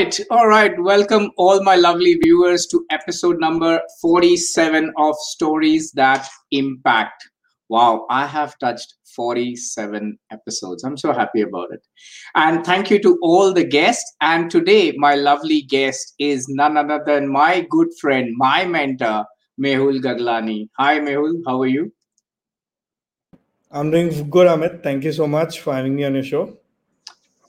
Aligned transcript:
right, 0.00 0.20
all 0.30 0.48
right. 0.48 0.72
Welcome, 0.80 1.30
all 1.36 1.62
my 1.62 1.76
lovely 1.76 2.14
viewers, 2.24 2.66
to 2.68 2.86
episode 2.90 3.38
number 3.38 3.82
47 4.00 4.92
of 4.96 5.14
Stories 5.16 5.92
That 5.92 6.26
Impact. 6.52 7.28
Wow, 7.68 8.06
I 8.08 8.26
have 8.26 8.58
touched 8.60 8.94
47 9.14 10.18
episodes. 10.32 10.84
I'm 10.84 10.96
so 10.96 11.12
happy 11.12 11.42
about 11.42 11.68
it. 11.72 11.86
And 12.34 12.64
thank 12.64 12.90
you 12.90 12.98
to 13.02 13.18
all 13.20 13.52
the 13.52 13.64
guests. 13.64 14.14
And 14.22 14.50
today, 14.50 14.94
my 14.96 15.16
lovely 15.16 15.62
guest 15.62 16.14
is 16.18 16.46
none 16.48 16.78
other 16.78 17.02
than 17.04 17.30
my 17.30 17.66
good 17.68 17.88
friend, 18.00 18.32
my 18.36 18.64
mentor, 18.64 19.26
Mehul 19.62 20.00
Gaglani. 20.00 20.70
Hi, 20.78 20.98
Mehul. 20.98 21.42
How 21.46 21.60
are 21.60 21.66
you? 21.66 21.92
I'm 23.70 23.90
doing 23.90 24.30
good, 24.30 24.46
Amit. 24.46 24.82
Thank 24.82 25.04
you 25.04 25.12
so 25.12 25.26
much 25.26 25.60
for 25.60 25.74
having 25.74 25.94
me 25.94 26.04
on 26.04 26.14
your 26.14 26.24
show. 26.24 26.56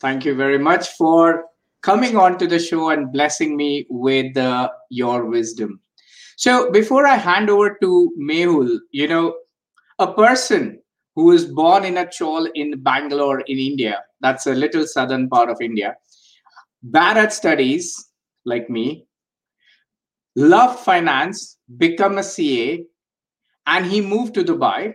Thank 0.02 0.26
you 0.26 0.36
very 0.36 0.58
much 0.58 0.90
for 0.98 1.46
coming 1.82 2.16
on 2.16 2.38
to 2.38 2.48
the 2.48 2.60
show 2.60 2.90
and 2.90 3.12
blessing 3.12 3.58
me 3.58 3.86
with 3.90 4.38
uh, 4.38 4.70
your 4.90 5.26
wisdom. 5.26 5.80
So, 6.38 6.72
before 6.72 7.06
I 7.06 7.16
hand 7.16 7.50
over 7.50 7.78
to 7.82 8.14
Mehul, 8.20 8.80
you 8.92 9.08
know, 9.08 9.36
a 10.00 10.12
person 10.14 10.82
who 11.16 11.26
was 11.26 11.46
born 11.46 11.86
in 11.86 11.98
a 11.98 12.10
chawl 12.10 12.48
in 12.56 12.82
Bangalore 12.82 13.42
in 13.42 13.60
India, 13.60 14.04
that's 14.22 14.48
a 14.48 14.54
little 14.54 14.88
southern 14.88 15.30
part 15.30 15.50
of 15.50 15.62
India, 15.62 15.96
bad 16.84 17.18
at 17.18 17.34
studies 17.34 18.10
like 18.46 18.70
me, 18.70 19.06
love 20.36 20.80
finance, 20.80 21.58
become 21.78 22.18
a 22.18 22.24
CA, 22.24 22.84
and 23.68 23.86
he 23.86 24.02
moved 24.02 24.34
to 24.36 24.44
Dubai. 24.44 24.94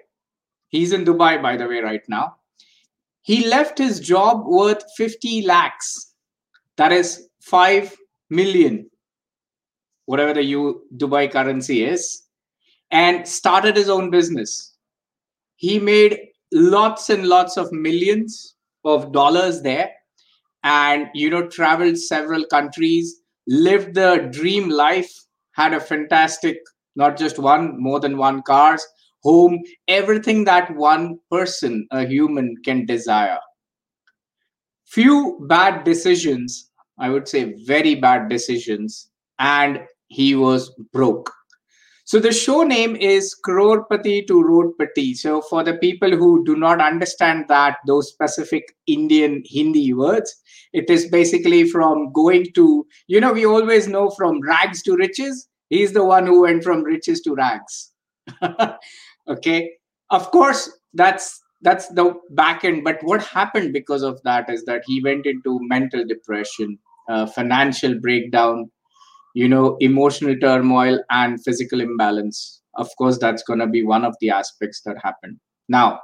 He's 0.69 0.93
in 0.93 1.05
Dubai, 1.05 1.41
by 1.41 1.57
the 1.57 1.69
way, 1.69 1.79
right 1.79 2.03
now. 2.09 2.37
He 3.23 3.47
left 3.47 3.79
his 3.79 4.01
job 4.01 4.47
worth 4.47 4.83
50 4.97 5.43
lakhs 5.43 6.15
that 6.77 6.93
is 6.93 7.29
5 7.41 7.95
million 8.31 8.91
whatever 10.07 10.33
the 10.33 10.45
U, 10.45 10.83
dubai 10.97 11.31
currency 11.31 11.85
is 11.85 12.23
and 12.91 13.27
started 13.27 13.77
his 13.77 13.89
own 13.89 14.11
business. 14.11 14.77
He 15.57 15.79
made 15.79 16.19
lots 16.53 17.11
and 17.11 17.27
lots 17.27 17.57
of 17.57 17.73
millions 17.73 18.55
of 18.85 19.13
dollars 19.13 19.63
there 19.63 19.91
and 20.63 21.09
you 21.13 21.29
know 21.29 21.49
traveled 21.49 21.99
several 21.99 22.45
countries 22.47 23.21
lived 23.49 23.95
the 23.95 24.29
dream 24.31 24.69
life 24.69 25.13
had 25.53 25.73
a 25.75 25.81
fantastic 25.81 26.59
not 26.95 27.17
just 27.17 27.39
one 27.39 27.81
more 27.81 27.99
than 27.99 28.17
one 28.17 28.43
cars 28.43 28.87
home 29.23 29.61
everything 29.89 30.45
that 30.45 30.75
one 30.77 31.19
person 31.31 31.87
a 31.91 32.07
human 32.07 32.55
can 32.65 32.87
desire. 32.87 33.41
Few 34.85 35.45
bad 35.49 35.83
decisions, 35.83 36.66
I 36.99 37.11
would 37.11 37.29
say 37.29 37.55
very 37.65 37.95
bad 37.95 38.29
decisions, 38.29 39.11
and 39.39 39.81
he 40.09 40.35
was 40.35 40.75
broke. 40.93 41.33
So 42.05 42.21
the 42.21 42.33
show 42.33 42.63
name 42.63 42.95
is 42.95 43.35
Crorepati 43.45 44.29
to 44.29 44.35
Roadpati. 44.35 45.17
So 45.17 45.43
for 45.43 45.65
the 45.65 45.75
people 45.75 46.17
who 46.17 46.45
do 46.45 46.55
not 46.55 46.81
understand 46.81 47.47
that 47.49 47.79
those 47.85 48.09
specific 48.09 48.77
Indian 48.87 49.43
Hindi 49.45 49.93
words, 49.93 50.33
it 50.73 50.89
is 50.89 51.09
basically 51.09 51.69
from 51.69 52.13
going 52.13 52.53
to, 52.55 52.87
you 53.09 53.21
know, 53.21 53.33
we 53.33 53.45
always 53.45 53.89
know 53.89 54.11
from 54.11 54.41
rags 54.41 54.83
to 54.85 54.95
riches. 54.95 55.49
He's 55.69 55.93
the 55.93 56.05
one 56.05 56.27
who 56.27 56.43
went 56.43 56.63
from 56.63 56.85
riches 56.85 57.23
to 57.23 57.35
rags. 57.35 57.91
okay. 59.29 59.73
Of 60.11 60.31
course, 60.31 60.71
that's 60.95 61.41
that's 61.63 61.89
the 61.89 62.15
back 62.31 62.65
end 62.65 62.85
but 62.85 62.99
what 63.03 63.25
happened 63.25 63.73
because 63.73 64.03
of 64.03 64.23
that 64.25 64.49
is 64.51 64.65
that 64.65 64.83
he 64.87 65.03
went 65.03 65.25
into 65.27 65.59
mental 65.63 66.05
depression 66.05 66.79
uh, 67.09 67.27
financial 67.27 67.99
breakdown 68.01 68.71
you 69.35 69.49
know 69.49 69.77
emotional 69.81 70.37
turmoil 70.41 71.03
and 71.11 71.43
physical 71.45 71.81
imbalance. 71.81 72.63
Of 72.75 72.89
course 72.99 73.19
that's 73.19 73.43
going 73.43 73.61
to 73.61 73.67
be 73.67 73.85
one 73.85 74.05
of 74.05 74.15
the 74.21 74.31
aspects 74.31 74.83
that 74.83 74.97
happened 75.03 75.39
now 75.69 76.01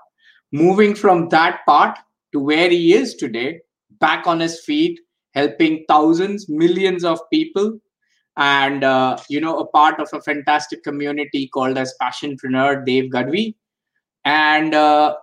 moving 0.53 0.95
from 0.95 1.29
that 1.31 1.61
part 1.67 1.99
to 2.33 2.41
where 2.41 2.71
he 2.71 2.95
is 2.95 3.15
today 3.15 3.61
back 4.01 4.27
on 4.27 4.41
his 4.41 4.61
feet 4.65 5.01
helping 5.35 5.85
thousands 5.89 6.49
millions 6.49 7.05
of 7.05 7.19
people 7.33 7.79
and 8.37 8.85
uh, 8.85 9.17
you 9.29 9.41
know 9.41 9.59
a 9.59 9.67
part 9.67 10.01
of 10.01 10.09
a 10.13 10.21
fantastic 10.23 10.83
community 10.83 11.49
called 11.49 11.79
as 11.79 11.95
passionpreneur 12.01 12.85
dave 12.85 13.11
gadvi. 13.11 13.55
And 14.25 14.75
uh, 14.75 15.17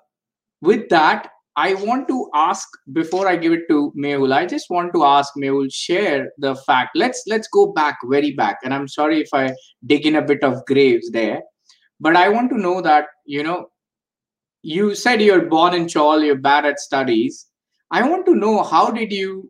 with 0.62 0.90
that, 0.90 1.32
I 1.56 1.74
want 1.74 2.08
to 2.08 2.30
ask 2.34 2.68
before 2.94 3.28
I 3.28 3.36
give 3.36 3.52
it 3.52 3.68
to 3.70 3.92
Mehul. 3.98 4.34
I 4.34 4.46
just 4.46 4.70
want 4.70 4.94
to 4.94 5.04
ask 5.04 5.34
Mehul 5.36 5.68
share 5.74 6.32
the 6.38 6.56
fact. 6.56 6.92
Let's 6.96 7.24
let's 7.28 7.48
go 7.48 7.72
back 7.74 7.98
very 8.06 8.32
back, 8.32 8.60
and 8.64 8.74
I'm 8.74 8.88
sorry 8.88 9.22
if 9.22 9.30
I 9.34 9.54
dig 9.86 10.06
in 10.06 10.16
a 10.16 10.22
bit 10.22 10.44
of 10.44 10.66
graves 10.66 11.12
there, 11.12 11.42
but 12.00 12.16
I 12.16 12.30
want 12.30 12.50
to 12.52 12.58
know 12.58 12.82
that 12.82 13.08
you 13.26 13.44
know 13.44 13.70
you 14.62 14.96
said 14.96 15.22
you're 15.22 15.46
born 15.46 15.74
in 15.74 15.88
Chawl, 15.88 16.24
you're 16.24 16.36
bad 16.36 16.66
at 16.66 16.80
studies. 16.80 17.48
I 17.92 18.08
want 18.08 18.26
to 18.28 18.36
know 18.36 18.64
how 18.64 18.92
did 18.92 19.12
you 19.12 19.50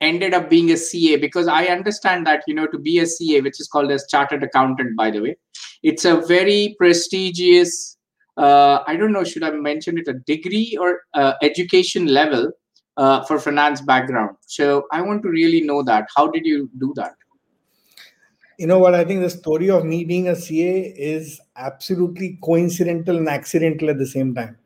ended 0.00 0.34
up 0.34 0.48
being 0.48 0.70
a 0.70 0.76
CA 0.76 1.16
because 1.16 1.48
I 1.48 1.66
understand 1.66 2.26
that 2.26 2.44
you 2.46 2.54
know 2.54 2.66
to 2.68 2.78
be 2.78 2.98
a 3.00 3.06
CA, 3.06 3.40
which 3.40 3.60
is 3.60 3.68
called 3.68 3.90
as 3.90 4.06
chartered 4.10 4.42
accountant, 4.42 4.96
by 4.96 5.10
the 5.10 5.20
way, 5.20 5.36
it's 5.82 6.04
a 6.04 6.20
very 6.20 6.76
prestigious 6.78 7.97
uh, 8.38 8.84
I 8.86 8.96
don't 8.96 9.12
know, 9.12 9.24
should 9.24 9.42
I 9.42 9.50
mention 9.50 9.98
it 9.98 10.06
a 10.06 10.14
degree 10.14 10.78
or 10.80 11.02
uh, 11.14 11.34
education 11.42 12.06
level 12.06 12.52
uh, 12.96 13.24
for 13.24 13.38
finance 13.40 13.80
background? 13.80 14.36
So 14.46 14.86
I 14.92 15.02
want 15.02 15.22
to 15.24 15.28
really 15.28 15.60
know 15.60 15.82
that. 15.82 16.06
How 16.16 16.28
did 16.28 16.46
you 16.46 16.70
do 16.78 16.92
that? 16.96 17.14
You 18.58 18.68
know 18.68 18.78
what? 18.78 18.94
I 18.94 19.04
think 19.04 19.22
the 19.22 19.30
story 19.30 19.70
of 19.70 19.84
me 19.84 20.04
being 20.04 20.28
a 20.28 20.36
CA 20.36 20.94
is 20.96 21.40
absolutely 21.56 22.38
coincidental 22.42 23.16
and 23.16 23.28
accidental 23.28 23.90
at 23.90 23.98
the 23.98 24.06
same 24.06 24.34
time. 24.34 24.56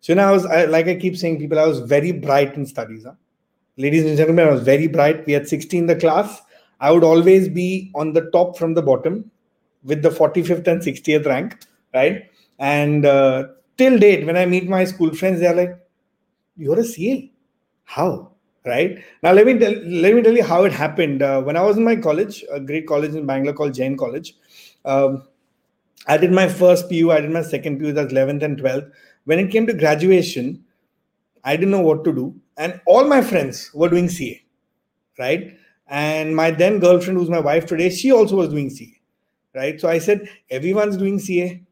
So, 0.00 0.12
you 0.12 0.16
know, 0.16 0.28
I 0.28 0.30
was, 0.30 0.44
I, 0.44 0.64
like 0.66 0.86
I 0.86 0.96
keep 0.96 1.16
saying, 1.16 1.38
people, 1.38 1.58
I 1.58 1.66
was 1.66 1.80
very 1.80 2.12
bright 2.12 2.54
in 2.56 2.66
studies. 2.66 3.04
Huh? 3.04 3.14
Ladies 3.78 4.04
and 4.04 4.18
gentlemen, 4.18 4.48
I 4.48 4.52
was 4.52 4.62
very 4.62 4.86
bright. 4.86 5.26
We 5.26 5.32
had 5.32 5.48
60 5.48 5.78
in 5.78 5.86
the 5.86 5.96
class. 5.96 6.42
I 6.80 6.90
would 6.90 7.04
always 7.04 7.48
be 7.48 7.90
on 7.94 8.12
the 8.12 8.30
top 8.32 8.58
from 8.58 8.74
the 8.74 8.82
bottom 8.82 9.30
with 9.82 10.02
the 10.02 10.10
45th 10.10 10.66
and 10.66 10.82
60th 10.82 11.26
rank, 11.26 11.58
right? 11.94 12.30
And 12.58 13.04
uh, 13.06 13.48
till 13.76 13.98
date, 13.98 14.26
when 14.26 14.36
I 14.36 14.46
meet 14.46 14.68
my 14.68 14.84
school 14.84 15.14
friends, 15.14 15.40
they're 15.40 15.54
like, 15.54 15.78
"You're 16.56 16.80
a 16.80 16.84
CA? 16.84 17.32
How?" 17.84 18.30
Right 18.66 19.04
now, 19.22 19.32
let 19.32 19.46
me 19.46 19.58
tell, 19.58 19.72
let 19.72 20.14
me 20.14 20.22
tell 20.22 20.34
you 20.34 20.42
how 20.44 20.64
it 20.64 20.72
happened. 20.72 21.22
Uh, 21.22 21.42
when 21.42 21.56
I 21.56 21.62
was 21.62 21.76
in 21.76 21.84
my 21.84 21.96
college, 21.96 22.44
a 22.50 22.60
great 22.60 22.86
college 22.86 23.14
in 23.14 23.26
Bangalore 23.26 23.54
called 23.54 23.74
Jain 23.74 23.96
College, 23.96 24.36
um, 24.86 25.24
I 26.06 26.16
did 26.18 26.32
my 26.32 26.48
first 26.48 26.88
PU, 26.88 27.10
I 27.12 27.20
did 27.20 27.30
my 27.30 27.42
second 27.42 27.78
PU, 27.78 27.92
that's 27.92 28.12
11th 28.12 28.42
and 28.42 28.58
12th. 28.58 28.90
When 29.24 29.38
it 29.38 29.50
came 29.50 29.66
to 29.66 29.74
graduation, 29.74 30.64
I 31.44 31.56
didn't 31.56 31.70
know 31.72 31.80
what 31.80 32.04
to 32.04 32.12
do, 32.12 32.34
and 32.56 32.80
all 32.86 33.04
my 33.04 33.22
friends 33.22 33.70
were 33.74 33.88
doing 33.88 34.08
CA, 34.08 34.42
right? 35.18 35.56
And 35.88 36.34
my 36.34 36.50
then 36.50 36.78
girlfriend, 36.80 37.18
who's 37.18 37.30
my 37.30 37.40
wife 37.40 37.66
today, 37.66 37.90
she 37.90 38.12
also 38.12 38.36
was 38.36 38.48
doing 38.50 38.70
CA, 38.70 39.00
right? 39.60 39.80
So 39.80 39.88
I 39.88 39.98
said, 39.98 40.28
everyone's 40.50 40.96
doing 40.96 41.18
CA 41.18 41.62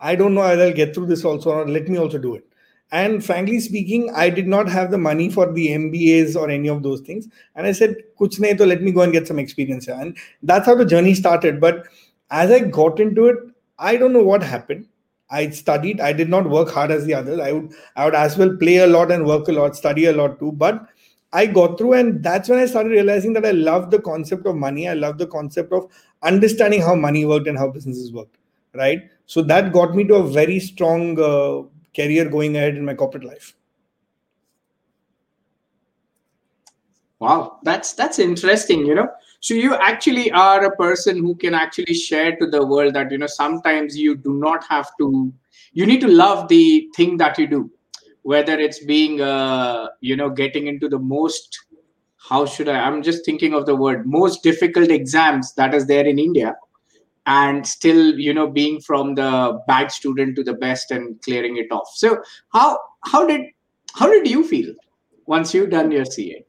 I 0.00 0.14
don't 0.14 0.34
know 0.34 0.40
I'll 0.42 0.72
get 0.72 0.94
through 0.94 1.06
this 1.06 1.24
also 1.24 1.50
or 1.50 1.68
let 1.68 1.88
me 1.88 1.98
also 1.98 2.18
do 2.18 2.34
it. 2.34 2.44
And 2.92 3.24
frankly 3.24 3.60
speaking, 3.60 4.10
I 4.14 4.30
did 4.30 4.48
not 4.48 4.68
have 4.68 4.90
the 4.90 4.98
money 4.98 5.30
for 5.30 5.52
the 5.52 5.68
MBAs 5.68 6.34
or 6.34 6.50
any 6.50 6.68
of 6.68 6.82
those 6.82 7.00
things. 7.02 7.28
And 7.54 7.66
I 7.66 7.72
said, 7.72 7.96
Kuch 8.18 8.40
nahi 8.40 8.56
to 8.58 8.66
let 8.66 8.82
me 8.82 8.90
go 8.90 9.02
and 9.02 9.12
get 9.12 9.28
some 9.28 9.38
experience. 9.38 9.86
And 9.86 10.16
that's 10.42 10.66
how 10.66 10.74
the 10.74 10.84
journey 10.84 11.14
started. 11.14 11.60
But 11.60 11.86
as 12.30 12.50
I 12.50 12.60
got 12.60 12.98
into 12.98 13.26
it, 13.26 13.36
I 13.78 13.96
don't 13.96 14.12
know 14.12 14.24
what 14.24 14.42
happened. 14.42 14.86
I 15.30 15.50
studied. 15.50 16.00
I 16.00 16.12
did 16.12 16.28
not 16.28 16.50
work 16.50 16.70
hard 16.70 16.90
as 16.90 17.04
the 17.04 17.14
others. 17.14 17.38
I 17.38 17.52
would 17.52 17.72
I 17.94 18.04
would 18.04 18.14
as 18.16 18.36
well 18.36 18.56
play 18.56 18.78
a 18.78 18.86
lot 18.88 19.12
and 19.12 19.24
work 19.24 19.46
a 19.46 19.52
lot, 19.52 19.76
study 19.76 20.06
a 20.06 20.12
lot 20.12 20.40
too. 20.40 20.50
But 20.52 20.88
I 21.32 21.46
got 21.46 21.78
through, 21.78 21.92
and 21.92 22.20
that's 22.24 22.48
when 22.48 22.58
I 22.58 22.66
started 22.66 22.90
realizing 22.90 23.32
that 23.34 23.46
I 23.46 23.52
love 23.52 23.92
the 23.92 24.00
concept 24.00 24.46
of 24.46 24.56
money. 24.56 24.88
I 24.88 24.94
love 24.94 25.18
the 25.18 25.28
concept 25.28 25.72
of 25.72 25.86
understanding 26.22 26.82
how 26.82 26.96
money 26.96 27.24
worked 27.24 27.46
and 27.46 27.56
how 27.56 27.68
businesses 27.68 28.12
worked. 28.12 28.39
Right? 28.74 29.10
So 29.26 29.42
that 29.42 29.72
got 29.72 29.94
me 29.94 30.04
to 30.04 30.16
a 30.16 30.28
very 30.28 30.60
strong 30.60 31.18
uh, 31.18 31.68
career 31.94 32.28
going 32.28 32.56
ahead 32.56 32.76
in 32.76 32.84
my 32.84 32.94
corporate 32.94 33.24
life. 33.24 33.54
Wow 37.18 37.58
that's 37.62 37.92
that's 37.92 38.18
interesting 38.18 38.86
you 38.86 38.94
know. 38.94 39.08
So 39.40 39.54
you 39.54 39.74
actually 39.74 40.30
are 40.32 40.64
a 40.64 40.76
person 40.76 41.18
who 41.18 41.34
can 41.34 41.54
actually 41.54 41.94
share 41.94 42.36
to 42.36 42.46
the 42.46 42.64
world 42.64 42.94
that 42.94 43.10
you 43.10 43.18
know 43.18 43.26
sometimes 43.26 43.96
you 43.96 44.16
do 44.16 44.34
not 44.34 44.64
have 44.64 44.90
to 44.98 45.32
you 45.72 45.86
need 45.86 46.00
to 46.00 46.08
love 46.08 46.48
the 46.48 46.88
thing 46.96 47.16
that 47.18 47.38
you 47.38 47.46
do 47.46 47.70
whether 48.22 48.58
it's 48.58 48.84
being 48.84 49.20
uh, 49.20 49.88
you 50.00 50.16
know 50.16 50.30
getting 50.30 50.66
into 50.66 50.88
the 50.88 50.98
most 50.98 51.58
how 52.28 52.44
should 52.44 52.68
i 52.68 52.78
i'm 52.78 53.02
just 53.02 53.24
thinking 53.24 53.54
of 53.54 53.66
the 53.66 53.74
word 53.74 54.06
most 54.06 54.42
difficult 54.42 54.90
exams 54.90 55.54
that 55.54 55.74
is 55.74 55.86
there 55.86 56.06
in 56.06 56.18
india 56.18 56.54
and 57.26 57.66
still 57.66 58.18
you 58.18 58.32
know 58.32 58.46
being 58.46 58.80
from 58.80 59.14
the 59.14 59.60
bad 59.66 59.92
student 59.92 60.36
to 60.36 60.42
the 60.42 60.54
best 60.54 60.90
and 60.90 61.20
clearing 61.22 61.56
it 61.56 61.70
off 61.70 61.88
so 61.94 62.20
how 62.52 62.78
how 63.04 63.26
did 63.26 63.42
how 63.94 64.08
did 64.08 64.28
you 64.28 64.46
feel 64.46 64.74
once 65.26 65.52
you've 65.52 65.70
done 65.70 65.90
your 65.90 66.04
ca 66.04 66.44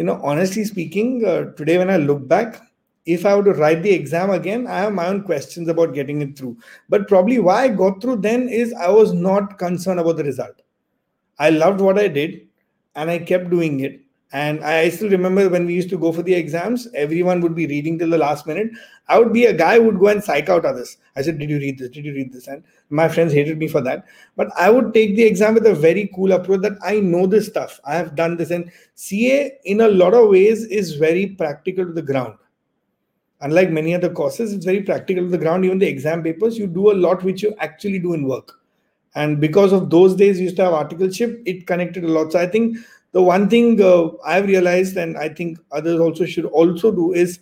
you 0.00 0.04
know, 0.04 0.18
honestly 0.22 0.64
speaking, 0.64 1.24
uh, 1.26 1.52
today 1.56 1.76
when 1.76 1.90
I 1.90 1.98
look 1.98 2.26
back, 2.26 2.62
if 3.04 3.26
I 3.26 3.34
were 3.34 3.44
to 3.44 3.52
write 3.52 3.82
the 3.82 3.90
exam 3.90 4.30
again, 4.30 4.66
I 4.66 4.78
have 4.78 4.94
my 4.94 5.06
own 5.06 5.24
questions 5.24 5.68
about 5.68 5.92
getting 5.92 6.22
it 6.22 6.38
through. 6.38 6.56
But 6.88 7.06
probably 7.06 7.38
why 7.38 7.64
I 7.64 7.68
got 7.68 8.00
through 8.00 8.16
then 8.22 8.48
is 8.48 8.72
I 8.72 8.88
was 8.88 9.12
not 9.12 9.58
concerned 9.58 10.00
about 10.00 10.16
the 10.16 10.24
result. 10.24 10.62
I 11.38 11.50
loved 11.50 11.82
what 11.82 11.98
I 11.98 12.08
did 12.08 12.48
and 12.94 13.10
I 13.10 13.18
kept 13.18 13.50
doing 13.50 13.80
it. 13.80 14.00
And 14.32 14.62
I 14.62 14.90
still 14.90 15.10
remember 15.10 15.48
when 15.48 15.66
we 15.66 15.74
used 15.74 15.90
to 15.90 15.98
go 15.98 16.12
for 16.12 16.22
the 16.22 16.34
exams, 16.34 16.86
everyone 16.94 17.40
would 17.40 17.56
be 17.56 17.66
reading 17.66 17.98
till 17.98 18.10
the 18.10 18.18
last 18.18 18.46
minute. 18.46 18.70
I 19.08 19.18
would 19.18 19.32
be 19.32 19.46
a 19.46 19.52
guy 19.52 19.76
who 19.76 19.86
would 19.86 19.98
go 19.98 20.06
and 20.06 20.22
psych 20.22 20.48
out 20.48 20.64
others. 20.64 20.98
I 21.16 21.22
said, 21.22 21.38
Did 21.38 21.50
you 21.50 21.58
read 21.58 21.78
this? 21.78 21.90
Did 21.90 22.04
you 22.04 22.14
read 22.14 22.32
this? 22.32 22.46
And 22.46 22.62
my 22.90 23.08
friends 23.08 23.32
hated 23.32 23.58
me 23.58 23.66
for 23.66 23.80
that. 23.80 24.04
But 24.36 24.52
I 24.56 24.70
would 24.70 24.94
take 24.94 25.16
the 25.16 25.24
exam 25.24 25.54
with 25.54 25.66
a 25.66 25.74
very 25.74 26.12
cool 26.14 26.30
approach 26.30 26.60
that 26.62 26.78
I 26.84 27.00
know 27.00 27.26
this 27.26 27.48
stuff. 27.48 27.80
I 27.84 27.96
have 27.96 28.14
done 28.14 28.36
this. 28.36 28.52
And 28.52 28.70
CA, 28.94 29.52
in 29.64 29.80
a 29.80 29.88
lot 29.88 30.14
of 30.14 30.28
ways, 30.28 30.64
is 30.64 30.94
very 30.94 31.26
practical 31.26 31.84
to 31.84 31.92
the 31.92 32.02
ground. 32.02 32.34
Unlike 33.40 33.70
many 33.70 33.94
other 33.94 34.10
courses, 34.10 34.52
it's 34.52 34.64
very 34.66 34.82
practical 34.82 35.24
to 35.24 35.30
the 35.30 35.38
ground. 35.38 35.64
Even 35.64 35.78
the 35.78 35.88
exam 35.88 36.22
papers, 36.22 36.56
you 36.56 36.68
do 36.68 36.92
a 36.92 36.94
lot 36.94 37.24
which 37.24 37.42
you 37.42 37.52
actually 37.58 37.98
do 37.98 38.12
in 38.12 38.28
work. 38.28 38.60
And 39.16 39.40
because 39.40 39.72
of 39.72 39.90
those 39.90 40.14
days, 40.14 40.38
you 40.38 40.44
used 40.44 40.56
to 40.56 40.64
have 40.64 40.72
articleship, 40.72 41.42
it 41.46 41.66
connected 41.66 42.04
a 42.04 42.08
lot. 42.08 42.30
So 42.30 42.38
I 42.38 42.46
think 42.46 42.76
the 43.12 43.22
one 43.22 43.48
thing 43.48 43.80
uh, 43.82 44.08
I've 44.24 44.46
realized, 44.46 44.96
and 44.96 45.16
I 45.16 45.28
think 45.28 45.58
others 45.72 46.00
also 46.00 46.26
should 46.26 46.46
also 46.46 46.92
do, 46.92 47.12
is 47.12 47.40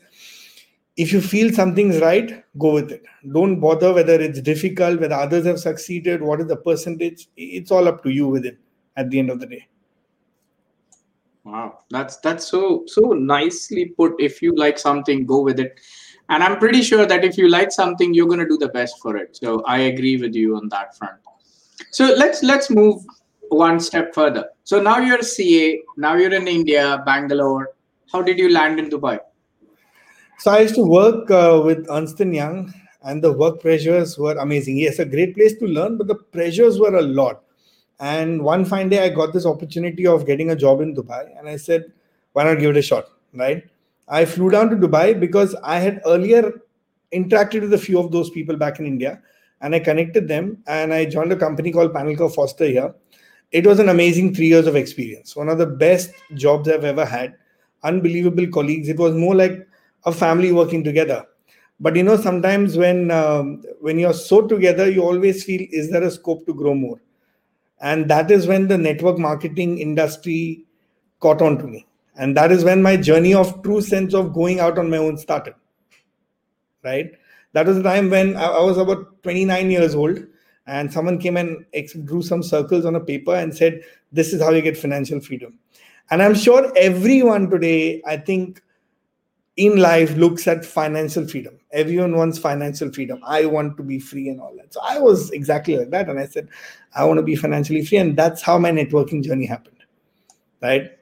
if 0.97 1.13
you 1.13 1.21
feel 1.21 1.53
something's 1.53 2.01
right, 2.01 2.45
go 2.59 2.75
with 2.75 2.91
it. 2.91 3.03
Don't 3.33 3.61
bother 3.61 3.93
whether 3.93 4.15
it's 4.21 4.41
difficult, 4.41 5.01
whether 5.01 5.15
others 5.15 5.47
have 5.47 5.61
succeeded, 5.61 6.23
what 6.23 6.41
is 6.41 6.47
the 6.47 6.57
percentage. 6.57 7.29
It's 7.37 7.71
all 7.71 7.87
up 7.87 8.03
to 8.03 8.11
you 8.11 8.29
with 8.29 8.47
it 8.47 8.59
at 8.97 9.11
the 9.11 9.19
end 9.19 9.31
of 9.31 9.39
the 9.41 9.47
day. 9.47 9.69
Wow, 11.45 11.79
that's 11.91 12.17
that's 12.19 12.47
so 12.47 12.85
so 12.87 13.13
nicely 13.13 13.87
put. 13.87 14.15
If 14.19 14.43
you 14.43 14.55
like 14.55 14.79
something, 14.79 15.25
go 15.25 15.41
with 15.41 15.61
it. 15.61 15.79
And 16.31 16.43
I'm 16.43 16.59
pretty 16.59 16.83
sure 16.83 17.07
that 17.07 17.25
if 17.25 17.39
you 17.39 17.49
like 17.49 17.73
something, 17.73 18.13
you're 18.13 18.27
going 18.27 18.41
to 18.41 18.49
do 18.49 18.59
the 18.59 18.69
best 18.69 18.99
for 19.01 19.17
it. 19.17 19.35
So 19.35 19.63
I 19.65 19.79
agree 19.79 20.21
with 20.21 20.35
you 20.35 20.57
on 20.57 20.69
that 20.69 20.95
front. 20.97 21.15
So 21.91 22.13
let's 22.19 22.43
let's 22.43 22.69
move 22.69 23.03
one 23.51 23.81
step 23.81 24.15
further. 24.15 24.47
So 24.65 24.81
now 24.81 24.99
you're 24.99 25.19
a 25.19 25.25
CA, 25.25 25.81
now 25.97 26.15
you're 26.15 26.33
in 26.33 26.49
India, 26.49 27.03
Bangalore. 27.05 27.71
How 28.13 28.23
did 28.23 28.39
you 28.39 28.53
land 28.53 28.79
in 28.79 28.89
Dubai? 28.89 29.19
So 30.39 30.53
I 30.53 30.61
used 30.61 30.77
to 30.77 30.85
work 30.85 31.31
uh, 31.31 31.61
with 31.65 31.87
Ernst 31.91 32.21
Young, 32.21 32.73
and 33.03 33.23
the 33.23 33.33
work 33.33 33.61
pressures 33.61 34.19
were 34.19 34.37
amazing. 34.37 34.77
Yes, 34.79 34.99
a 34.99 35.05
great 35.05 35.35
place 35.35 35.59
to 35.59 35.67
learn, 35.67 35.99
but 35.99 36.07
the 36.07 36.15
pressures 36.15 36.79
were 36.79 36.97
a 36.97 37.03
lot. 37.03 37.43
And 38.01 38.43
one 38.43 38.65
fine 38.65 38.89
day, 38.89 39.05
I 39.05 39.09
got 39.09 39.33
this 39.33 39.45
opportunity 39.45 40.07
of 40.07 40.27
getting 40.27 40.51
a 40.51 40.57
job 40.57 40.81
in 40.81 40.95
Dubai, 40.95 41.37
and 41.37 41.49
I 41.49 41.57
said, 41.57 41.93
"Why 42.33 42.45
not 42.45 42.61
give 42.61 42.71
it 42.71 42.77
a 42.77 42.83
shot?" 42.83 43.11
Right? 43.35 43.65
I 44.09 44.25
flew 44.25 44.51
down 44.51 44.71
to 44.71 44.77
Dubai 44.77 45.19
because 45.19 45.57
I 45.63 45.79
had 45.81 46.01
earlier 46.07 46.63
interacted 47.13 47.63
with 47.63 47.75
a 47.75 47.79
few 47.79 47.99
of 47.99 48.13
those 48.13 48.31
people 48.31 48.57
back 48.57 48.79
in 48.79 48.87
India, 48.87 49.21
and 49.61 49.75
I 49.75 49.81
connected 49.81 50.29
them, 50.29 50.59
and 50.67 50.95
I 50.95 51.05
joined 51.05 51.33
a 51.33 51.37
company 51.37 51.73
called 51.73 51.93
Panelker 51.93 52.33
Foster 52.33 52.67
here 52.67 52.95
it 53.51 53.67
was 53.67 53.79
an 53.79 53.89
amazing 53.89 54.35
three 54.35 54.49
years 54.49 54.67
of 54.67 54.77
experience. 54.77 55.35
One 55.35 55.49
of 55.49 55.59
the 55.59 55.67
best 55.67 56.11
jobs 56.35 56.69
I've 56.69 56.85
ever 56.85 57.05
had. 57.05 57.35
Unbelievable 57.83 58.47
colleagues. 58.49 58.89
It 58.89 58.99
was 58.99 59.15
more 59.15 59.35
like 59.35 59.67
a 60.05 60.13
family 60.13 60.53
working 60.53 60.85
together. 60.85 61.25
But 61.81 61.97
you 61.97 62.03
know, 62.03 62.17
sometimes 62.17 62.77
when 62.77 63.11
um, 63.11 63.63
when 63.81 63.99
you're 63.99 64.13
so 64.13 64.47
together, 64.47 64.91
you 64.91 65.03
always 65.03 65.45
feel, 65.45 65.67
is 65.71 65.91
there 65.91 66.03
a 66.03 66.11
scope 66.11 66.45
to 66.47 66.55
grow 66.55 66.75
more? 66.75 67.01
And 67.81 68.11
that 68.11 68.31
is 68.31 68.47
when 68.47 68.67
the 68.67 68.77
network 68.77 69.19
marketing 69.19 69.79
industry 69.79 70.65
caught 71.21 71.41
on 71.41 71.59
to 71.59 71.65
me. 71.65 71.87
And 72.17 72.37
that 72.37 72.51
is 72.51 72.65
when 72.65 72.83
my 72.83 72.97
journey 72.97 73.33
of 73.33 73.63
true 73.63 73.81
sense 73.81 74.13
of 74.13 74.35
going 74.35 74.59
out 74.59 74.77
on 74.77 74.91
my 74.91 74.97
own 74.97 75.17
started. 75.17 75.55
Right? 76.83 77.13
That 77.53 77.67
was 77.67 77.77
the 77.77 77.83
time 77.85 78.11
when 78.11 78.37
I 78.37 78.61
was 78.61 78.77
about 78.77 79.23
29 79.23 79.71
years 79.71 79.95
old 79.95 80.19
and 80.69 80.93
someone 80.93 81.19
came 81.19 81.37
and 81.37 81.65
drew 82.05 82.23
some 82.23 82.43
circles 82.43 82.85
on 82.85 82.95
a 82.95 83.01
paper 83.01 83.35
and 83.35 83.57
said 83.57 83.83
this 84.13 84.33
is 84.33 84.43
how 84.43 84.51
you 84.51 84.63
get 84.63 84.77
financial 84.77 85.21
freedom. 85.21 85.59
And 86.11 86.23
i'm 86.23 86.35
sure 86.35 86.73
everyone 86.77 87.51
today 87.51 88.03
i 88.07 88.17
think 88.17 88.63
in 89.57 89.77
life 89.77 90.15
looks 90.15 90.47
at 90.47 90.65
financial 90.65 91.27
freedom. 91.27 91.59
Everyone 91.73 92.15
wants 92.17 92.39
financial 92.39 92.93
freedom. 92.93 93.21
I 93.27 93.45
want 93.45 93.77
to 93.79 93.83
be 93.83 93.99
free 93.99 94.29
and 94.29 94.41
all 94.41 94.55
that. 94.57 94.73
So 94.73 94.81
i 94.83 94.99
was 94.99 95.31
exactly 95.33 95.77
like 95.77 95.91
that. 95.91 96.09
And 96.09 96.21
i 96.21 96.27
said 96.27 96.49
i 96.95 97.05
want 97.05 97.19
to 97.19 97.23
be 97.25 97.35
financially 97.35 97.85
free. 97.85 97.99
And 97.99 98.17
that's 98.17 98.41
how 98.43 98.59
my 98.59 98.71
networking 98.71 99.25
journey 99.25 99.47
happened. 99.47 99.85
Right? 100.63 100.93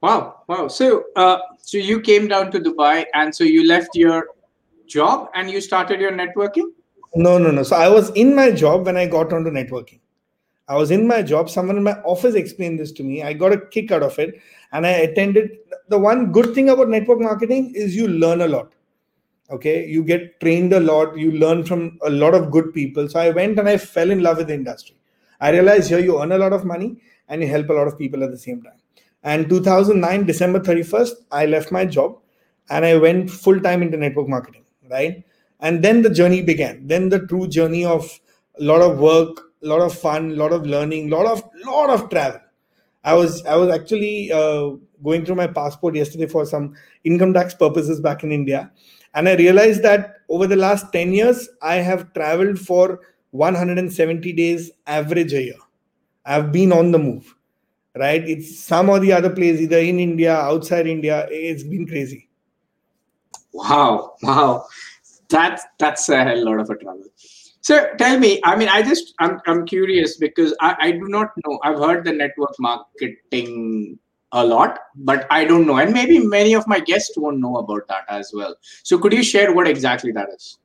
Wow. 0.00 0.42
Wow. 0.46 0.68
So 0.68 1.04
uh, 1.16 1.38
so 1.58 1.76
you 1.76 2.00
came 2.00 2.28
down 2.28 2.50
to 2.52 2.60
dubai 2.60 3.04
and 3.14 3.34
so 3.34 3.44
you 3.44 3.66
left 3.66 3.94
your 3.94 4.28
job 4.86 5.30
and 5.34 5.50
you 5.50 5.60
started 5.60 6.00
your 6.00 6.12
networking 6.12 6.72
no, 7.18 7.36
no, 7.36 7.50
no. 7.50 7.62
So 7.64 7.74
I 7.74 7.88
was 7.88 8.10
in 8.10 8.34
my 8.34 8.52
job 8.52 8.86
when 8.86 8.96
I 8.96 9.06
got 9.06 9.32
onto 9.32 9.50
networking. 9.50 9.98
I 10.68 10.76
was 10.76 10.90
in 10.92 11.06
my 11.06 11.22
job. 11.22 11.50
Someone 11.50 11.76
in 11.76 11.82
my 11.82 11.94
office 12.02 12.34
explained 12.36 12.78
this 12.78 12.92
to 12.92 13.02
me. 13.02 13.22
I 13.22 13.32
got 13.32 13.52
a 13.52 13.60
kick 13.60 13.90
out 13.90 14.04
of 14.04 14.18
it. 14.18 14.40
And 14.72 14.86
I 14.86 14.90
attended. 14.90 15.50
The 15.88 15.98
one 15.98 16.30
good 16.30 16.54
thing 16.54 16.68
about 16.68 16.88
network 16.88 17.18
marketing 17.20 17.72
is 17.74 17.96
you 17.96 18.06
learn 18.06 18.42
a 18.42 18.46
lot. 18.48 18.72
Okay. 19.50 19.86
You 19.86 20.04
get 20.04 20.38
trained 20.40 20.72
a 20.72 20.80
lot. 20.80 21.16
You 21.16 21.32
learn 21.32 21.64
from 21.64 21.98
a 22.02 22.10
lot 22.10 22.34
of 22.34 22.52
good 22.52 22.72
people. 22.72 23.08
So 23.08 23.18
I 23.18 23.30
went 23.30 23.58
and 23.58 23.68
I 23.68 23.78
fell 23.78 24.10
in 24.10 24.22
love 24.22 24.36
with 24.36 24.48
the 24.48 24.54
industry. 24.54 24.96
I 25.40 25.50
realized 25.50 25.88
here 25.88 25.98
you 25.98 26.22
earn 26.22 26.32
a 26.32 26.38
lot 26.38 26.52
of 26.52 26.64
money 26.64 27.00
and 27.28 27.42
you 27.42 27.48
help 27.48 27.68
a 27.70 27.72
lot 27.72 27.88
of 27.88 27.98
people 27.98 28.22
at 28.22 28.30
the 28.30 28.38
same 28.38 28.62
time. 28.62 28.78
And 29.24 29.48
2009, 29.48 30.26
December 30.26 30.60
31st, 30.60 31.12
I 31.32 31.46
left 31.46 31.72
my 31.72 31.84
job 31.84 32.18
and 32.70 32.84
I 32.84 32.96
went 32.96 33.28
full 33.30 33.58
time 33.58 33.82
into 33.82 33.96
network 33.96 34.28
marketing. 34.28 34.64
Right 34.88 35.24
and 35.60 35.82
then 35.82 36.02
the 36.02 36.10
journey 36.10 36.42
began. 36.42 36.86
Then 36.86 37.08
the 37.08 37.26
true 37.26 37.48
journey 37.48 37.84
of 37.84 38.18
a 38.60 38.62
lot 38.62 38.80
of 38.80 38.98
work 38.98 39.48
a 39.62 39.66
lot 39.66 39.80
of 39.80 39.96
fun 39.96 40.30
a 40.32 40.34
lot 40.34 40.52
of 40.52 40.66
learning 40.66 41.12
a 41.12 41.16
lot 41.16 41.26
of 41.26 41.42
lot 41.64 41.90
of 41.90 42.08
travel. 42.10 42.40
I 43.04 43.14
was 43.14 43.44
i 43.46 43.56
was 43.56 43.70
actually 43.70 44.32
uh, 44.32 44.70
going 45.02 45.24
through 45.24 45.36
my 45.36 45.46
passport 45.46 45.94
yesterday 45.94 46.26
for 46.26 46.44
some 46.44 46.74
income 47.04 47.32
tax 47.32 47.54
purposes 47.54 48.00
back 48.00 48.22
in 48.22 48.32
india. 48.32 48.70
And 49.14 49.28
i 49.28 49.34
realized 49.34 49.82
that 49.82 50.16
over 50.28 50.46
the 50.46 50.56
last 50.56 50.92
10 50.92 51.12
years 51.12 51.48
i 51.62 51.76
have 51.76 52.12
traveled 52.12 52.58
for 52.58 53.00
170 53.30 54.32
days 54.32 54.70
average 54.86 55.32
a 55.32 55.42
year. 55.42 55.58
I've 56.24 56.52
been 56.52 56.72
on 56.72 56.92
the 56.92 56.98
move 56.98 57.34
right? 57.96 58.22
It's 58.28 58.60
some 58.60 58.90
or 58.90 59.00
the 59.00 59.12
other 59.12 59.30
place 59.30 59.60
either 59.60 59.78
in 59.78 59.98
india 59.98 60.34
outside 60.36 60.86
india 60.86 61.26
it's 61.30 61.64
been 61.64 61.86
crazy. 61.86 62.28
Wow 63.52 64.14
wow 64.22 64.66
that's 65.28 65.64
that's 65.78 66.08
a 66.08 66.24
hell 66.24 66.44
lot 66.44 66.60
of 66.60 66.70
a 66.70 66.76
trouble. 66.76 67.04
So 67.60 67.90
tell 67.98 68.18
me, 68.18 68.40
I 68.44 68.56
mean, 68.56 68.68
I 68.68 68.82
just 68.82 69.14
I'm 69.18 69.40
I'm 69.46 69.66
curious 69.66 70.16
because 70.16 70.54
I, 70.60 70.76
I 70.80 70.90
do 70.92 71.08
not 71.08 71.32
know. 71.44 71.58
I've 71.62 71.78
heard 71.78 72.04
the 72.04 72.12
network 72.12 72.54
marketing 72.58 73.98
a 74.32 74.44
lot, 74.44 74.78
but 74.94 75.26
I 75.30 75.44
don't 75.44 75.66
know, 75.66 75.78
and 75.78 75.92
maybe 75.92 76.18
many 76.18 76.54
of 76.54 76.66
my 76.66 76.80
guests 76.80 77.16
won't 77.16 77.38
know 77.38 77.56
about 77.56 77.88
that 77.88 78.04
as 78.08 78.30
well. 78.34 78.54
So 78.82 78.98
could 78.98 79.12
you 79.12 79.22
share 79.22 79.52
what 79.54 79.66
exactly 79.66 80.12
that 80.12 80.28
is? 80.34 80.58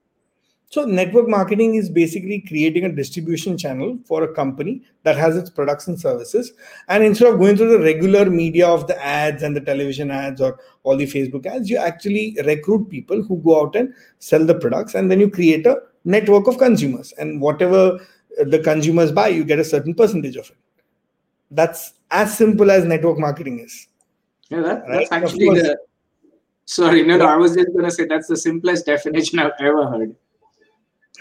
So, 0.74 0.86
network 0.86 1.28
marketing 1.28 1.76
is 1.76 1.88
basically 1.88 2.42
creating 2.42 2.86
a 2.86 2.92
distribution 2.92 3.60
channel 3.60 4.00
for 4.06 4.24
a 4.24 4.34
company 4.34 4.82
that 5.04 5.16
has 5.16 5.38
its 5.38 5.52
products 5.52 5.86
and 5.86 6.00
services. 6.00 6.52
And 6.88 7.04
instead 7.04 7.32
of 7.32 7.40
going 7.40 7.58
through 7.58 7.78
the 7.78 7.84
regular 7.84 8.28
media 8.28 8.68
of 8.68 8.88
the 8.88 9.00
ads 9.00 9.44
and 9.44 9.56
the 9.56 9.62
television 9.62 10.10
ads 10.10 10.42
or 10.42 10.58
all 10.82 10.98
the 10.98 11.06
Facebook 11.06 11.46
ads, 11.46 11.70
you 11.70 11.78
actually 11.78 12.36
recruit 12.44 12.90
people 12.90 13.22
who 13.22 13.38
go 13.44 13.62
out 13.62 13.76
and 13.76 13.94
sell 14.18 14.44
the 14.44 14.56
products. 14.56 14.96
And 14.96 15.12
then 15.12 15.20
you 15.20 15.30
create 15.30 15.68
a 15.68 15.78
network 16.06 16.48
of 16.48 16.58
consumers. 16.58 17.14
And 17.20 17.40
whatever 17.40 18.00
the 18.44 18.58
consumers 18.58 19.12
buy, 19.12 19.28
you 19.28 19.44
get 19.44 19.60
a 19.60 19.64
certain 19.64 19.94
percentage 19.94 20.38
of 20.38 20.50
it. 20.50 20.58
That's 21.52 21.94
as 22.10 22.36
simple 22.36 22.72
as 22.72 22.84
network 22.84 23.20
marketing 23.20 23.60
is. 23.60 23.90
Yeah, 24.50 24.62
that, 24.62 24.88
that's 24.88 25.12
right? 25.12 25.22
actually 25.24 25.50
the. 25.50 25.78
Sorry, 26.66 27.04
no, 27.04 27.18
no, 27.18 27.28
I 27.28 27.36
was 27.36 27.54
just 27.54 27.72
going 27.74 27.86
to 27.86 27.92
say 27.92 28.06
that's 28.06 28.26
the 28.26 28.38
simplest 28.38 28.88
definition 28.88 29.38
I've 29.38 29.52
ever 29.60 29.86
heard 29.86 30.16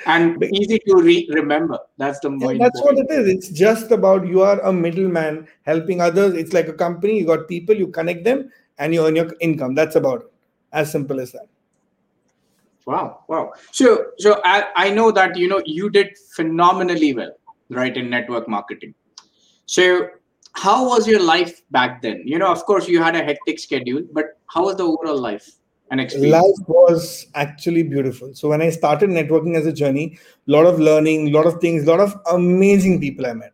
and 0.07 0.43
easy 0.55 0.79
to 0.87 0.97
re- 0.97 1.29
remember. 1.33 1.79
That's 1.99 2.19
the 2.21 2.31
yeah, 2.31 2.59
that's 2.59 2.81
what 2.83 2.99
it 2.99 3.11
is. 3.11 3.29
It's 3.29 3.49
just 3.49 3.91
about 3.91 4.27
you 4.27 4.43
are 4.43 4.61
a 4.61 4.73
middleman 4.73 5.49
helping 5.63 6.01
others. 6.01 6.35
It's 6.35 6.53
like 6.53 6.69
a 6.69 6.73
company. 6.73 7.19
You 7.19 7.27
got 7.27 7.49
people 7.49 7.75
you 7.75 7.89
connect 7.89 8.25
them 8.25 8.51
and 8.79 8.95
you 8.95 9.07
earn 9.07 9.17
your 9.17 9.31
income. 9.41 9.75
That's 9.75 9.97
about 9.97 10.23
it. 10.23 10.33
As 10.73 10.91
simple 10.91 11.21
as 11.21 11.33
that. 11.33 11.47
Wow 12.87 13.25
wow. 13.29 13.53
So 13.71 14.07
so 14.19 14.41
I, 14.45 14.67
I 14.75 14.91
know 14.91 15.13
that 15.13 15.37
you 15.37 15.49
know 15.49 15.63
you 15.65 15.91
did 15.91 16.17
phenomenally 16.35 17.15
well 17.15 17.33
right 17.69 17.97
in 17.97 18.11
network 18.11 18.49
marketing. 18.49 18.95
So 19.67 20.09
how 20.55 20.89
was 20.89 21.07
your 21.07 21.23
life 21.23 21.63
back 21.71 22.03
then? 22.03 22.23
You 22.25 22.39
know 22.39 22.51
of 22.51 22.65
course 22.65 22.89
you 22.89 23.03
had 23.03 23.15
a 23.15 23.23
hectic 23.23 23.59
schedule 23.59 24.03
but 24.13 24.39
how 24.47 24.65
was 24.65 24.77
the 24.77 24.85
overall 24.85 25.19
life 25.19 25.49
life 26.19 26.61
was 26.69 27.27
actually 27.35 27.83
beautiful 27.83 28.35
so 28.35 28.49
when 28.49 28.63
i 28.63 28.71
started 28.71 29.11
networking 29.11 29.57
as 29.57 29.67
a 29.67 29.73
journey 29.73 30.19
a 30.49 30.51
lot 30.51 30.67
of 30.67 30.81
learning 30.81 31.29
a 31.29 31.31
lot 31.31 31.47
of 31.47 31.61
things 31.61 31.85
a 31.85 31.91
lot 31.91 32.01
of 32.01 32.15
amazing 32.33 33.01
people 33.01 33.27
i 33.27 33.33
met 33.33 33.53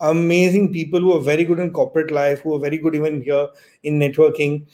amazing 0.00 0.72
people 0.72 1.00
who 1.00 1.12
are 1.12 1.20
very 1.20 1.44
good 1.44 1.58
in 1.58 1.72
corporate 1.72 2.10
life, 2.10 2.40
who 2.40 2.54
are 2.54 2.58
very 2.58 2.78
good 2.78 2.94
even 2.94 3.22
here 3.22 3.48
in 3.82 3.98
networking. 3.98 4.66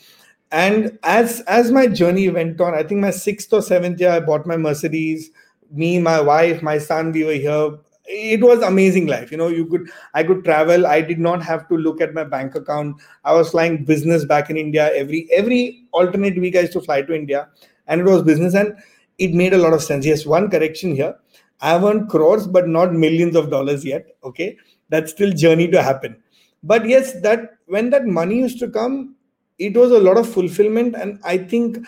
And 0.50 0.99
as 1.02 1.40
as 1.42 1.71
my 1.71 1.87
journey 1.87 2.28
went 2.28 2.61
on, 2.61 2.75
I 2.75 2.83
think 2.83 3.00
my 3.00 3.11
sixth 3.11 3.52
or 3.52 3.62
seventh 3.62 4.00
year, 4.00 4.11
I 4.11 4.21
bought 4.21 4.47
my 4.47 4.57
Mercedes. 4.57 5.31
Me, 5.71 5.99
my 5.99 6.21
wife, 6.21 6.62
my 6.62 6.78
son, 6.78 7.12
we 7.12 7.25
were 7.25 7.33
here. 7.33 7.78
It 8.04 8.42
was 8.42 8.61
amazing 8.62 9.06
life. 9.06 9.30
You 9.30 9.37
know, 9.38 9.49
you 9.49 9.64
could 9.66 9.88
I 10.12 10.25
could 10.25 10.44
travel. 10.44 10.87
I 10.87 11.00
did 11.00 11.21
not 11.21 11.42
have 11.42 11.68
to 11.68 11.76
look 11.76 12.00
at 12.00 12.14
my 12.14 12.25
bank 12.25 12.54
account. 12.56 13.00
I 13.25 13.32
was 13.32 13.50
flying 13.50 13.85
business 13.85 14.25
back 14.25 14.50
in 14.50 14.56
India 14.56 14.92
every 14.92 15.28
every 15.32 15.85
alternate 15.92 16.37
week. 16.38 16.56
I 16.56 16.61
used 16.61 16.73
to 16.73 16.80
fly 16.80 17.02
to 17.02 17.14
India, 17.14 17.49
and 17.87 18.00
it 18.00 18.04
was 18.04 18.23
business, 18.23 18.54
and 18.54 18.76
it 19.18 19.35
made 19.35 19.52
a 19.54 19.59
lot 19.59 19.73
of 19.73 19.82
sense. 19.82 20.04
Yes, 20.04 20.26
one 20.26 20.50
correction 20.50 20.94
here. 20.97 21.14
I've 21.61 21.85
earned 21.85 22.09
crores, 22.11 22.49
but 22.49 22.66
not 22.66 22.92
millions 22.92 23.37
of 23.37 23.50
dollars 23.50 23.85
yet. 23.85 24.06
Okay, 24.25 24.56
that's 24.88 25.12
still 25.12 25.30
journey 25.32 25.68
to 25.68 25.80
happen. 25.80 26.16
But 26.64 26.87
yes, 26.88 27.21
that 27.23 27.56
when 27.66 27.90
that 27.90 28.06
money 28.06 28.37
used 28.38 28.59
to 28.61 28.68
come, 28.68 29.14
it 29.59 29.76
was 29.76 29.92
a 29.92 30.00
lot 30.00 30.16
of 30.16 30.28
fulfillment, 30.28 30.97
and 30.97 31.21
I 31.23 31.38
think 31.38 31.78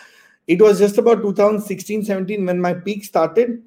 it 0.47 0.61
was 0.61 0.79
just 0.79 0.97
about 0.97 1.21
2016, 1.23 2.05
17 2.05 2.45
when 2.45 2.61
my 2.61 2.73
peak 2.73 3.03
started. 3.03 3.61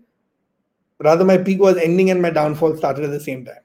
Rather, 1.01 1.25
my 1.25 1.39
peak 1.39 1.61
was 1.61 1.77
ending 1.77 2.11
and 2.11 2.21
my 2.21 2.31
downfall 2.31 2.77
started 2.77 3.05
at 3.05 3.11
the 3.11 3.21
same 3.21 3.45
time. 3.45 3.63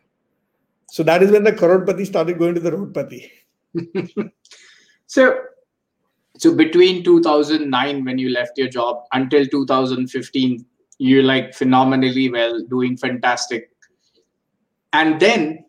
So 0.90 1.02
that 1.04 1.24
is 1.24 1.32
when 1.32 1.44
the 1.44 1.52
crorepati 1.52 2.06
started 2.06 2.38
going 2.38 2.54
to 2.54 2.62
the 2.62 2.72
roadpati. 2.72 3.32
so 5.08 5.40
so 6.38 6.54
between 6.56 7.04
2009 7.04 8.06
when 8.06 8.18
you 8.18 8.30
left 8.30 8.58
your 8.58 8.68
job 8.68 9.04
until 9.13 9.46
2015 9.46 10.66
you're 10.98 11.24
like 11.24 11.54
phenomenally 11.54 12.30
well 12.30 12.63
doing 12.70 12.96
fantastic 12.98 13.70
and 14.94 15.20
then 15.20 15.66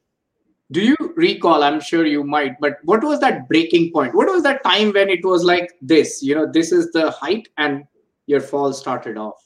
do 0.73 0.81
you 0.81 0.97
recall 1.17 1.63
i'm 1.63 1.81
sure 1.81 2.07
you 2.07 2.25
might 2.25 2.59
but 2.61 2.77
what 2.85 3.03
was 3.03 3.21
that 3.21 3.49
breaking 3.49 3.91
point 3.93 4.15
what 4.15 4.29
was 4.29 4.43
that 4.43 4.63
time 4.65 4.93
when 4.93 5.09
it 5.09 5.25
was 5.25 5.45
like 5.45 5.73
this 5.81 6.23
you 6.23 6.35
know 6.35 6.51
this 6.51 6.73
is 6.73 6.91
the 6.93 7.11
height 7.11 7.49
and 7.59 7.85
your 8.27 8.41
fall 8.41 8.73
started 8.73 9.17
off 9.17 9.43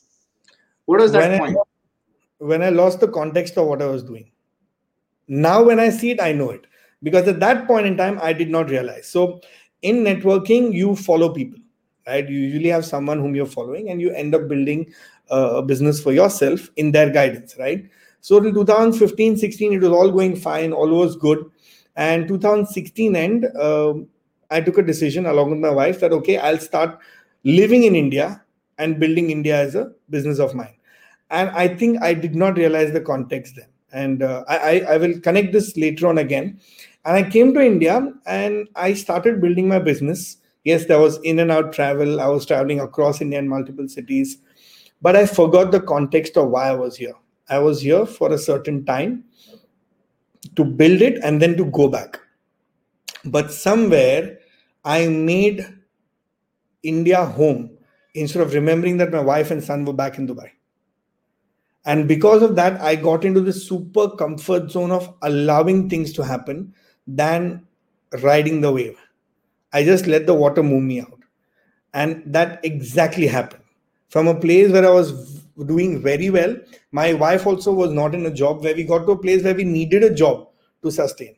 what 0.86 1.00
was 1.00 1.12
that 1.12 1.30
when 1.30 1.38
point 1.38 1.67
when 2.38 2.62
i 2.62 2.68
lost 2.68 3.00
the 3.00 3.08
context 3.08 3.56
of 3.56 3.66
what 3.66 3.82
i 3.82 3.86
was 3.86 4.02
doing. 4.02 4.30
Now 5.26 5.62
when 5.62 5.78
i 5.80 5.90
see 5.90 6.10
it 6.10 6.20
i 6.22 6.32
know 6.32 6.50
it. 6.50 6.66
Because 7.02 7.28
at 7.28 7.40
that 7.40 7.66
point 7.66 7.86
in 7.86 7.96
time 7.96 8.18
i 8.22 8.32
did 8.32 8.50
not 8.50 8.70
realize. 8.70 9.08
So 9.08 9.40
in 9.82 9.96
networking 10.04 10.72
you 10.72 10.96
follow 10.96 11.32
people 11.32 11.60
right? 12.06 12.28
You 12.28 12.38
usually 12.38 12.70
have 12.70 12.86
someone 12.86 13.20
whom 13.20 13.34
you're 13.34 13.46
following 13.46 13.90
and 13.90 14.00
you 14.00 14.10
end 14.12 14.34
up 14.34 14.48
building 14.48 14.92
a 15.28 15.60
business 15.60 16.02
for 16.02 16.12
yourself 16.12 16.70
in 16.76 16.92
their 16.92 17.10
guidance 17.10 17.56
right? 17.58 17.88
So 18.20 18.40
till 18.40 18.52
2015 18.52 19.36
16 19.36 19.72
it 19.74 19.80
was 19.80 19.90
all 19.90 20.10
going 20.10 20.36
fine 20.36 20.72
all 20.72 20.88
was 20.88 21.16
good. 21.16 21.44
And 21.96 22.28
2016 22.28 23.16
end 23.16 23.46
um, 23.56 24.08
i 24.50 24.60
took 24.60 24.78
a 24.78 24.82
decision 24.82 25.26
along 25.26 25.50
with 25.50 25.58
my 25.58 25.70
wife 25.70 26.00
that 26.00 26.12
okay 26.12 26.38
i'll 26.38 26.58
start 26.58 26.98
living 27.44 27.84
in 27.84 27.94
india 27.94 28.42
and 28.78 28.98
building 28.98 29.30
india 29.30 29.56
as 29.56 29.74
a 29.74 29.90
business 30.10 30.38
of 30.38 30.54
mine 30.54 30.77
and 31.30 31.50
i 31.50 31.68
think 31.68 32.00
i 32.02 32.14
did 32.14 32.34
not 32.34 32.56
realize 32.56 32.92
the 32.92 33.00
context 33.00 33.56
then. 33.56 33.66
And 33.90 34.22
uh, 34.22 34.44
I, 34.48 34.80
I 34.80 34.96
will 34.98 35.18
connect 35.20 35.52
this 35.52 35.74
later 35.74 36.08
on 36.08 36.18
again. 36.18 36.60
And 37.04 37.16
i 37.16 37.28
came 37.28 37.54
to 37.54 37.60
india 37.60 38.12
and 38.26 38.68
i 38.76 38.92
started 38.92 39.40
building 39.40 39.68
my 39.68 39.78
business. 39.78 40.38
Yes 40.64 40.84
there 40.86 40.98
was 40.98 41.18
in 41.22 41.38
and 41.38 41.50
out 41.50 41.72
travel. 41.72 42.20
I 42.20 42.26
was 42.28 42.44
traveling 42.44 42.80
across 42.80 43.20
india 43.20 43.38
in 43.38 43.48
multiple 43.48 43.88
cities. 43.88 44.38
But 45.00 45.16
i 45.16 45.24
forgot 45.26 45.70
the 45.70 45.80
context 45.80 46.36
of 46.36 46.50
why 46.50 46.68
i 46.68 46.74
was 46.74 46.96
here. 46.96 47.14
I 47.48 47.58
was 47.58 47.80
here 47.80 48.04
for 48.04 48.32
a 48.32 48.38
certain 48.38 48.84
time 48.84 49.24
to 50.56 50.64
build 50.64 51.00
it 51.00 51.18
and 51.22 51.40
then 51.40 51.56
to 51.56 51.64
go 51.64 51.88
back. 51.88 52.20
But 53.24 53.50
somewhere 53.52 54.38
i 54.84 55.06
made 55.08 55.66
india 56.82 57.24
home 57.24 57.70
instead 58.14 58.42
of 58.42 58.54
remembering 58.54 58.96
that 58.98 59.10
my 59.10 59.20
wife 59.20 59.50
and 59.50 59.62
son 59.62 59.84
were 59.84 59.92
back 59.92 60.18
in 60.18 60.26
dubai 60.26 60.50
and 61.84 62.08
because 62.08 62.42
of 62.42 62.56
that 62.56 62.80
i 62.80 62.94
got 62.94 63.24
into 63.24 63.40
this 63.40 63.66
super 63.68 64.08
comfort 64.22 64.70
zone 64.70 64.90
of 64.90 65.12
allowing 65.22 65.88
things 65.88 66.12
to 66.12 66.22
happen 66.24 66.72
than 67.06 67.66
riding 68.22 68.60
the 68.60 68.72
wave. 68.72 68.98
I 69.72 69.84
just 69.84 70.06
let 70.06 70.26
the 70.26 70.34
water 70.34 70.62
move 70.62 70.82
me 70.82 71.00
out. 71.00 71.18
And 71.94 72.22
that 72.26 72.60
exactly 72.64 73.26
happened. 73.26 73.62
From 74.08 74.28
a 74.28 74.38
place 74.40 74.72
where 74.72 74.86
i 74.86 74.90
was 74.90 75.12
doing 75.66 76.00
very 76.00 76.30
well 76.30 76.56
my 76.92 77.12
wife 77.14 77.46
also 77.46 77.72
was 77.72 77.92
not 77.92 78.14
in 78.14 78.26
a 78.26 78.30
job 78.32 78.62
where 78.62 78.74
we 78.74 78.84
got 78.84 79.04
to 79.06 79.12
a 79.12 79.18
place 79.18 79.42
where 79.42 79.54
we 79.54 79.64
needed 79.64 80.04
a 80.04 80.14
job 80.14 80.48
to 80.82 80.90
sustain. 80.90 81.34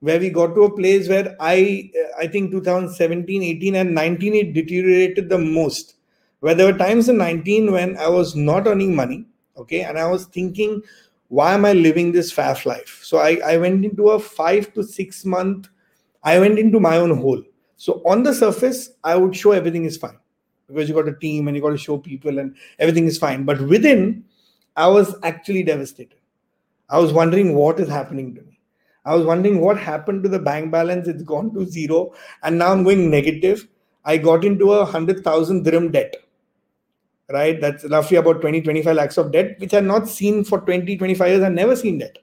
Where 0.00 0.20
we 0.20 0.30
got 0.30 0.54
to 0.54 0.64
a 0.64 0.76
place 0.76 1.08
where 1.08 1.36
i 1.40 1.90
uh, 2.02 2.22
i 2.24 2.26
think 2.28 2.50
2017 2.52 3.42
18 3.42 3.76
and 3.76 3.94
19 3.94 4.34
it 4.34 4.54
deteriorated 4.54 5.28
the 5.28 5.38
most. 5.38 5.94
Where 6.40 6.54
there 6.54 6.72
were 6.72 6.78
times 6.78 7.08
in 7.08 7.18
19 7.18 7.72
when 7.72 7.96
i 7.98 8.08
was 8.08 8.36
not 8.36 8.66
earning 8.66 8.94
money 8.94 9.26
okay 9.56 9.82
and 9.82 9.98
i 9.98 10.06
was 10.06 10.26
thinking 10.26 10.82
why 11.28 11.54
am 11.54 11.64
i 11.64 11.72
living 11.72 12.12
this 12.12 12.30
fast 12.30 12.66
life? 12.66 13.00
So 13.02 13.18
i, 13.18 13.38
I 13.44 13.56
went 13.56 13.84
into 13.84 14.10
a 14.10 14.18
five 14.18 14.72
to 14.74 14.82
six 14.82 15.24
month 15.24 15.68
i 16.22 16.38
went 16.38 16.58
into 16.58 16.80
my 16.80 16.96
own 16.98 17.16
hole. 17.16 17.42
So 17.76 18.02
on 18.06 18.22
the 18.22 18.34
surface 18.34 18.90
i 19.04 19.16
would 19.16 19.34
show 19.34 19.52
everything 19.52 19.84
is 19.84 19.96
fine 19.96 20.18
because 20.66 20.88
you 20.88 20.94
got 20.94 21.08
a 21.08 21.14
team 21.14 21.48
and 21.48 21.56
you 21.56 21.62
got 21.62 21.70
to 21.70 21.78
show 21.78 21.98
people 21.98 22.38
and 22.38 22.56
everything 22.78 23.06
is 23.06 23.18
fine. 23.18 23.44
But 23.44 23.60
within 23.60 24.24
i 24.76 24.86
was 24.86 25.14
actually 25.22 25.62
devastated. 25.62 26.18
I 26.88 26.98
was 26.98 27.12
wondering 27.12 27.54
what 27.54 27.80
is 27.80 27.88
happening 27.88 28.34
to 28.36 28.42
me. 28.42 28.60
I 29.04 29.14
was 29.14 29.24
wondering 29.24 29.60
what 29.60 29.78
happened 29.78 30.22
to 30.24 30.28
the 30.28 30.38
bank 30.38 30.70
balance. 30.70 31.08
It's 31.08 31.22
gone 31.22 31.52
to 31.54 31.64
zero 31.64 32.12
and 32.42 32.58
now 32.58 32.72
i'm 32.72 32.84
going 32.84 33.10
negative. 33.10 33.66
I 34.04 34.16
got 34.18 34.44
into 34.44 34.72
a 34.72 34.84
100000 34.84 35.64
dirham 35.64 35.90
debt 35.90 36.14
right? 37.32 37.60
That's 37.60 37.84
roughly 37.84 38.16
about 38.16 38.40
20, 38.40 38.62
25 38.62 38.96
lakhs 38.96 39.18
of 39.18 39.32
debt, 39.32 39.58
which 39.58 39.74
I've 39.74 39.84
not 39.84 40.08
seen 40.08 40.44
for 40.44 40.60
20, 40.60 40.96
25 40.96 41.28
years. 41.28 41.42
I've 41.42 41.52
never 41.52 41.76
seen 41.76 41.98
debt. 41.98 42.18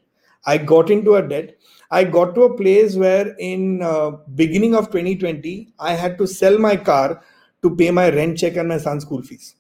I 0.45 0.57
got 0.57 0.89
into 0.89 1.15
a 1.15 1.27
debt. 1.27 1.57
I 1.91 2.03
got 2.03 2.35
to 2.35 2.43
a 2.43 2.57
place 2.57 2.95
where 2.95 3.35
in 3.37 3.81
uh, 3.81 4.11
beginning 4.35 4.75
of 4.75 4.87
2020, 4.87 5.73
I 5.79 5.93
had 5.93 6.17
to 6.17 6.27
sell 6.27 6.57
my 6.57 6.75
car 6.75 7.21
to 7.61 7.75
pay 7.75 7.91
my 7.91 8.09
rent 8.09 8.37
check 8.37 8.55
and 8.57 8.67
my 8.67 8.77
son's 8.77 9.03
school 9.03 9.21
fees. 9.21 9.55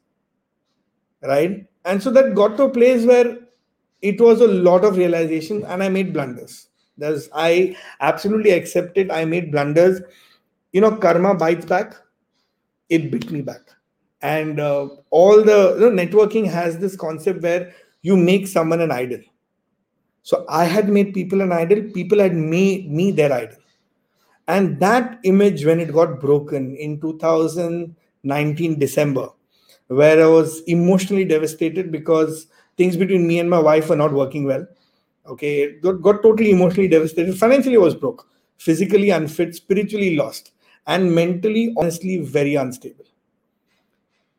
Right? 1.21 1.65
And 1.85 2.01
so 2.01 2.11
that 2.11 2.35
got 2.35 2.57
to 2.57 2.63
a 2.63 2.69
place 2.69 3.05
where 3.05 3.37
it 4.01 4.19
was 4.19 4.41
a 4.41 4.47
lot 4.47 4.83
of 4.83 4.97
realization 4.97 5.63
and 5.65 5.83
I 5.83 5.89
made 5.89 6.11
blunders. 6.11 6.67
There's 6.97 7.29
I 7.33 7.75
absolutely 8.01 8.51
accepted. 8.51 9.09
I 9.09 9.25
made 9.25 9.51
blunders. 9.51 10.01
You 10.73 10.81
know, 10.81 10.95
karma 10.95 11.35
bites 11.35 11.65
back. 11.65 11.95
It 12.89 13.09
bit 13.09 13.31
me 13.31 13.41
back 13.41 13.61
and 14.23 14.59
uh, 14.59 14.87
all 15.11 15.43
the 15.43 15.75
you 15.79 15.91
know, 15.91 16.03
networking 16.03 16.49
has 16.49 16.79
this 16.79 16.95
concept 16.95 17.43
where 17.43 17.73
you 18.01 18.17
make 18.17 18.47
someone 18.47 18.81
an 18.81 18.91
idol. 18.91 19.19
So 20.23 20.45
i 20.49 20.63
had 20.63 20.89
made 20.89 21.13
people 21.13 21.41
an 21.41 21.51
idol 21.51 21.83
people 21.93 22.19
had 22.19 22.33
made 22.33 22.89
me 22.89 23.11
their 23.11 23.31
idol. 23.33 23.57
And 24.47 24.79
that 24.79 25.19
image 25.23 25.65
when 25.65 25.79
it 25.79 25.93
got 25.93 26.19
broken 26.19 26.75
in 26.75 26.99
2019 27.01 28.79
december 28.79 29.29
where 29.87 30.23
i 30.23 30.27
was 30.27 30.61
emotionally 30.75 31.25
devastated 31.25 31.91
because 31.91 32.47
things 32.77 32.97
between 32.97 33.27
me 33.27 33.39
and 33.39 33.49
my 33.49 33.59
wife 33.59 33.89
were 33.89 33.97
not 33.97 34.13
working 34.13 34.45
well 34.45 34.65
okay 35.27 35.77
got, 35.79 36.01
got 36.01 36.23
totally 36.23 36.51
emotionally 36.51 36.87
devastated. 36.87 37.37
Financially 37.37 37.75
I 37.75 37.79
was 37.79 37.95
broke. 37.95 38.27
Physically 38.57 39.09
unfit 39.09 39.55
spiritually 39.55 40.15
lost 40.15 40.51
and 40.87 41.13
mentally 41.13 41.73
honestly 41.77 42.17
very 42.19 42.55
unstable 42.55 43.05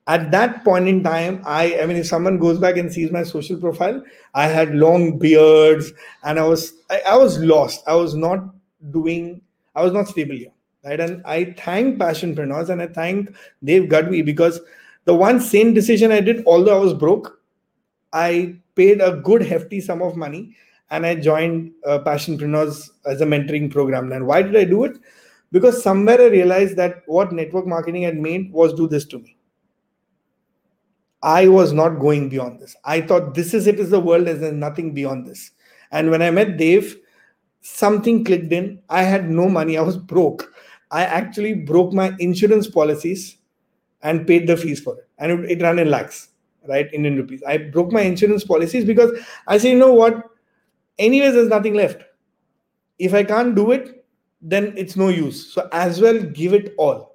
at 0.07 0.31
that 0.31 0.63
point 0.65 0.87
in 0.87 1.03
time 1.03 1.41
i 1.47 1.81
i 1.81 1.87
mean 1.87 1.97
if 1.97 2.07
someone 2.07 2.39
goes 2.39 2.59
back 2.59 2.77
and 2.77 2.93
sees 2.93 3.11
my 3.11 3.23
social 3.23 3.57
profile 3.57 4.03
i 4.35 4.47
had 4.47 4.75
long 4.75 5.19
beards 5.19 5.93
and 6.25 6.39
i 6.39 6.47
was 6.47 6.75
i, 6.91 7.01
I 7.07 7.17
was 7.17 7.39
lost. 7.39 7.83
I 7.87 7.95
was 7.95 8.15
not 8.15 8.45
doing 8.91 9.41
i 9.75 9.83
was 9.83 9.93
not 9.93 10.09
stable 10.09 10.35
here 10.35 10.53
right? 10.85 11.01
And 11.01 11.23
i 11.25 11.55
thank 11.57 11.99
passionpreneurs 11.99 12.69
and 12.69 12.83
i 12.83 12.87
thank 12.87 13.35
dave 13.63 13.89
gadvi 13.89 14.25
because 14.25 14.61
the 15.07 15.15
one 15.15 15.41
sane 15.41 15.73
decision 15.73 16.13
i 16.13 16.21
did 16.21 16.45
although 16.47 16.77
i 16.77 16.81
was 16.81 16.93
broke 16.93 17.41
i 18.13 18.55
paid 18.75 19.01
a 19.01 19.17
good 19.17 19.41
hefty 19.43 19.81
sum 19.81 20.03
of 20.03 20.17
money 20.17 20.55
and 20.91 21.07
i 21.07 21.15
joined 21.15 21.73
uh, 21.87 21.99
passionpreneurs 22.01 22.91
as 23.07 23.21
a 23.21 23.25
mentoring 23.25 23.71
program. 23.71 24.13
And 24.13 24.27
why 24.27 24.43
did 24.43 24.57
i 24.57 24.65
do 24.65 24.85
it? 24.85 24.99
Because 25.51 25.83
somewhere 25.83 26.21
i 26.21 26.27
realized 26.27 26.77
that 26.77 27.03
what 27.07 27.33
network 27.33 27.67
marketing 27.67 28.03
had 28.03 28.19
made 28.19 28.53
was 28.53 28.75
do 28.75 28.87
this 28.87 29.07
to 29.07 29.19
me 29.19 29.37
I 31.25 31.49
was 31.49 31.73
not 31.73 31.99
going 32.01 32.31
beyond 32.31 32.61
this. 32.61 32.77
I 32.85 33.01
thought 33.03 33.35
this 33.35 33.55
is 33.55 33.67
it 33.67 33.81
is 33.81 33.91
the 33.91 34.01
world, 34.01 34.29
there's 34.29 34.43
nothing 34.53 34.95
beyond 34.95 35.27
this. 35.27 35.51
And 35.93 36.11
when 36.13 36.23
I 36.23 36.31
met 36.31 36.59
Dave, 36.59 36.97
something 37.63 38.25
clicked 38.25 38.53
in. 38.53 38.81
I 38.91 39.03
had 39.05 39.31
no 39.31 39.49
money, 39.49 39.79
I 39.79 39.83
was 39.83 39.99
broke. 39.99 40.55
I 40.93 41.05
actually 41.05 41.55
broke 41.55 41.93
my 41.95 42.15
insurance 42.21 42.69
policies 42.69 43.39
and 44.03 44.27
paid 44.27 44.47
the 44.49 44.57
fees 44.57 44.81
for 44.81 44.99
it. 44.99 45.09
And 45.19 45.33
it, 45.47 45.53
it 45.53 45.63
ran 45.63 45.81
in 45.81 45.91
lakhs, 45.91 46.29
right? 46.69 46.89
Indian 46.93 47.17
rupees. 47.17 47.43
I 47.47 47.59
broke 47.59 47.93
my 47.93 48.03
insurance 48.03 48.45
policies 48.45 48.85
because 48.85 49.13
I 49.49 49.59
said, 49.59 49.71
you 49.73 49.79
know 49.79 49.95
what? 49.95 50.23
Anyways, 50.99 51.35
there's 51.35 51.49
nothing 51.49 51.75
left. 51.75 52.05
if 52.99 53.15
I 53.15 53.25
can't 53.25 53.55
do 53.55 53.73
it, 53.73 54.05
then 54.43 54.75
it's 54.77 54.97
no 54.97 55.09
use. 55.09 55.53
So 55.53 55.69
as 55.73 56.01
well, 56.01 56.23
give 56.23 56.53
it 56.55 56.75
all. 56.79 57.14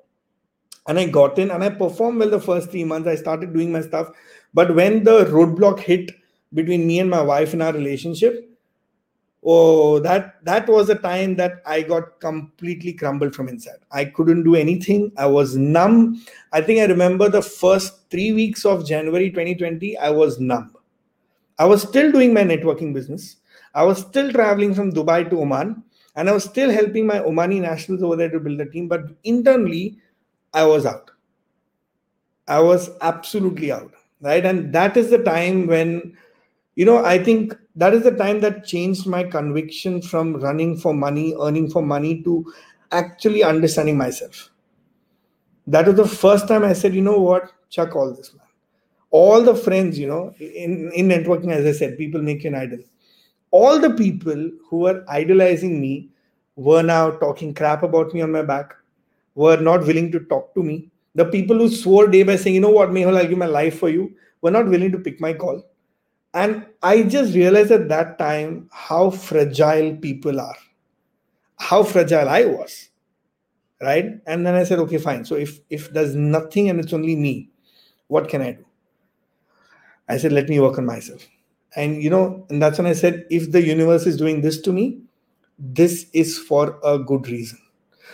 And 0.88 0.98
I 0.98 1.08
got 1.08 1.38
in 1.38 1.52
and 1.52 1.64
I 1.64 1.70
performed 1.70 2.20
well 2.20 2.30
the 2.30 2.40
first 2.40 2.72
three 2.72 2.84
months. 2.84 3.08
I 3.08 3.16
started 3.16 3.54
doing 3.54 3.72
my 3.72 3.82
stuff. 3.82 4.10
But 4.54 4.74
when 4.74 5.04
the 5.04 5.26
roadblock 5.26 5.80
hit 5.80 6.12
between 6.54 6.88
me 6.88 7.00
and 7.00 7.10
my 7.10 7.22
wife 7.22 7.54
in 7.54 7.62
our 7.62 7.74
relationship, 7.74 8.50
oh 9.44 10.00
that 10.00 10.44
that 10.44 10.68
was 10.68 10.90
a 10.90 10.96
time 10.96 11.34
that 11.36 11.62
i 11.66 11.82
got 11.82 12.20
completely 12.20 12.92
crumbled 12.92 13.34
from 13.34 13.48
inside. 13.48 13.80
I 13.92 14.06
couldn't 14.06 14.44
do 14.44 14.56
anything. 14.56 15.12
I 15.18 15.28
was 15.28 15.56
numb. 15.56 16.22
I 16.52 16.62
think 16.62 16.82
i 16.82 16.86
remember 16.86 17.30
the 17.30 17.42
first 17.42 18.10
3 18.12 18.34
weeks 18.34 18.66
of 18.66 18.86
january 18.86 19.30
2020 19.30 19.98
i 19.98 20.10
was 20.10 20.40
numb. 20.40 20.76
I 21.58 21.66
was 21.66 21.84
still 21.84 22.12
doing 22.12 22.34
my 22.34 22.44
networking 22.44 22.94
business. 22.94 23.38
I 23.74 23.84
was 23.84 24.00
still 24.00 24.32
traveling 24.32 24.74
from 24.74 24.92
dubai 24.92 25.30
to 25.30 25.42
oman. 25.42 25.84
And 26.16 26.30
i 26.30 26.34
was 26.34 26.44
still 26.44 26.70
helping 26.70 27.08
my 27.08 27.20
omani 27.20 27.62
nationals 27.62 28.04
over 28.04 28.18
there 28.18 28.30
to 28.30 28.40
build 28.40 28.60
a 28.60 28.70
team. 28.70 28.90
But 28.90 29.04
internally 29.24 30.00
i 30.54 30.66
was 30.66 30.86
out. 30.86 31.12
I 32.48 32.60
was 32.60 32.90
absolutely 33.02 33.72
out 33.72 33.94
right? 34.22 34.46
And 34.46 34.74
that 34.74 34.98
is 34.98 35.10
the 35.10 35.24
time 35.24 35.68
when 35.68 36.18
you 36.76 36.86
know 36.86 37.04
i 37.04 37.22
think 37.22 37.56
that 37.76 37.94
is 37.94 38.04
the 38.04 38.16
time 38.16 38.40
that 38.42 38.66
changed 38.66 39.08
my 39.08 39.24
conviction 39.24 40.02
from 40.02 40.36
running 40.38 40.78
for 40.78 40.94
money 40.94 41.34
earning 41.40 41.70
for 41.70 41.82
money 41.82 42.22
to 42.24 42.54
actually 42.92 43.44
understanding 43.44 43.98
myself. 43.98 44.50
That 45.68 45.88
was 45.88 45.96
the 45.96 46.08
first 46.08 46.48
time 46.48 46.64
i 46.64 46.74
said 46.74 46.94
you 46.94 47.02
know 47.02 47.20
what? 47.20 47.52
Chuck 47.70 47.96
all 47.96 48.14
this 48.14 48.34
man. 48.34 48.46
All 49.12 49.42
the 49.42 49.56
friends 49.56 49.98
you 50.00 50.08
know 50.08 50.34
in, 50.40 50.92
in 50.94 51.08
networking 51.08 51.52
as 51.52 51.66
i 51.66 51.72
said 51.72 51.98
people 51.98 52.22
make 52.22 52.44
you 52.44 52.50
an 52.50 52.56
idol. 52.56 52.80
All 53.52 53.80
the 53.80 53.92
people 53.92 54.52
who 54.70 54.78
were 54.78 55.04
idolizing 55.08 55.82
me 55.82 56.10
were 56.56 56.84
now 56.84 57.12
talking 57.12 57.54
crap 57.54 57.84
about 57.84 58.14
me 58.14 58.22
on 58.22 58.32
my 58.32 58.44
back 58.44 58.76
were 59.36 59.58
not 59.58 59.86
willing 59.86 60.12
to 60.12 60.20
talk 60.22 60.54
to 60.56 60.64
me. 60.64 60.90
The 61.16 61.26
people 61.26 61.58
who 61.58 61.70
swore 61.70 62.08
day 62.08 62.24
by 62.24 62.36
saying 62.36 62.56
you 62.56 62.62
know 62.62 62.70
what 62.70 62.90
mehul 62.90 63.18
i'll 63.18 63.28
give 63.28 63.38
my 63.38 63.46
life 63.46 63.80
for 63.80 63.90
you 63.90 64.16
were 64.42 64.52
not 64.52 64.68
willing 64.68 64.92
to 64.92 65.00
pick 65.00 65.20
my 65.22 65.34
call. 65.34 65.64
And 66.34 66.66
i 66.84 67.04
just 67.04 67.36
realized 67.36 67.72
at 67.72 67.90
that 67.90 68.18
time 68.20 68.70
how 68.72 69.10
fragile 69.12 69.96
people 69.98 70.40
are. 70.40 70.58
How 71.58 71.84
fragile 71.84 72.30
i 72.30 72.46
was 72.46 72.90
right? 73.82 74.20
And 74.28 74.46
then 74.46 74.56
i 74.56 74.64
said 74.64 74.80
okay 74.80 74.98
fine. 74.98 75.26
So 75.26 75.36
if 75.36 75.60
if 75.70 75.92
there's 75.94 76.16
nothing 76.16 76.70
and 76.70 76.80
it's 76.80 76.94
only 76.94 77.16
me 77.16 77.50
what 78.08 78.30
can 78.30 78.42
i 78.42 78.52
do? 78.54 78.66
I 80.10 80.18
said 80.18 80.32
let 80.34 80.50
me 80.50 80.60
work 80.60 80.78
on 80.78 80.86
myself. 80.86 81.28
And 81.76 82.02
you 82.04 82.10
know 82.10 82.46
and 82.50 82.62
that's 82.62 82.78
when 82.80 82.88
i 82.88 82.94
said 82.94 83.26
if 83.30 83.52
the 83.52 83.62
universe 83.62 84.06
is 84.08 84.18
doing 84.18 84.42
this 84.42 84.60
to 84.62 84.74
me 84.74 85.02
this 85.60 86.08
is 86.14 86.38
for 86.38 86.80
a 86.84 86.98
good 86.98 87.28
reason 87.28 87.60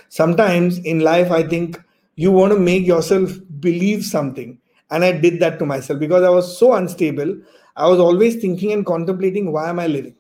sometimes 0.10 0.80
in 0.80 1.00
life 1.00 1.32
i 1.32 1.42
think 1.44 1.82
you 2.16 2.32
want 2.32 2.52
to 2.52 2.60
make 2.60 2.86
yourself 2.86 3.32
believe 3.60 4.04
something 4.04 4.58
and 4.92 5.04
i 5.04 5.12
did 5.12 5.40
that 5.40 5.60
to 5.60 5.66
myself 5.66 6.00
because 6.00 6.24
i 6.24 6.30
was 6.30 6.58
so 6.58 6.74
unstable 6.74 7.36
I 7.76 7.88
was 7.88 8.00
always 8.00 8.38
thinking 8.38 8.72
and 8.72 8.86
contemplating 8.86 9.52
why 9.52 9.70
am 9.70 9.80
I 9.80 9.88
living? 9.88 10.16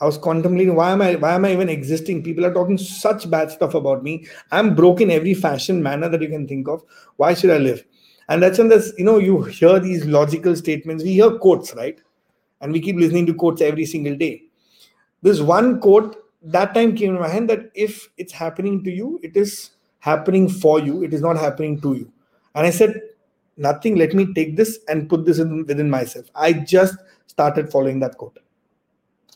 I 0.00 0.06
was 0.06 0.18
contemplating 0.18 0.74
why 0.74 0.92
am 0.92 1.02
I 1.02 1.14
why 1.16 1.34
am 1.34 1.44
I 1.44 1.52
even 1.52 1.68
existing? 1.68 2.22
People 2.22 2.44
are 2.46 2.52
talking 2.52 2.78
such 2.78 3.30
bad 3.30 3.50
stuff 3.50 3.74
about 3.74 4.02
me. 4.02 4.26
I'm 4.50 4.74
broke 4.74 5.00
in 5.00 5.10
every 5.10 5.34
fashion 5.34 5.82
manner 5.82 6.08
that 6.08 6.22
you 6.22 6.28
can 6.28 6.46
think 6.46 6.68
of. 6.68 6.82
Why 7.16 7.34
should 7.34 7.50
I 7.50 7.58
live? 7.58 7.84
And 8.28 8.42
that's 8.42 8.58
when 8.58 8.68
this, 8.68 8.92
you 8.98 9.04
know, 9.04 9.18
you 9.18 9.42
hear 9.42 9.78
these 9.78 10.04
logical 10.04 10.56
statements. 10.56 11.04
We 11.04 11.12
hear 11.14 11.30
quotes, 11.30 11.74
right? 11.74 11.98
And 12.60 12.72
we 12.72 12.80
keep 12.80 12.96
listening 12.96 13.26
to 13.26 13.34
quotes 13.34 13.60
every 13.60 13.86
single 13.86 14.16
day. 14.16 14.42
This 15.22 15.40
one 15.40 15.80
quote 15.80 16.16
that 16.42 16.74
time 16.74 16.94
came 16.94 17.14
to 17.14 17.20
my 17.20 17.28
hand 17.28 17.50
that 17.50 17.70
if 17.74 18.08
it's 18.16 18.32
happening 18.32 18.84
to 18.84 18.90
you, 18.90 19.18
it 19.22 19.36
is 19.36 19.70
happening 19.98 20.48
for 20.48 20.78
you. 20.80 21.02
It 21.02 21.12
is 21.12 21.20
not 21.20 21.36
happening 21.36 21.80
to 21.80 21.94
you. 21.94 22.12
And 22.54 22.66
I 22.66 22.70
said, 22.70 23.00
nothing 23.56 23.96
let 23.96 24.14
me 24.14 24.32
take 24.34 24.56
this 24.56 24.78
and 24.88 25.08
put 25.08 25.24
this 25.24 25.38
in, 25.38 25.66
within 25.66 25.90
myself. 25.90 26.26
I 26.34 26.52
just 26.52 26.96
started 27.26 27.70
following 27.70 28.00
that 28.00 28.16
quote. 28.16 28.38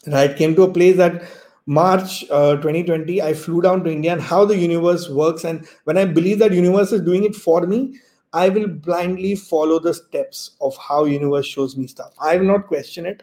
Right? 0.06 0.34
Came 0.36 0.54
to 0.56 0.62
a 0.62 0.72
place 0.72 0.96
that 0.96 1.22
march 1.66 2.24
uh, 2.30 2.56
2020 2.56 3.20
i 3.22 3.34
flew 3.34 3.60
down 3.60 3.84
to 3.84 3.90
india 3.92 4.10
and 4.12 4.20
how 4.20 4.44
the 4.44 4.56
universe 4.56 5.08
works. 5.08 5.44
And 5.44 5.66
when 5.84 5.98
i 5.98 6.04
believe 6.04 6.38
that 6.38 6.52
universe 6.52 6.90
is 6.90 7.02
doing 7.02 7.24
it 7.24 7.34
for 7.34 7.66
me 7.66 7.96
i 8.32 8.48
will 8.48 8.66
blindly 8.66 9.34
follow 9.34 9.78
the 9.78 9.92
steps 9.92 10.52
of 10.60 10.76
how 10.76 11.04
universe 11.04 11.46
shows 11.46 11.76
me 11.76 11.86
stuff. 11.86 12.12
I 12.20 12.36
will 12.38 12.46
not 12.46 12.66
question 12.66 13.06
it 13.06 13.22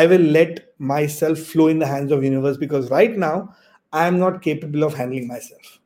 i 0.00 0.06
will 0.06 0.26
let 0.38 0.58
myself 0.78 1.38
flow 1.38 1.68
in 1.68 1.78
the 1.78 1.86
hands 1.86 2.12
of 2.12 2.24
universe 2.24 2.56
because 2.56 2.90
right 2.90 3.16
now 3.16 3.54
i 3.92 4.06
am 4.06 4.18
not 4.18 4.42
capable 4.42 4.84
of 4.84 4.94
handling 4.94 5.28
myself 5.28 5.78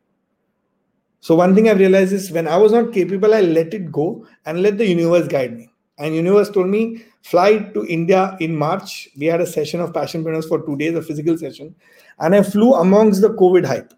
so 1.27 1.35
one 1.35 1.57
thing 1.57 1.69
I've 1.69 1.81
realized 1.81 2.12
is 2.12 2.31
when 2.31 2.47
I 2.47 2.57
was 2.57 2.71
not 2.71 2.92
capable, 2.92 3.35
I 3.35 3.40
let 3.40 3.75
it 3.75 3.90
go 3.90 4.25
and 4.45 4.62
let 4.62 4.79
the 4.79 4.87
universe 4.87 5.27
guide 5.27 5.57
me. 5.57 5.69
And 5.99 6.14
universe 6.14 6.51
told 6.51 6.69
me 6.69 7.03
fly 7.23 7.59
to 7.75 7.85
India 7.87 8.37
in 8.38 8.55
March. 8.55 9.09
We 9.19 9.27
had 9.27 9.40
a 9.40 9.47
session 9.47 9.81
of 9.81 9.92
passion 9.92 10.23
passionpreneurs 10.23 10.49
for 10.49 10.64
two 10.64 10.77
days, 10.77 10.95
a 10.95 11.03
physical 11.03 11.37
session, 11.37 11.75
and 12.21 12.33
I 12.33 12.42
flew 12.45 12.75
amongst 12.75 13.23
the 13.23 13.31
COVID 13.31 13.66
hype, 13.66 13.92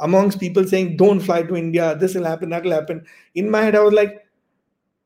amongst 0.00 0.40
people 0.40 0.64
saying 0.64 0.96
don't 0.96 1.20
fly 1.20 1.44
to 1.44 1.54
India, 1.54 1.94
this 1.94 2.16
will 2.16 2.24
happen, 2.24 2.48
that 2.48 2.64
will 2.64 2.72
happen. 2.72 3.06
In 3.36 3.48
my 3.48 3.62
head, 3.62 3.76
I 3.76 3.80
was 3.84 3.94
like, 3.94 4.25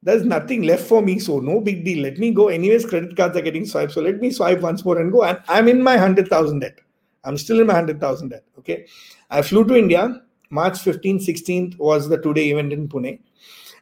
there's 0.03 0.25
nothing 0.25 0.63
left 0.63 0.85
for 0.85 1.03
me, 1.03 1.19
so 1.19 1.41
no 1.41 1.61
big 1.61 1.85
deal. 1.85 2.03
Let 2.03 2.19
me 2.19 2.31
go. 2.33 2.49
Anyways, 2.49 2.87
credit 2.87 3.17
cards 3.17 3.37
are 3.37 3.43
getting 3.43 3.67
swiped, 3.67 3.93
so 3.93 4.01
let 4.01 4.21
me 4.21 4.31
swipe 4.31 4.61
once 4.61 4.85
more 4.85 4.99
and 4.99 5.13
go. 5.13 5.25
And 5.25 5.39
I'm 5.49 5.69
in 5.69 5.83
my 5.83 5.97
hundred 5.97 6.29
thousand 6.29 6.61
debt. 6.61 6.81
I'm 7.25 7.37
still 7.37 7.61
in 7.61 7.67
my 7.67 7.75
hundred 7.75 8.01
thousand 8.01 8.31
debt. 8.31 8.45
Okay, 8.59 8.87
I 9.31 9.43
flew 9.43 9.65
to 9.67 9.77
India 9.77 10.23
March 10.51 10.75
15th, 10.75 11.27
16th 11.27 11.79
was 11.79 12.09
the 12.09 12.19
two-day 12.19 12.51
event 12.51 12.73
in 12.73 12.89
Pune. 12.89 13.21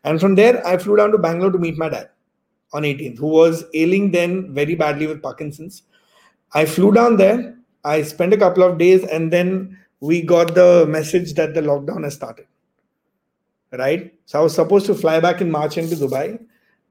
And 0.05 0.21
from 0.21 0.35
there, 0.35 0.65
I 0.67 0.77
flew 0.77 0.97
down 0.97 1.11
to 1.13 1.19
Bangalore 1.19 1.51
to 1.51 1.59
meet 1.59 1.79
my 1.79 1.89
dad 1.89 2.11
on 2.75 2.83
18th, 2.83 3.19
who 3.19 3.27
was 3.27 3.65
ailing 3.75 4.11
then 4.11 4.55
very 4.55 4.75
badly 4.75 5.07
with 5.07 5.23
Parkinson's. 5.23 5.85
I 6.55 6.67
flew 6.67 6.93
down 6.93 7.17
there. 7.17 7.57
I 7.85 8.03
spent 8.03 8.35
a 8.35 8.37
couple 8.37 8.63
of 8.63 8.77
days, 8.77 9.05
and 9.05 9.33
then 9.33 9.79
we 10.01 10.21
got 10.21 10.55
the 10.55 10.87
message 10.87 11.35
that 11.35 11.55
the 11.55 11.63
lockdown 11.63 12.05
has 12.05 12.15
started. 12.15 12.47
Right? 13.73 14.15
So 14.25 14.41
I 14.41 14.43
was 14.43 14.55
supposed 14.55 14.87
to 14.87 14.95
fly 14.95 15.21
back 15.21 15.41
in 15.41 15.51
March 15.51 15.77
into 15.77 15.95
Dubai. 15.97 16.41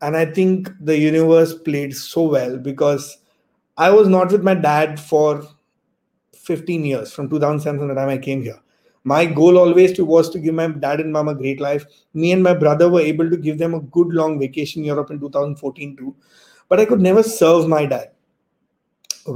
And 0.01 0.15
I 0.15 0.25
think 0.25 0.69
the 0.79 0.97
universe 0.97 1.55
played 1.55 1.95
so 1.95 2.23
well 2.27 2.57
because 2.57 3.17
I 3.77 3.89
was 3.89 4.07
not 4.07 4.31
with 4.31 4.43
my 4.43 4.53
dad 4.53 4.99
for 4.99 5.43
15 6.35 6.85
years 6.85 7.11
from 7.11 7.29
2007 7.29 7.87
the 7.87 7.95
time 7.95 8.09
I 8.09 8.17
came 8.17 8.41
here 8.43 8.59
my 9.11 9.25
goal 9.25 9.57
always 9.57 9.97
was 10.11 10.29
to 10.29 10.39
give 10.45 10.55
my 10.59 10.67
dad 10.85 10.99
and 11.01 11.13
mom 11.15 11.29
a 11.31 11.35
great 11.41 11.61
life 11.65 11.85
me 12.21 12.31
and 12.35 12.43
my 12.47 12.53
brother 12.63 12.89
were 12.93 13.05
able 13.11 13.29
to 13.33 13.37
give 13.45 13.57
them 13.61 13.73
a 13.75 13.85
good 13.97 14.09
long 14.19 14.33
vacation 14.39 14.81
in 14.81 14.89
europe 14.91 15.11
in 15.13 15.19
2014 15.19 15.95
too 15.99 16.13
but 16.67 16.81
i 16.81 16.85
could 16.89 17.03
never 17.07 17.23
serve 17.23 17.69
my 17.75 17.85
dad 17.93 18.11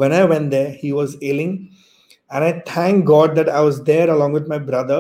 when 0.02 0.18
i 0.18 0.24
went 0.34 0.52
there 0.56 0.72
he 0.84 0.92
was 1.00 1.16
ailing 1.30 1.54
and 2.32 2.44
i 2.50 2.52
thank 2.74 3.06
god 3.14 3.34
that 3.40 3.54
i 3.62 3.62
was 3.70 3.82
there 3.92 4.10
along 4.16 4.38
with 4.40 4.52
my 4.54 4.60
brother 4.72 5.00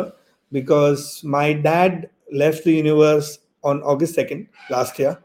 because 0.59 1.03
my 1.35 1.51
dad 1.67 2.09
left 2.31 2.63
the 2.63 2.73
universe 2.73 3.39
on 3.63 3.81
august 3.83 4.15
2nd 4.15 4.47
last 4.69 4.97
year. 4.99 5.21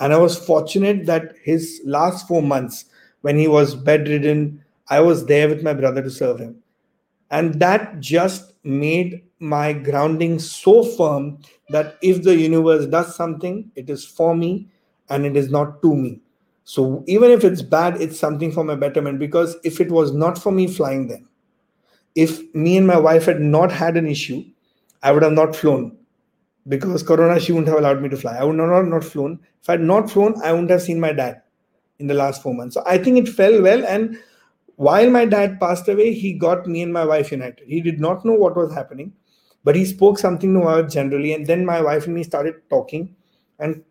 And 0.00 0.12
i 0.12 0.18
was 0.18 0.36
fortunate 0.36 1.06
that 1.06 1.34
his 1.42 1.80
last 1.84 2.28
4 2.28 2.42
months 2.42 2.86
when 3.22 3.38
he 3.38 3.48
was 3.48 3.74
bedridden 3.74 4.62
i 4.88 5.00
was 5.00 5.26
there 5.26 5.48
with 5.48 5.62
my 5.62 5.74
brother 5.74 6.02
to 6.02 6.10
serve 6.10 6.38
him. 6.40 6.62
And 7.30 7.60
that 7.60 8.00
just 8.00 8.52
made 8.64 9.22
my 9.40 9.72
grounding 9.72 10.38
so 10.38 10.82
firm 10.84 11.38
that 11.70 11.96
if 12.02 12.22
the 12.22 12.36
universe 12.36 12.86
does 12.86 13.14
something 13.16 13.70
it 13.74 13.90
is 13.90 14.04
for 14.04 14.34
me 14.34 14.68
and 15.08 15.26
it 15.26 15.36
is 15.36 15.50
not 15.50 15.82
to 15.82 15.94
me. 15.94 16.20
So 16.64 17.04
even 17.06 17.30
if 17.30 17.44
it's 17.44 17.62
bad 17.62 18.00
it's 18.00 18.18
something 18.18 18.52
for 18.52 18.64
my 18.64 18.74
betterment 18.74 19.18
because 19.18 19.56
if 19.64 19.80
it 19.80 19.90
was 19.90 20.12
not 20.12 20.38
for 20.38 20.52
me 20.52 20.66
flying 20.66 21.08
then 21.08 21.28
if 22.14 22.42
me 22.54 22.76
and 22.76 22.86
my 22.86 22.98
wife 22.98 23.26
had 23.26 23.40
not 23.40 23.70
had 23.70 23.96
an 23.96 24.06
issue 24.06 24.42
i 25.02 25.12
would 25.12 25.22
have 25.22 25.32
not 25.32 25.54
flown 25.54 25.96
because 26.68 27.02
corona 27.02 27.38
she 27.40 27.52
wouldn't 27.52 27.68
have 27.68 27.78
allowed 27.78 28.02
me 28.02 28.08
to 28.08 28.16
fly 28.16 28.36
i 28.36 28.44
would 28.44 28.56
not 28.56 28.70
have 28.74 28.86
not 28.86 29.04
flown 29.04 29.38
if 29.62 29.68
i 29.68 29.72
had 29.72 29.80
not 29.80 30.10
flown 30.10 30.34
i 30.42 30.52
wouldn't 30.52 30.70
have 30.70 30.82
seen 30.82 30.98
my 31.00 31.12
dad 31.12 31.42
in 31.98 32.06
the 32.06 32.14
last 32.14 32.42
four 32.42 32.54
months 32.54 32.74
so 32.74 32.82
i 32.86 32.98
think 32.98 33.18
it 33.18 33.28
fell 33.32 33.60
well 33.62 33.84
and 33.86 34.18
while 34.76 35.10
my 35.10 35.24
dad 35.24 35.58
passed 35.58 35.88
away, 35.88 36.12
he 36.12 36.32
got 36.34 36.66
me 36.66 36.82
and 36.82 36.92
my 36.92 37.04
wife 37.04 37.30
united. 37.32 37.66
He 37.66 37.80
did 37.80 38.00
not 38.00 38.24
know 38.24 38.34
what 38.34 38.56
was 38.56 38.72
happening, 38.72 39.12
but 39.64 39.74
he 39.76 39.84
spoke 39.84 40.18
something 40.18 40.52
to 40.52 40.60
wife 40.60 40.90
generally. 40.90 41.32
And 41.32 41.46
then 41.46 41.64
my 41.64 41.80
wife 41.80 42.06
and 42.06 42.14
me 42.14 42.22
started 42.22 42.56
talking. 42.68 43.14
And 43.58 43.82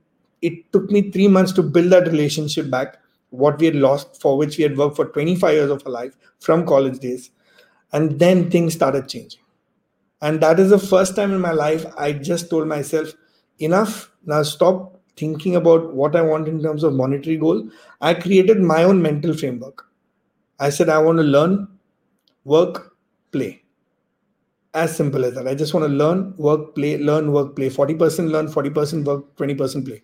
it 0.42 0.72
took 0.72 0.92
me 0.92 1.10
three 1.12 1.28
months 1.28 1.52
to 1.54 1.64
build 1.64 1.92
that 1.92 2.08
relationship 2.08 2.70
back, 2.70 2.98
what 3.32 3.60
we 3.60 3.66
had 3.66 3.76
lost, 3.76 4.22
for 4.22 4.38
which 4.38 4.58
we 4.58 4.64
had 4.64 4.78
worked 4.78 4.96
for 4.96 5.06
25 5.06 5.54
years 5.54 5.72
of 5.72 5.84
our 5.86 5.92
life 5.92 6.16
from 6.40 6.66
college 6.66 7.00
days. 7.00 7.32
And 7.92 8.20
then 8.20 8.52
things 8.52 8.74
started 8.74 9.08
changing. 9.08 9.42
And 10.21 10.41
that 10.41 10.60
is 10.60 10.69
the 10.69 10.80
first 10.80 11.15
time 11.15 11.34
in 11.34 11.41
my 11.41 11.51
life 11.51 11.86
I 11.97 12.12
just 12.13 12.49
told 12.49 12.67
myself, 12.67 13.13
enough, 13.60 14.12
now 14.25 14.43
stop 14.43 14.99
thinking 15.15 15.56
about 15.56 15.93
what 15.93 16.15
I 16.15 16.21
want 16.21 16.47
in 16.47 16.62
terms 16.62 16.84
of 16.84 16.93
monetary 16.93 17.38
goal. 17.38 17.69
I 18.01 18.13
created 18.13 18.60
my 18.60 18.84
own 18.84 19.01
mental 19.01 19.34
framework 19.34 19.86
I 20.60 20.69
said, 20.69 20.89
I 20.89 20.99
want 20.99 21.17
to 21.17 21.23
learn 21.23 21.67
work, 22.43 22.95
play. 23.32 23.63
As 24.73 24.95
simple 24.95 25.23
as 25.25 25.34
that. 25.36 25.47
I 25.47 25.56
just 25.56 25.73
want 25.73 25.86
to 25.86 25.93
learn, 25.93 26.34
work, 26.38 26.75
play, 26.75 26.97
learn, 26.97 27.32
work, 27.32 27.56
play. 27.56 27.69
40% 27.69 28.30
learn, 28.30 28.47
40% 28.47 29.06
work, 29.06 29.36
20% 29.36 29.86
play. 29.86 30.01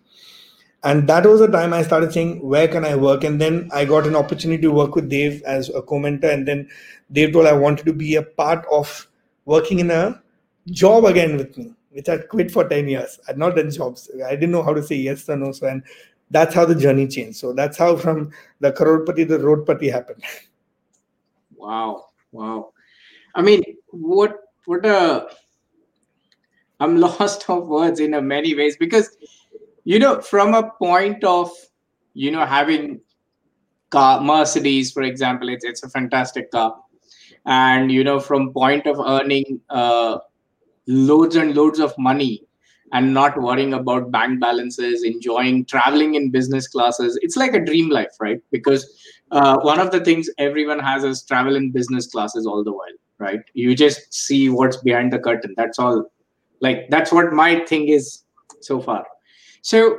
And 0.84 1.08
that 1.08 1.24
was 1.26 1.40
the 1.40 1.46
time 1.46 1.72
I 1.72 1.82
started 1.82 2.12
saying, 2.12 2.46
where 2.46 2.66
can 2.68 2.84
I 2.84 2.96
work? 2.96 3.22
And 3.24 3.40
then 3.40 3.70
I 3.72 3.84
got 3.84 4.06
an 4.06 4.16
opportunity 4.16 4.62
to 4.62 4.70
work 4.70 4.94
with 4.94 5.08
Dave 5.08 5.42
as 5.44 5.68
a 5.70 5.80
co-mentor. 5.80 6.30
And 6.30 6.48
then 6.48 6.68
Dave 7.12 7.32
told 7.32 7.46
I 7.46 7.52
wanted 7.52 7.86
to 7.86 7.92
be 7.92 8.16
a 8.16 8.22
part 8.22 8.66
of 8.70 9.06
working 9.44 9.80
in 9.80 9.90
a 9.90 10.22
job 10.70 11.04
again 11.04 11.36
with 11.36 11.56
me, 11.56 11.74
which 11.90 12.08
I'd 12.08 12.28
quit 12.28 12.50
for 12.50 12.68
10 12.68 12.88
years. 12.88 13.18
I'd 13.28 13.38
not 13.38 13.56
done 13.56 13.70
jobs. 13.70 14.10
I 14.26 14.30
didn't 14.30 14.52
know 14.52 14.62
how 14.62 14.74
to 14.74 14.82
say 14.82 14.96
yes 14.96 15.28
or 15.28 15.36
no. 15.36 15.52
So 15.52 15.66
and 15.66 15.82
that's 16.30 16.54
how 16.54 16.64
the 16.64 16.74
journey 16.74 17.06
changed. 17.06 17.38
So 17.38 17.52
that's 17.52 17.76
how 17.76 17.96
from 17.96 18.32
the 18.60 18.72
Crorepati 18.72 19.28
to 19.28 19.38
Roadpati 19.38 19.92
happened. 19.92 20.22
Wow. 21.56 22.06
Wow. 22.32 22.72
I 23.34 23.42
mean, 23.42 23.62
what 23.90 24.38
what 24.64 24.84
a 24.86 25.28
I'm 26.80 26.96
lost 27.06 27.48
of 27.48 27.68
words 27.68 28.00
in 28.00 28.14
a 28.14 28.22
many 28.22 28.54
ways 28.54 28.76
because 28.76 29.16
you 29.84 29.98
know, 29.98 30.20
from 30.20 30.54
a 30.54 30.70
point 30.78 31.22
of 31.24 31.50
you 32.14 32.30
know 32.30 32.46
having 32.46 33.00
car 33.90 34.20
Mercedes, 34.20 34.92
for 34.92 35.02
example, 35.02 35.48
it's 35.48 35.64
it's 35.64 35.82
a 35.82 35.90
fantastic 35.90 36.50
car. 36.50 36.81
And 37.46 37.90
you 37.90 38.04
know, 38.04 38.20
from 38.20 38.52
point 38.52 38.86
of 38.86 39.00
earning 39.00 39.60
uh 39.70 40.18
loads 40.86 41.36
and 41.36 41.54
loads 41.54 41.78
of 41.78 41.96
money 41.98 42.42
and 42.92 43.14
not 43.14 43.40
worrying 43.40 43.74
about 43.74 44.10
bank 44.10 44.40
balances, 44.40 45.02
enjoying 45.02 45.64
traveling 45.64 46.14
in 46.14 46.30
business 46.30 46.68
classes. 46.68 47.18
It's 47.22 47.36
like 47.36 47.54
a 47.54 47.64
dream 47.64 47.88
life, 47.88 48.10
right? 48.20 48.40
Because 48.50 48.84
uh, 49.30 49.58
one 49.60 49.80
of 49.80 49.90
the 49.90 50.00
things 50.04 50.28
everyone 50.38 50.78
has 50.78 51.02
is 51.02 51.22
travel 51.22 51.56
in 51.56 51.72
business 51.72 52.06
classes 52.08 52.46
all 52.46 52.62
the 52.62 52.72
while, 52.72 52.98
right? 53.18 53.40
You 53.54 53.74
just 53.74 54.12
see 54.12 54.50
what's 54.50 54.76
behind 54.76 55.12
the 55.12 55.18
curtain. 55.18 55.54
That's 55.56 55.78
all. 55.78 56.12
Like 56.60 56.90
that's 56.90 57.10
what 57.10 57.32
my 57.32 57.64
thing 57.64 57.88
is 57.88 58.24
so 58.60 58.80
far. 58.80 59.06
So 59.62 59.98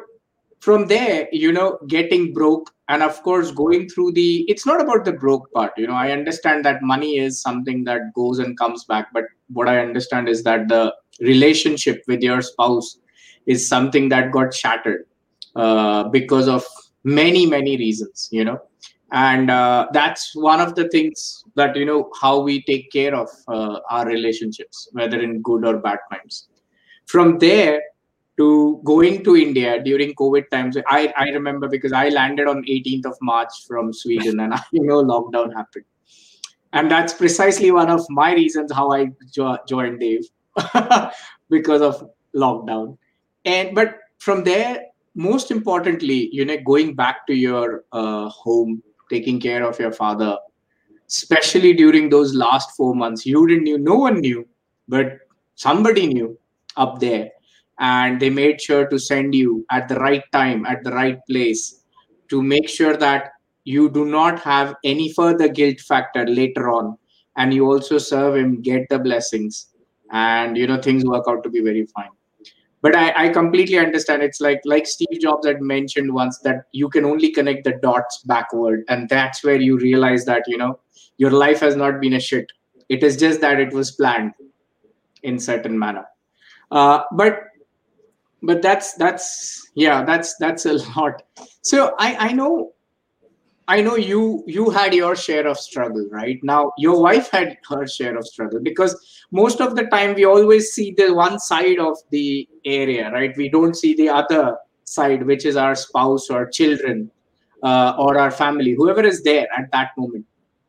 from 0.60 0.88
there, 0.88 1.28
you 1.32 1.52
know, 1.52 1.80
getting 1.88 2.32
broke 2.32 2.73
and 2.90 3.02
of 3.02 3.22
course 3.24 3.52
going 3.52 3.88
through 3.88 4.12
the 4.12 4.46
it's 4.50 4.66
not 4.66 4.82
about 4.82 5.06
the 5.06 5.14
broke 5.14 5.52
part 5.54 5.72
you 5.78 5.88
know 5.88 5.94
i 5.94 6.12
understand 6.12 6.66
that 6.66 6.82
money 6.82 7.18
is 7.18 7.42
something 7.42 7.84
that 7.84 8.02
goes 8.14 8.40
and 8.40 8.58
comes 8.58 8.84
back 8.86 9.08
but 9.14 9.24
what 9.52 9.70
i 9.70 9.80
understand 9.80 10.28
is 10.28 10.44
that 10.44 10.68
the 10.68 10.94
relationship 11.22 12.04
with 12.08 12.22
your 12.22 12.42
spouse 12.42 12.98
is 13.46 13.68
something 13.68 14.10
that 14.10 14.32
got 14.32 14.54
shattered 14.54 15.06
uh, 15.56 16.04
because 16.10 16.48
of 16.48 16.66
many 17.04 17.46
many 17.46 17.78
reasons 17.78 18.30
you 18.32 18.44
know? 18.44 18.60
And 19.12 19.52
uh, 19.52 19.90
that's 19.94 20.36
one 20.36 20.60
of 20.60 20.74
the 20.74 20.90
things 20.90 21.44
that 21.56 21.76
you 21.76 21.86
know 21.86 22.10
how 22.20 22.40
we 22.40 22.64
take 22.64 22.92
care 22.92 23.14
of 23.14 23.30
uh, 23.48 23.80
our 23.92 24.08
relationships 24.08 24.90
whether 24.94 25.22
in 25.22 25.44
good 25.44 25.64
or 25.66 25.78
bad 25.78 26.00
times. 26.12 26.48
From 27.06 27.38
there 27.38 27.80
to 28.38 28.82
going 28.84 29.24
to 29.24 29.36
India 29.36 29.82
during 29.84 30.14
COVID 30.16 30.50
times. 30.50 30.78
I, 30.88 31.14
I 31.18 31.30
remember 31.30 31.68
because 31.68 31.94
I 31.94 32.10
landed 32.10 32.48
on 32.48 32.64
18th 32.64 33.06
of 33.06 33.18
March 33.22 33.52
from 33.68 33.94
Sweden 33.94 34.40
and 34.40 34.54
I 34.54 34.62
you 34.72 34.84
know 34.84 35.04
lockdown 35.04 35.54
happened. 35.54 35.86
And 36.74 36.90
that's 36.90 37.14
precisely 37.14 37.70
one 37.72 37.90
of 37.90 38.04
my 38.10 38.34
reasons 38.34 38.72
how 38.72 38.92
I 38.92 39.12
jo- 39.32 39.60
joined 39.68 40.00
Dave 40.00 40.24
because 41.50 41.82
of 41.82 42.10
lockdown. 42.36 42.98
And 43.46 43.76
but 43.76 44.00
from 44.18 44.44
there, 44.44 44.82
most 45.16 45.52
importantly, 45.52 46.30
you 46.32 46.46
know, 46.46 46.58
going 46.66 46.96
back 46.96 47.28
to 47.28 47.36
your 47.36 47.84
uh, 47.92 48.30
home, 48.30 48.82
taking 49.10 49.40
care 49.40 49.64
of 49.64 49.80
your 49.80 49.92
father, 49.92 50.38
especially 51.08 51.74
during 51.74 52.10
those 52.10 52.34
last 52.34 52.72
four 52.76 52.96
months, 52.96 53.26
you 53.26 53.46
didn't 53.48 53.66
knew, 53.66 53.78
no 53.78 53.96
one 53.96 54.20
knew, 54.20 54.48
but 54.88 55.20
somebody 55.56 56.08
knew 56.08 56.38
up 56.76 57.00
there 57.00 57.30
and 57.84 58.20
they 58.22 58.30
made 58.30 58.62
sure 58.62 58.88
to 58.88 58.98
send 58.98 59.36
you 59.36 59.66
at 59.70 59.90
the 59.90 59.96
right 59.96 60.24
time 60.32 60.66
at 60.66 60.84
the 60.86 60.92
right 60.92 61.20
place 61.30 61.84
to 62.30 62.42
make 62.42 62.70
sure 62.70 62.96
that 62.96 63.32
you 63.66 63.90
do 63.90 64.06
not 64.06 64.40
have 64.40 64.76
any 64.86 65.12
further 65.12 65.50
guilt 65.50 65.80
factor 65.82 66.26
later 66.26 66.70
on. 66.72 66.98
And 67.36 67.54
you 67.54 67.66
also 67.66 67.98
serve 67.98 68.38
him 68.38 68.62
get 68.62 68.88
the 68.90 69.00
blessings 69.00 69.68
and 70.12 70.58
you 70.58 70.68
know 70.68 70.82
things 70.82 71.04
work 71.04 71.26
out 71.28 71.44
to 71.44 71.50
be 71.50 71.60
very 71.60 71.86
fine. 71.88 72.12
But 72.82 72.96
I, 72.96 73.26
I 73.26 73.30
completely 73.30 73.78
understand. 73.78 74.24
It's 74.24 74.40
like 74.40 74.62
like 74.64 74.88
steve 74.88 75.20
jobs 75.20 75.46
had 75.48 75.62
mentioned 75.62 76.14
once 76.14 76.40
that 76.40 76.66
you 76.72 76.90
can 76.90 77.06
only 77.06 77.32
connect 77.32 77.66
the 77.66 77.74
dots 77.82 78.20
backward 78.20 78.84
and 78.88 79.10
that's 79.10 79.44
where 79.44 79.60
you 79.60 79.78
realize 79.78 80.26
that 80.26 80.44
you 80.48 80.58
know 80.58 80.80
your 81.18 81.32
life 81.32 81.60
has 81.60 81.76
not 81.76 82.00
been 82.00 82.14
a 82.14 82.20
shit. 82.20 82.52
It 82.88 83.04
is 83.04 83.18
just 83.18 83.42
that 83.42 83.60
it 83.60 83.74
was 83.74 83.92
planned 83.92 84.34
in 85.24 85.40
certain 85.40 85.78
manner. 85.78 86.06
Uh, 86.72 87.04
but 87.12 87.40
but 88.44 88.62
that's 88.62 88.94
that's 88.94 89.72
yeah 89.74 90.04
that's 90.04 90.36
that's 90.38 90.66
a 90.66 90.74
lot. 90.74 91.24
So 91.62 91.96
i 91.98 92.16
i 92.28 92.32
know 92.34 92.74
i 93.70 93.82
know 93.82 93.96
you 93.96 94.44
you 94.46 94.70
had 94.70 94.94
your 94.94 95.16
share 95.16 95.48
of 95.48 95.58
struggle 95.58 96.08
right? 96.12 96.40
Now 96.44 96.74
your 96.78 97.02
wife 97.02 97.32
had 97.32 97.58
her 97.70 97.88
share 97.88 98.18
of 98.18 98.28
struggle 98.28 98.60
because 98.62 98.96
most 99.32 99.62
of 99.62 99.76
the 99.76 99.86
time 99.86 100.14
we 100.14 100.26
always 100.26 100.74
see 100.74 100.94
the 100.98 101.14
one 101.14 101.40
side 101.40 101.80
of 101.80 101.98
the 102.12 102.48
area 102.66 103.10
right? 103.12 103.36
We 103.38 103.50
don't 103.50 103.76
see 103.76 103.96
the 103.96 104.10
other 104.10 104.58
side 104.84 105.26
which 105.26 105.46
is 105.46 105.56
our 105.56 105.76
spouse 105.76 106.30
or 106.30 106.50
children 106.50 107.10
uh, 107.64 107.96
or 107.98 108.18
our 108.18 108.32
family 108.32 108.74
whoever 108.74 109.06
is 109.06 109.24
there 109.24 109.48
at 109.58 109.72
that 109.72 109.92
moment. 109.98 110.26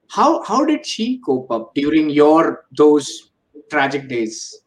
How 0.09 0.45
how 0.45 0.65
did 0.65 0.87
she 0.87 1.19
cope 1.27 1.51
up 1.51 1.75
during 1.75 2.09
your 2.09 2.67
those 2.71 3.33
tragic 3.69 4.09
days? 4.09 4.61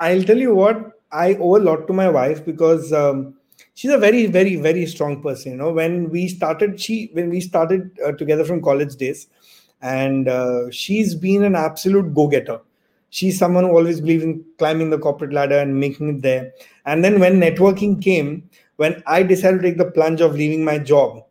I'll 0.00 0.24
tell 0.24 0.38
you 0.38 0.56
what 0.56 1.01
I 1.12 1.34
owe 1.34 1.56
a 1.56 1.62
lot 1.62 1.86
to 1.88 1.92
my 1.92 2.08
wife 2.08 2.44
because 2.44 2.92
um, 2.92 3.34
she's 3.74 3.90
a 3.90 3.98
very, 3.98 4.26
very, 4.26 4.56
very 4.56 4.86
strong 4.86 5.22
person. 5.22 5.52
You 5.52 5.58
know, 5.58 5.72
when 5.72 6.10
we 6.10 6.28
started, 6.28 6.80
she 6.80 7.10
when 7.12 7.30
we 7.30 7.40
started 7.40 7.90
uh, 8.04 8.12
together 8.12 8.44
from 8.44 8.62
college 8.62 8.96
days, 8.96 9.28
and 9.80 10.28
uh, 10.28 10.70
she's 10.70 11.14
been 11.14 11.42
an 11.44 11.54
absolute 11.54 12.14
go-getter. 12.14 12.60
She's 13.10 13.38
someone 13.38 13.64
who 13.64 13.76
always 13.76 14.00
believes 14.00 14.24
in 14.24 14.42
climbing 14.58 14.88
the 14.90 14.98
corporate 14.98 15.34
ladder 15.34 15.58
and 15.58 15.78
making 15.78 16.08
it 16.16 16.22
there. 16.22 16.52
And 16.86 17.04
then 17.04 17.20
when 17.20 17.38
networking 17.40 18.00
came, 18.02 18.48
when 18.76 19.02
I 19.06 19.22
decided 19.22 19.58
to 19.60 19.68
take 19.68 19.76
the 19.78 19.90
plunge 19.90 20.22
of 20.22 20.34
leaving 20.34 20.64
my 20.64 20.78
job, 20.78 21.24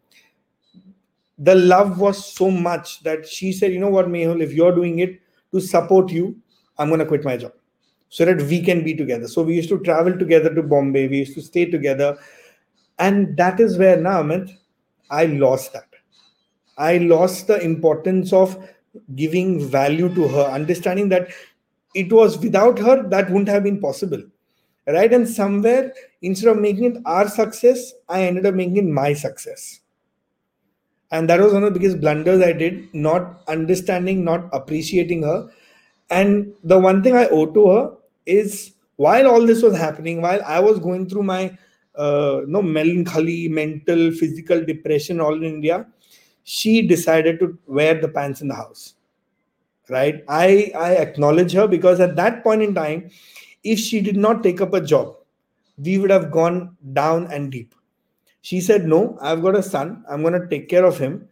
the 1.37 1.55
love 1.55 1.99
was 1.99 2.33
so 2.33 2.49
much 2.51 3.03
that 3.03 3.27
she 3.27 3.51
said, 3.51 3.73
"You 3.73 3.79
know 3.79 3.89
what, 3.89 4.07
Mehul, 4.07 4.41
if 4.41 4.53
you're 4.53 4.73
doing 4.75 4.99
it 4.99 5.19
to 5.51 5.59
support 5.59 6.11
you, 6.11 6.37
I'm 6.77 6.87
going 6.89 6.99
to 6.99 7.05
quit 7.05 7.23
my 7.25 7.37
job." 7.37 7.53
So 8.11 8.25
that 8.25 8.41
we 8.41 8.61
can 8.61 8.83
be 8.83 8.93
together. 8.93 9.25
So 9.25 9.41
we 9.41 9.55
used 9.55 9.69
to 9.69 9.79
travel 9.79 10.17
together 10.17 10.53
to 10.53 10.61
Bombay. 10.61 11.07
We 11.07 11.19
used 11.19 11.33
to 11.35 11.41
stay 11.41 11.65
together. 11.65 12.17
And 12.99 13.37
that 13.37 13.61
is 13.61 13.77
where 13.77 13.95
now, 13.95 14.21
Amit, 14.21 14.51
I 15.09 15.25
lost 15.27 15.71
that. 15.71 15.87
I 16.77 16.97
lost 16.97 17.47
the 17.47 17.59
importance 17.61 18.33
of 18.33 18.69
giving 19.15 19.65
value 19.65 20.13
to 20.13 20.27
her, 20.27 20.43
understanding 20.43 21.07
that 21.09 21.29
it 21.95 22.11
was 22.11 22.37
without 22.37 22.77
her 22.79 23.01
that 23.07 23.29
wouldn't 23.29 23.47
have 23.47 23.63
been 23.63 23.79
possible. 23.79 24.21
Right. 24.85 25.13
And 25.13 25.29
somewhere, 25.29 25.93
instead 26.21 26.49
of 26.49 26.59
making 26.59 26.83
it 26.83 27.01
our 27.05 27.29
success, 27.29 27.93
I 28.09 28.23
ended 28.23 28.45
up 28.45 28.55
making 28.55 28.77
it 28.77 28.85
my 28.85 29.13
success. 29.13 29.79
And 31.11 31.29
that 31.29 31.39
was 31.39 31.53
one 31.53 31.63
of 31.63 31.73
the 31.73 31.79
biggest 31.79 32.01
blunders 32.01 32.41
I 32.41 32.51
did, 32.51 32.93
not 32.93 33.41
understanding, 33.47 34.25
not 34.25 34.49
appreciating 34.51 35.23
her. 35.23 35.49
And 36.09 36.53
the 36.65 36.77
one 36.77 37.03
thing 37.03 37.15
I 37.15 37.27
owe 37.27 37.45
to 37.45 37.69
her 37.69 37.97
is 38.25 38.73
while 38.95 39.27
all 39.27 39.45
this 39.45 39.61
was 39.63 39.75
happening, 39.75 40.21
while 40.21 40.41
I 40.45 40.59
was 40.59 40.79
going 40.79 41.09
through 41.09 41.23
my 41.23 41.57
uh, 41.95 42.41
no 42.47 42.61
melancholy, 42.61 43.47
mental, 43.47 44.11
physical 44.11 44.63
depression 44.63 45.19
all 45.19 45.35
in 45.35 45.43
India, 45.43 45.87
she 46.43 46.87
decided 46.87 47.39
to 47.39 47.57
wear 47.67 47.99
the 47.99 48.07
pants 48.07 48.41
in 48.41 48.47
the 48.47 48.55
house. 48.55 48.95
Right? 49.89 50.23
I 50.29 50.71
I 50.75 50.95
acknowledge 50.95 51.51
her 51.53 51.67
because 51.67 51.99
at 51.99 52.15
that 52.15 52.43
point 52.43 52.61
in 52.61 52.73
time, 52.73 53.09
if 53.63 53.79
she 53.79 54.01
did 54.01 54.17
not 54.17 54.43
take 54.43 54.61
up 54.61 54.73
a 54.73 54.81
job, 54.81 55.15
we 55.77 55.97
would 55.97 56.09
have 56.09 56.31
gone 56.31 56.77
down 56.93 57.27
and 57.31 57.51
deep. 57.51 57.75
She 58.41 58.61
said, 58.61 58.85
No, 58.85 59.17
I've 59.21 59.41
got 59.41 59.55
a 59.55 59.63
son. 59.63 60.03
I'm 60.09 60.21
going 60.21 60.39
to 60.39 60.47
take 60.47 60.69
care 60.69 60.85
of 60.85 60.97
him. 60.97 61.27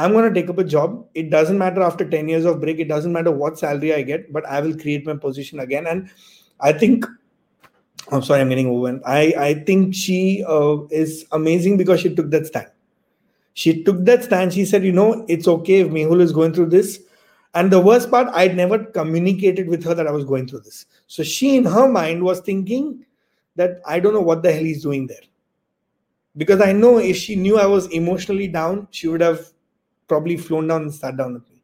I'm 0.00 0.12
going 0.12 0.32
to 0.32 0.40
take 0.40 0.48
up 0.48 0.56
a 0.56 0.64
job. 0.64 1.06
It 1.14 1.28
doesn't 1.28 1.58
matter 1.58 1.82
after 1.82 2.08
10 2.08 2.26
years 2.26 2.46
of 2.46 2.60
break. 2.60 2.78
It 2.78 2.88
doesn't 2.88 3.12
matter 3.12 3.30
what 3.30 3.58
salary 3.58 3.94
I 3.94 4.00
get, 4.00 4.32
but 4.32 4.46
I 4.46 4.60
will 4.60 4.74
create 4.74 5.04
my 5.04 5.14
position 5.14 5.60
again. 5.60 5.86
And 5.86 6.08
I 6.58 6.72
think, 6.72 7.04
I'm 8.10 8.22
sorry, 8.22 8.40
I'm 8.40 8.48
getting 8.48 8.68
overwhelmed. 8.68 9.02
I, 9.04 9.34
I 9.38 9.54
think 9.64 9.94
she 9.94 10.42
uh, 10.48 10.78
is 10.90 11.26
amazing 11.32 11.76
because 11.76 12.00
she 12.00 12.14
took 12.14 12.30
that 12.30 12.46
stand. 12.46 12.68
She 13.52 13.84
took 13.84 14.02
that 14.06 14.24
stand. 14.24 14.54
She 14.54 14.64
said, 14.64 14.84
you 14.84 14.92
know, 14.92 15.26
it's 15.28 15.46
okay 15.46 15.80
if 15.80 15.88
Mehul 15.88 16.22
is 16.22 16.32
going 16.32 16.54
through 16.54 16.70
this. 16.70 17.00
And 17.52 17.70
the 17.70 17.80
worst 17.80 18.10
part, 18.10 18.28
I'd 18.32 18.56
never 18.56 18.78
communicated 18.78 19.68
with 19.68 19.84
her 19.84 19.92
that 19.92 20.06
I 20.06 20.12
was 20.12 20.24
going 20.24 20.46
through 20.48 20.60
this. 20.60 20.86
So 21.08 21.22
she, 21.22 21.56
in 21.56 21.66
her 21.66 21.88
mind, 21.88 22.22
was 22.22 22.40
thinking 22.40 23.04
that 23.56 23.82
I 23.84 24.00
don't 24.00 24.14
know 24.14 24.20
what 24.22 24.42
the 24.42 24.50
hell 24.50 24.64
he's 24.64 24.82
doing 24.82 25.08
there. 25.08 25.26
Because 26.38 26.62
I 26.62 26.72
know 26.72 26.96
if 26.98 27.18
she 27.18 27.36
knew 27.36 27.58
I 27.58 27.66
was 27.66 27.86
emotionally 27.88 28.48
down, 28.48 28.88
she 28.92 29.06
would 29.08 29.20
have 29.20 29.52
probably 30.12 30.36
flown 30.48 30.68
down 30.72 30.82
and 30.88 30.94
sat 31.02 31.16
down 31.22 31.34
with 31.38 31.48
me. 31.50 31.62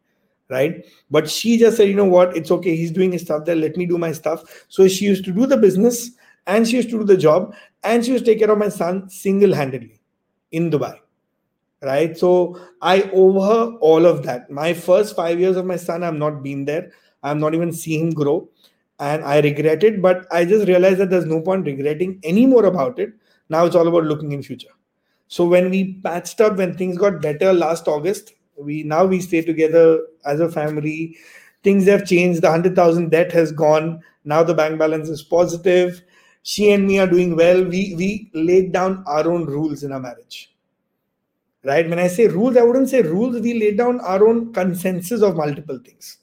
right? 0.48 0.84
But 1.10 1.28
she 1.28 1.58
just 1.58 1.76
said, 1.76 1.88
you 1.88 1.94
know 1.94 2.04
what, 2.16 2.36
it's 2.36 2.50
okay. 2.50 2.76
He's 2.76 2.92
doing 2.92 3.12
his 3.12 3.22
stuff 3.22 3.44
there. 3.44 3.56
Let 3.56 3.76
me 3.76 3.86
do 3.86 3.98
my 3.98 4.12
stuff. 4.12 4.66
So 4.68 4.88
she 4.88 5.04
used 5.04 5.24
to 5.26 5.32
do 5.32 5.46
the 5.46 5.56
business 5.56 6.10
and 6.46 6.66
she 6.68 6.76
used 6.76 6.90
to 6.90 6.98
do 7.00 7.04
the 7.04 7.16
job 7.16 7.54
and 7.82 8.04
she 8.04 8.12
used 8.12 8.24
to 8.24 8.30
take 8.32 8.38
care 8.44 8.50
of 8.50 8.58
my 8.58 8.68
son 8.68 9.08
single 9.10 9.54
handedly 9.54 10.00
in 10.52 10.70
Dubai. 10.70 10.94
Right. 11.82 12.16
So 12.16 12.32
I 12.80 13.10
owe 13.12 13.40
her 13.48 13.76
all 13.80 14.06
of 14.06 14.22
that. 14.22 14.50
My 14.50 14.72
first 14.72 15.14
five 15.14 15.38
years 15.38 15.56
of 15.56 15.66
my 15.66 15.76
son, 15.76 16.02
I've 16.02 16.14
not 16.14 16.42
been 16.42 16.64
there. 16.64 16.90
I'm 17.22 17.38
not 17.38 17.54
even 17.54 17.72
seeing 17.72 18.08
him 18.08 18.14
grow. 18.14 18.48
And 18.98 19.22
I 19.24 19.40
regret 19.40 19.84
it, 19.84 20.00
but 20.00 20.26
I 20.32 20.44
just 20.46 20.66
realized 20.68 20.98
that 21.00 21.10
there's 21.10 21.26
no 21.26 21.42
point 21.42 21.66
regretting 21.66 22.18
any 22.24 22.46
more 22.46 22.64
about 22.64 22.98
it. 22.98 23.10
Now 23.50 23.66
it's 23.66 23.76
all 23.76 23.86
about 23.88 24.04
looking 24.04 24.32
in 24.32 24.42
future. 24.42 24.75
So 25.28 25.46
when 25.46 25.70
we 25.70 25.94
patched 25.94 26.40
up, 26.40 26.56
when 26.56 26.76
things 26.76 26.98
got 26.98 27.20
better 27.20 27.52
last 27.52 27.88
August, 27.88 28.34
we 28.56 28.82
now 28.82 29.04
we 29.04 29.20
stay 29.20 29.42
together 29.42 30.00
as 30.24 30.40
a 30.40 30.50
family. 30.50 31.16
Things 31.62 31.86
have 31.86 32.06
changed. 32.06 32.42
The 32.42 32.50
100000 32.50 33.10
debt 33.10 33.32
has 33.32 33.52
gone. 33.52 34.02
Now 34.24 34.42
the 34.42 34.54
bank 34.54 34.78
balance 34.78 35.08
is 35.08 35.22
positive. 35.22 36.02
She 36.42 36.70
and 36.70 36.86
me 36.86 36.98
are 37.00 37.08
doing 37.08 37.36
well. 37.36 37.64
We 37.64 37.94
we 37.96 38.30
laid 38.34 38.72
down 38.72 39.02
our 39.06 39.28
own 39.30 39.46
rules 39.46 39.82
in 39.82 39.92
our 39.92 40.00
marriage. 40.00 40.52
Right? 41.64 41.88
When 41.88 41.98
i 41.98 42.06
say 42.06 42.28
rules 42.28 42.56
i 42.56 42.62
wouldn't 42.62 42.88
say 42.88 43.02
rules. 43.02 43.40
We 43.40 43.58
laid 43.58 43.76
down 43.78 44.00
our 44.00 44.26
own 44.26 44.52
consensus 44.52 45.22
of 45.22 45.36
multiple 45.36 45.80
things 45.84 46.18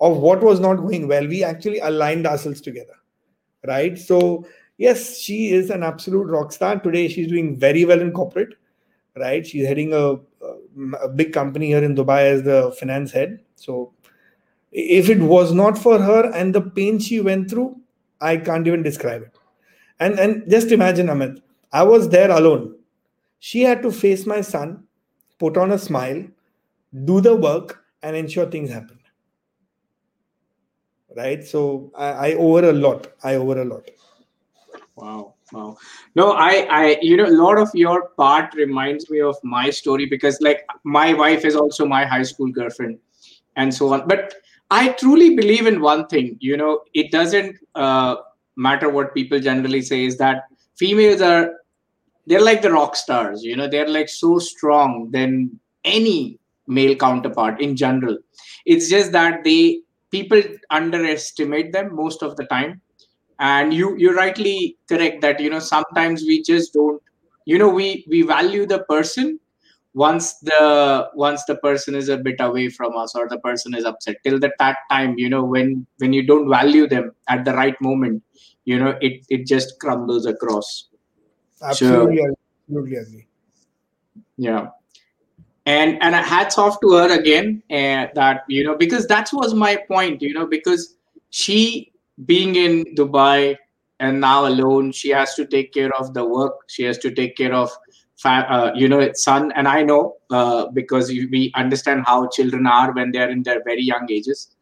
of 0.00 0.16
what 0.16 0.42
was 0.42 0.58
not 0.58 0.76
going 0.76 1.06
well. 1.06 1.26
We 1.26 1.44
actually 1.44 1.78
aligned 1.78 2.26
ourselves 2.26 2.60
together. 2.60 2.94
Right? 3.64 3.96
So 3.96 4.46
yes 4.86 5.04
she 5.18 5.38
is 5.58 5.70
an 5.76 5.82
absolute 5.90 6.28
rock 6.36 6.52
star 6.56 6.74
today 6.86 7.06
she's 7.14 7.28
doing 7.34 7.48
very 7.66 7.84
well 7.90 8.00
in 8.06 8.12
corporate 8.18 8.54
right 9.24 9.46
she's 9.52 9.66
heading 9.72 9.92
a 10.02 10.04
a 11.02 11.08
big 11.08 11.32
company 11.32 11.66
here 11.66 11.82
in 11.82 11.94
Dubai 11.94 12.22
as 12.22 12.42
the 12.42 12.74
finance 12.78 13.12
head. 13.12 13.40
So 13.56 13.92
if 14.72 15.08
it 15.08 15.18
was 15.18 15.52
not 15.52 15.76
for 15.76 15.98
her 15.98 16.30
and 16.32 16.54
the 16.54 16.62
pain 16.62 16.98
she 16.98 17.20
went 17.20 17.50
through, 17.50 17.78
I 18.20 18.36
can't 18.36 18.66
even 18.66 18.82
describe 18.82 19.22
it. 19.22 19.32
And 19.98 20.18
and 20.18 20.50
just 20.50 20.72
imagine, 20.72 21.08
Amit, 21.08 21.40
I 21.72 21.82
was 21.82 22.08
there 22.08 22.30
alone. 22.30 22.76
She 23.38 23.62
had 23.62 23.82
to 23.82 23.90
face 23.90 24.26
my 24.26 24.40
son, 24.40 24.84
put 25.38 25.56
on 25.56 25.72
a 25.72 25.78
smile, 25.78 26.24
do 27.04 27.20
the 27.20 27.34
work, 27.34 27.84
and 28.02 28.16
ensure 28.16 28.46
things 28.46 28.70
happen. 28.70 28.98
Right? 31.16 31.44
So 31.44 31.90
I, 31.96 32.06
I 32.06 32.34
owe 32.34 32.56
her 32.56 32.70
a 32.70 32.72
lot. 32.72 33.08
I 33.24 33.34
owe 33.34 33.50
her 33.50 33.62
a 33.62 33.64
lot. 33.64 33.90
Wow. 35.00 35.34
Wow. 35.52 35.78
No, 36.14 36.32
I, 36.32 36.66
I, 36.70 36.98
you 37.00 37.16
know, 37.16 37.26
a 37.26 37.30
lot 37.42 37.58
of 37.58 37.70
your 37.74 38.10
part 38.10 38.54
reminds 38.54 39.10
me 39.10 39.20
of 39.20 39.36
my 39.42 39.70
story 39.70 40.06
because, 40.06 40.38
like, 40.40 40.66
my 40.84 41.14
wife 41.14 41.44
is 41.44 41.56
also 41.56 41.86
my 41.86 42.04
high 42.04 42.22
school 42.22 42.52
girlfriend, 42.52 42.98
and 43.56 43.72
so 43.74 43.92
on. 43.92 44.06
But 44.06 44.34
I 44.70 44.90
truly 44.90 45.34
believe 45.34 45.66
in 45.66 45.80
one 45.80 46.06
thing. 46.06 46.36
You 46.40 46.56
know, 46.56 46.82
it 46.94 47.10
doesn't 47.10 47.56
uh, 47.74 48.16
matter 48.56 48.88
what 48.88 49.14
people 49.14 49.40
generally 49.40 49.82
say. 49.82 50.04
Is 50.04 50.18
that 50.18 50.44
females 50.76 51.20
are 51.20 51.52
they're 52.26 52.42
like 52.42 52.62
the 52.62 52.72
rock 52.72 52.94
stars. 52.94 53.42
You 53.42 53.56
know, 53.56 53.68
they're 53.68 53.88
like 53.88 54.08
so 54.08 54.38
strong 54.38 55.10
than 55.10 55.58
any 55.84 56.38
male 56.66 56.94
counterpart 56.94 57.60
in 57.60 57.74
general. 57.74 58.18
It's 58.66 58.88
just 58.88 59.12
that 59.12 59.42
they 59.44 59.80
people 60.10 60.42
underestimate 60.70 61.72
them 61.72 61.94
most 61.94 62.22
of 62.22 62.36
the 62.36 62.44
time 62.44 62.80
and 63.40 63.72
you 63.74 63.96
you're 63.96 64.14
rightly 64.14 64.76
correct 64.88 65.20
that 65.22 65.40
you 65.40 65.50
know 65.50 65.58
sometimes 65.58 66.22
we 66.22 66.42
just 66.42 66.72
don't 66.72 67.02
you 67.46 67.58
know 67.58 67.68
we 67.68 68.04
we 68.08 68.22
value 68.22 68.66
the 68.66 68.80
person 68.84 69.40
once 69.94 70.34
the 70.40 71.08
once 71.14 71.44
the 71.44 71.56
person 71.56 71.94
is 71.94 72.08
a 72.08 72.16
bit 72.16 72.36
away 72.38 72.68
from 72.68 72.96
us 72.96 73.14
or 73.16 73.28
the 73.28 73.38
person 73.40 73.74
is 73.74 73.84
upset. 73.84 74.16
Till 74.22 74.38
the 74.38 74.52
that 74.58 74.76
time 74.90 75.18
you 75.18 75.28
know 75.28 75.42
when 75.44 75.86
when 75.98 76.12
you 76.12 76.24
don't 76.24 76.48
value 76.48 76.86
them 76.86 77.12
at 77.28 77.44
the 77.44 77.54
right 77.54 77.74
moment 77.80 78.22
you 78.64 78.78
know 78.78 78.96
it 79.00 79.24
it 79.28 79.46
just 79.46 79.80
crumbles 79.80 80.26
across. 80.26 80.88
Absolutely 81.62 82.18
so, 82.18 82.34
absolutely 82.68 82.96
agree. 82.96 83.26
Yeah. 84.36 84.68
And 85.66 86.02
and 86.02 86.14
hats 86.14 86.56
off 86.58 86.80
to 86.80 86.92
her 86.92 87.18
again 87.18 87.62
uh, 87.70 88.06
that 88.14 88.44
you 88.48 88.64
know 88.64 88.76
because 88.76 89.06
that 89.08 89.30
was 89.32 89.54
my 89.54 89.76
point 89.76 90.22
you 90.22 90.34
know 90.34 90.46
because 90.46 90.96
she 91.30 91.89
being 92.24 92.56
in 92.56 92.84
Dubai 92.94 93.56
and 93.98 94.20
now 94.20 94.46
alone, 94.46 94.92
she 94.92 95.10
has 95.10 95.34
to 95.34 95.46
take 95.46 95.72
care 95.72 95.94
of 95.96 96.14
the 96.14 96.24
work. 96.24 96.54
She 96.68 96.84
has 96.84 96.98
to 96.98 97.10
take 97.10 97.36
care 97.36 97.52
of, 97.54 97.70
uh, 98.24 98.70
you 98.74 98.88
know, 98.88 99.10
son. 99.14 99.52
And 99.52 99.68
I 99.68 99.82
know 99.82 100.16
uh, 100.30 100.68
because 100.68 101.08
we 101.08 101.52
understand 101.54 102.04
how 102.06 102.28
children 102.28 102.66
are 102.66 102.92
when 102.92 103.12
they're 103.12 103.30
in 103.30 103.42
their 103.42 103.62
very 103.64 103.82
young 103.82 104.06
ages. 104.10 104.54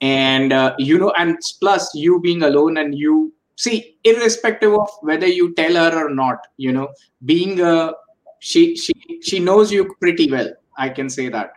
And, 0.00 0.52
uh, 0.52 0.74
you 0.78 0.98
know, 0.98 1.12
and 1.18 1.36
plus 1.60 1.92
you 1.94 2.20
being 2.20 2.44
alone 2.44 2.76
and 2.78 2.94
you 2.94 3.32
see, 3.56 3.96
irrespective 4.04 4.72
of 4.72 4.88
whether 5.00 5.26
you 5.26 5.54
tell 5.54 5.74
her 5.74 6.06
or 6.06 6.14
not, 6.14 6.46
you 6.56 6.72
know, 6.72 6.88
being 7.24 7.60
a, 7.60 7.92
she, 8.38 8.76
she, 8.76 8.92
she 9.22 9.40
knows 9.40 9.72
you 9.72 9.92
pretty 10.00 10.30
well. 10.30 10.52
I 10.76 10.88
can 10.88 11.10
say 11.10 11.28
that. 11.28 11.54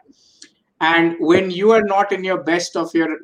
And 0.80 1.16
when 1.20 1.52
you 1.52 1.70
are 1.70 1.84
not 1.84 2.12
in 2.12 2.24
your 2.24 2.42
best 2.42 2.76
of 2.76 2.92
your 2.96 3.20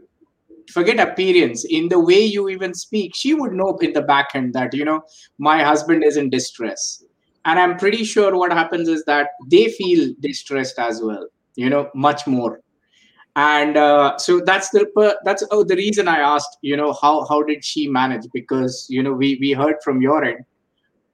forget 0.70 1.00
appearance. 1.00 1.66
In 1.66 1.90
the 1.90 2.00
way 2.00 2.20
you 2.20 2.50
even 2.50 2.74
speak 2.74 3.16
she 3.16 3.34
would 3.34 3.54
know 3.54 3.78
in 3.78 3.94
the 3.94 4.02
back 4.02 4.30
end 4.34 4.54
that 4.54 4.74
you 4.74 4.86
know 4.86 5.02
my 5.38 5.64
husband 5.64 6.04
is 6.04 6.18
in 6.18 6.30
distress. 6.30 7.04
And 7.46 7.60
i'm 7.60 7.78
pretty 7.78 8.04
sure 8.04 8.36
what 8.36 8.52
happens 8.52 8.90
is 8.90 9.06
that 9.06 9.30
they 9.50 9.72
feel 9.72 10.14
distressed 10.20 10.80
as 10.80 11.02
well 11.02 11.28
you 11.56 11.70
know 11.70 11.90
much 11.94 12.28
more. 12.28 12.62
And 13.36 13.78
uh, 13.78 14.18
so 14.18 14.40
that's 14.40 14.70
the 14.72 15.16
that's 15.24 15.44
oh, 15.52 15.64
the 15.64 15.76
reason 15.76 16.08
i 16.08 16.20
asked 16.20 16.58
you 16.62 16.76
know 16.76 16.94
how 16.94 17.26
how 17.26 17.44
did 17.44 17.64
she 17.64 17.88
manage? 17.88 18.28
Because 18.34 18.88
you 18.90 19.04
know 19.04 19.14
we 19.14 19.38
we 19.40 19.52
heard 19.52 19.76
from 19.84 20.02
your 20.02 20.24
end 20.24 20.46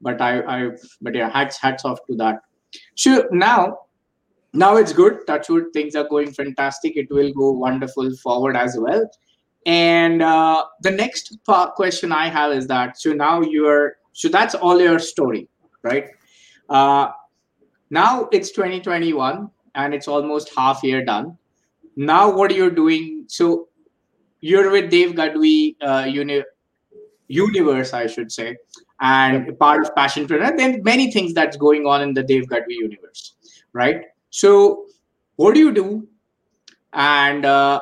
but 0.02 0.22
i 0.22 0.42
i 0.54 0.70
but 1.02 1.16
yeah 1.16 1.30
hats 1.30 1.58
hats 1.58 1.86
off 1.86 2.00
to 2.08 2.16
that. 2.16 2.40
So 2.96 3.28
now 3.32 3.80
now 4.54 4.78
it's 4.78 4.94
good. 4.94 5.26
Touchwood 5.26 5.74
things 5.74 5.96
are 5.96 6.08
going 6.08 6.32
fantastic. 6.32 6.96
It 6.96 7.10
will 7.10 7.34
go 7.34 7.52
wonderful 7.52 8.16
forward 8.18 8.56
as 8.56 8.78
well 8.80 9.10
and 9.66 10.22
uh, 10.22 10.66
the 10.82 10.92
next 10.92 11.38
question 11.76 12.12
I 12.12 12.28
have 12.28 12.52
is 12.52 12.68
that 12.68 13.00
so 13.00 13.14
now 13.14 13.42
you're 13.42 13.98
so 14.14 14.30
that's 14.30 14.56
all 14.56 14.80
your 14.80 15.00
story, 15.00 15.50
right? 15.82 16.08
Uh, 16.70 17.10
now 17.90 18.28
it's 18.32 18.52
2021 18.52 19.50
and 19.76 19.94
it's 19.94 20.08
almost 20.08 20.52
half 20.56 20.84
year 20.84 21.04
done. 21.04 21.38
Now 21.96 22.32
what 22.32 22.52
are 22.52 22.56
you 22.56 22.70
doing? 22.70 23.26
So 23.28 23.70
you're 24.42 24.70
with 24.72 24.90
Dave 24.90 25.12
Gadvi 25.12 25.76
uh, 25.82 26.06
uni- 26.06 26.44
universe, 27.28 27.94
I 27.94 28.08
should 28.08 28.32
say, 28.32 28.58
and 29.00 29.58
part 29.58 29.86
of 29.86 29.96
Passion 29.96 30.28
Passionpreneur. 30.28 30.58
Then 30.58 30.82
many 30.84 31.12
things 31.12 31.34
that's 31.34 31.58
going 31.58 31.86
on 31.86 32.02
in 32.02 32.14
the 32.14 32.24
Dave 32.24 32.48
Gadvi 32.48 32.70
universe, 32.70 33.36
right? 33.74 34.02
So 34.30 34.86
what 35.38 35.54
do 35.54 35.60
you 35.60 35.72
do? 35.72 36.08
And 36.94 37.46
uh, 37.46 37.80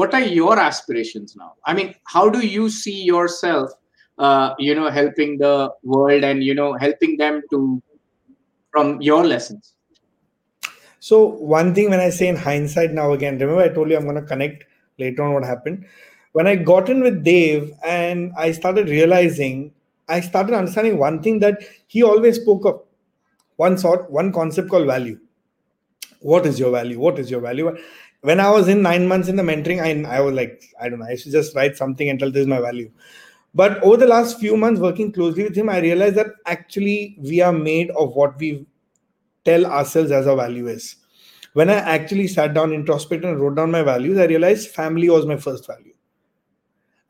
what 0.00 0.14
are 0.14 0.26
your 0.38 0.58
aspirations 0.58 1.36
now? 1.36 1.52
I 1.66 1.74
mean 1.74 1.94
how 2.04 2.28
do 2.30 2.46
you 2.46 2.70
see 2.70 3.02
yourself 3.02 3.70
uh, 4.18 4.54
you 4.58 4.74
know 4.74 4.90
helping 4.90 5.38
the 5.38 5.54
world 5.82 6.24
and 6.24 6.44
you 6.44 6.54
know 6.54 6.72
helping 6.84 7.16
them 7.16 7.42
to 7.50 7.82
from 8.70 9.00
your 9.02 9.24
lessons? 9.24 9.74
So 11.08 11.20
one 11.56 11.74
thing 11.74 11.90
when 11.90 12.00
i 12.06 12.10
say 12.10 12.28
in 12.28 12.36
hindsight 12.36 12.92
now 12.92 13.12
again 13.12 13.38
remember 13.38 13.62
i 13.62 13.68
told 13.76 13.90
you 13.90 13.96
i'm 13.96 14.08
going 14.10 14.22
to 14.22 14.30
connect 14.32 14.64
later 14.98 15.22
on 15.22 15.34
what 15.34 15.44
happened. 15.44 15.86
When 16.32 16.46
i 16.46 16.56
got 16.56 16.88
in 16.88 17.02
with 17.02 17.22
dave 17.24 17.72
and 17.84 18.32
i 18.46 18.52
started 18.52 18.88
realizing 18.88 19.72
i 20.08 20.20
started 20.20 20.54
understanding 20.58 20.98
one 20.98 21.22
thing 21.22 21.40
that 21.40 21.64
he 21.86 22.02
always 22.10 22.36
spoke 22.42 22.68
of 22.72 22.82
one 23.56 23.78
sort 23.86 24.10
one 24.10 24.32
concept 24.32 24.70
called 24.70 24.86
value. 24.86 25.18
What 26.20 26.46
is 26.46 26.60
your 26.60 26.70
value? 26.70 27.00
What 27.00 27.18
is 27.18 27.30
your 27.30 27.40
value 27.40 27.74
when 28.22 28.38
I 28.40 28.50
was 28.50 28.68
in 28.68 28.82
nine 28.82 29.08
months 29.08 29.28
in 29.28 29.36
the 29.36 29.42
mentoring, 29.42 29.80
I, 29.80 30.16
I 30.16 30.20
was 30.20 30.34
like, 30.34 30.62
I 30.80 30.88
don't 30.88 30.98
know, 30.98 31.06
I 31.06 31.16
should 31.16 31.32
just 31.32 31.54
write 31.54 31.76
something 31.76 32.08
and 32.08 32.18
tell 32.18 32.30
this 32.30 32.42
is 32.42 32.46
my 32.46 32.60
value. 32.60 32.90
But 33.54 33.82
over 33.82 33.96
the 33.96 34.06
last 34.06 34.38
few 34.38 34.56
months 34.56 34.80
working 34.80 35.10
closely 35.12 35.44
with 35.44 35.56
him, 35.56 35.68
I 35.68 35.80
realized 35.80 36.16
that 36.16 36.28
actually 36.46 37.16
we 37.18 37.40
are 37.40 37.52
made 37.52 37.90
of 37.92 38.14
what 38.14 38.38
we 38.38 38.66
tell 39.44 39.66
ourselves 39.66 40.12
as 40.12 40.26
our 40.26 40.36
value 40.36 40.68
is. 40.68 40.96
When 41.54 41.68
I 41.68 41.74
actually 41.74 42.28
sat 42.28 42.54
down, 42.54 42.72
introspected, 42.72 43.28
and 43.28 43.40
wrote 43.40 43.56
down 43.56 43.72
my 43.72 43.82
values, 43.82 44.18
I 44.18 44.26
realized 44.26 44.70
family 44.70 45.10
was 45.10 45.26
my 45.26 45.36
first 45.36 45.66
value. 45.66 45.94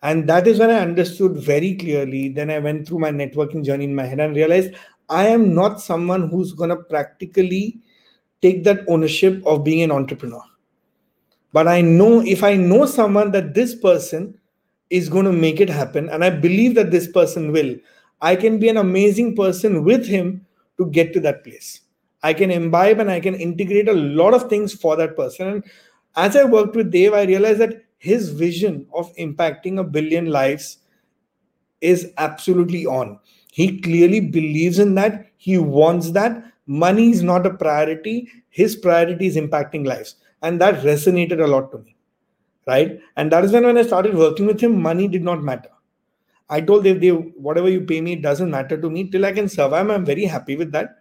And 0.03 0.27
that 0.31 0.47
is 0.47 0.59
when 0.59 0.71
I 0.71 0.81
understood 0.81 1.37
very 1.37 1.75
clearly. 1.75 2.31
Then 2.31 2.51
I 2.51 2.59
went 2.59 2.89
through 2.89 3.01
my 3.01 3.11
networking 3.11 3.63
journey 3.63 3.85
in 3.85 3.95
my 3.95 4.07
head 4.07 4.21
and 4.21 4.35
realized 4.35 4.75
I 5.11 5.27
am 5.27 5.55
not 5.55 5.83
someone 5.83 6.31
who's 6.31 6.55
going 6.55 6.71
to 6.71 6.77
practically 6.77 7.81
take 8.41 8.65
that 8.65 8.81
ownership 8.89 9.43
of 9.45 9.63
being 9.63 9.83
an 9.83 9.91
entrepreneur 9.91 10.41
but 11.53 11.69
i 11.69 11.81
know 11.81 12.21
if 12.35 12.43
i 12.45 12.55
know 12.57 12.85
someone 12.87 13.31
that 13.31 13.55
this 13.55 13.75
person 13.75 14.39
is 14.91 15.09
going 15.09 15.25
to 15.25 15.33
make 15.33 15.61
it 15.61 15.69
happen 15.71 16.09
and 16.09 16.25
i 16.25 16.31
believe 16.31 16.75
that 16.75 16.91
this 16.91 17.09
person 17.19 17.53
will 17.53 17.75
i 18.21 18.35
can 18.37 18.59
be 18.59 18.69
an 18.69 18.77
amazing 18.77 19.35
person 19.37 19.85
with 19.85 20.07
him 20.07 20.45
to 20.79 20.87
get 20.87 21.13
to 21.13 21.21
that 21.21 21.43
place 21.45 21.81
i 22.23 22.33
can 22.33 22.51
imbibe 22.51 22.99
and 22.99 23.11
i 23.11 23.21
can 23.21 23.35
integrate 23.35 23.89
a 23.89 24.01
lot 24.23 24.35
of 24.35 24.49
things 24.49 24.75
for 24.75 24.97
that 24.97 25.17
person 25.17 25.49
and 25.49 25.65
as 26.17 26.35
I 26.35 26.43
worked 26.43 26.75
with 26.75 26.91
Dave, 26.91 27.15
I 27.15 27.23
realized 27.23 27.61
that 27.61 27.85
his 27.99 28.31
vision 28.31 28.87
of 28.93 29.15
impacting 29.15 29.79
a 29.79 29.85
billion 29.85 30.27
lives 30.27 30.79
is 31.81 32.13
absolutely 32.19 32.87
on. 32.87 33.19
He 33.53 33.81
clearly 33.81 34.21
believes 34.21 34.79
in 34.79 34.95
that. 34.97 35.27
He 35.37 35.59
wants 35.59 36.11
that. 36.13 36.53
Money 36.67 37.11
is 37.11 37.23
not 37.23 37.47
a 37.47 37.55
priority. 37.55 38.29
His 38.49 38.77
priority 38.77 39.27
is 39.27 39.37
impacting 39.37 39.87
lives. 39.87 40.17
And 40.43 40.61
that 40.61 40.83
resonated 40.83 41.43
a 41.43 41.47
lot 41.47 41.71
to 41.73 41.79
me. 41.79 41.97
Right. 42.67 43.01
And 43.17 43.33
that 43.33 43.45
is 43.45 43.53
when, 43.53 43.65
when 43.65 43.79
I 43.79 43.83
started 43.83 44.15
working 44.15 44.47
with 44.47 44.61
him, 44.61 44.81
money 44.81 45.09
did 45.09 45.23
not 45.23 45.43
matter. 45.43 45.71
I 46.49 46.61
told 46.61 46.85
Dave, 46.85 47.01
Dave, 47.01 47.33
whatever 47.37 47.69
you 47.69 47.81
pay 47.83 48.01
me, 48.01 48.17
doesn't 48.17 48.51
matter 48.51 48.81
to 48.81 48.91
me. 48.91 49.09
Till 49.09 49.25
I 49.25 49.33
can 49.33 49.49
survive, 49.49 49.89
I'm 49.91 50.05
very 50.05 50.25
happy 50.25 50.57
with 50.57 50.73
that. 50.73 50.99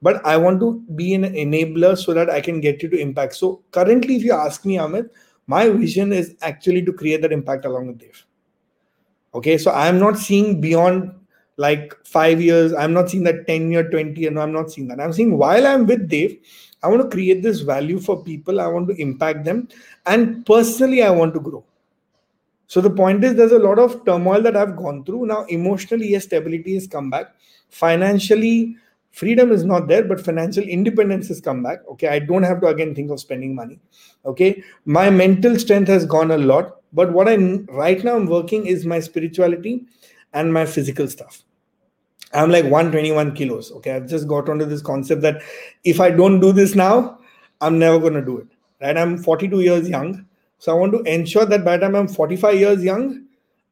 But 0.00 0.24
I 0.26 0.36
want 0.36 0.60
to 0.60 0.82
be 0.94 1.14
an 1.14 1.22
enabler 1.22 1.96
so 1.96 2.12
that 2.14 2.28
I 2.28 2.40
can 2.40 2.60
get 2.60 2.82
you 2.82 2.88
to 2.88 2.98
impact. 2.98 3.34
So 3.34 3.62
currently, 3.70 4.16
if 4.16 4.24
you 4.24 4.32
ask 4.32 4.64
me, 4.64 4.76
Amit, 4.76 5.10
my 5.46 5.68
vision 5.68 6.12
is 6.12 6.34
actually 6.42 6.84
to 6.84 6.92
create 6.92 7.22
that 7.22 7.32
impact 7.32 7.64
along 7.64 7.88
with 7.88 7.98
Dave. 7.98 8.24
Okay, 9.34 9.58
so 9.58 9.70
I'm 9.70 9.98
not 9.98 10.18
seeing 10.18 10.60
beyond 10.60 11.12
like 11.62 11.94
five 12.04 12.40
years. 12.40 12.72
I'm 12.74 12.92
not 12.92 13.10
seeing 13.10 13.24
that 13.24 13.46
10 13.46 13.70
year, 13.70 13.88
20 13.88 14.20
year. 14.20 14.30
No, 14.30 14.40
I'm 14.42 14.52
not 14.52 14.70
seeing 14.70 14.88
that. 14.88 15.00
I'm 15.00 15.12
seeing 15.12 15.36
while 15.38 15.66
I'm 15.66 15.86
with 15.86 16.08
Dave, 16.08 16.38
I 16.82 16.88
want 16.88 17.02
to 17.02 17.08
create 17.08 17.42
this 17.42 17.60
value 17.60 18.00
for 18.00 18.22
people. 18.22 18.60
I 18.60 18.66
want 18.66 18.88
to 18.88 19.00
impact 19.00 19.44
them. 19.44 19.68
And 20.06 20.44
personally, 20.44 21.02
I 21.02 21.10
want 21.10 21.34
to 21.34 21.40
grow. 21.40 21.64
So 22.66 22.80
the 22.80 22.90
point 22.90 23.22
is, 23.22 23.34
there's 23.34 23.52
a 23.52 23.58
lot 23.58 23.78
of 23.78 24.04
turmoil 24.04 24.42
that 24.42 24.56
I've 24.56 24.76
gone 24.76 25.04
through. 25.04 25.26
Now, 25.26 25.44
emotionally, 25.44 26.08
yes, 26.08 26.24
stability 26.24 26.74
has 26.74 26.86
come 26.86 27.10
back. 27.10 27.34
Financially, 27.68 28.76
freedom 29.12 29.52
is 29.52 29.64
not 29.64 29.88
there, 29.88 30.04
but 30.04 30.24
financial 30.24 30.64
independence 30.64 31.28
has 31.28 31.40
come 31.40 31.62
back. 31.62 31.80
Okay, 31.92 32.08
I 32.08 32.18
don't 32.18 32.42
have 32.42 32.60
to 32.62 32.68
again 32.68 32.94
think 32.94 33.10
of 33.10 33.20
spending 33.20 33.54
money. 33.54 33.78
Okay, 34.24 34.64
my 34.86 35.10
mental 35.10 35.58
strength 35.58 35.88
has 35.88 36.06
gone 36.06 36.30
a 36.30 36.38
lot. 36.38 36.78
But 36.92 37.12
what 37.12 37.28
I'm 37.28 37.66
right 37.66 38.02
now 38.02 38.16
I'm 38.16 38.26
working 38.26 38.66
is 38.66 38.84
my 38.84 39.00
spirituality 39.00 39.86
and 40.32 40.52
my 40.52 40.66
physical 40.66 41.08
stuff. 41.08 41.42
I'm 42.32 42.50
like 42.50 42.64
121 42.64 43.34
kilos. 43.34 43.70
Okay, 43.72 43.92
I've 43.92 44.08
just 44.08 44.26
got 44.26 44.48
onto 44.48 44.64
this 44.64 44.82
concept 44.82 45.22
that 45.22 45.42
if 45.84 46.00
I 46.00 46.10
don't 46.10 46.40
do 46.40 46.52
this 46.52 46.74
now, 46.74 47.18
I'm 47.60 47.78
never 47.78 47.98
going 47.98 48.14
to 48.14 48.24
do 48.24 48.38
it. 48.38 48.48
Right? 48.80 48.96
I'm 48.96 49.18
42 49.18 49.60
years 49.60 49.88
young. 49.88 50.26
So 50.58 50.72
I 50.72 50.74
want 50.74 50.92
to 50.92 51.02
ensure 51.02 51.44
that 51.44 51.64
by 51.64 51.76
the 51.76 51.86
time 51.86 51.96
I'm 51.96 52.08
45 52.08 52.54
years 52.54 52.84
young, 52.84 53.26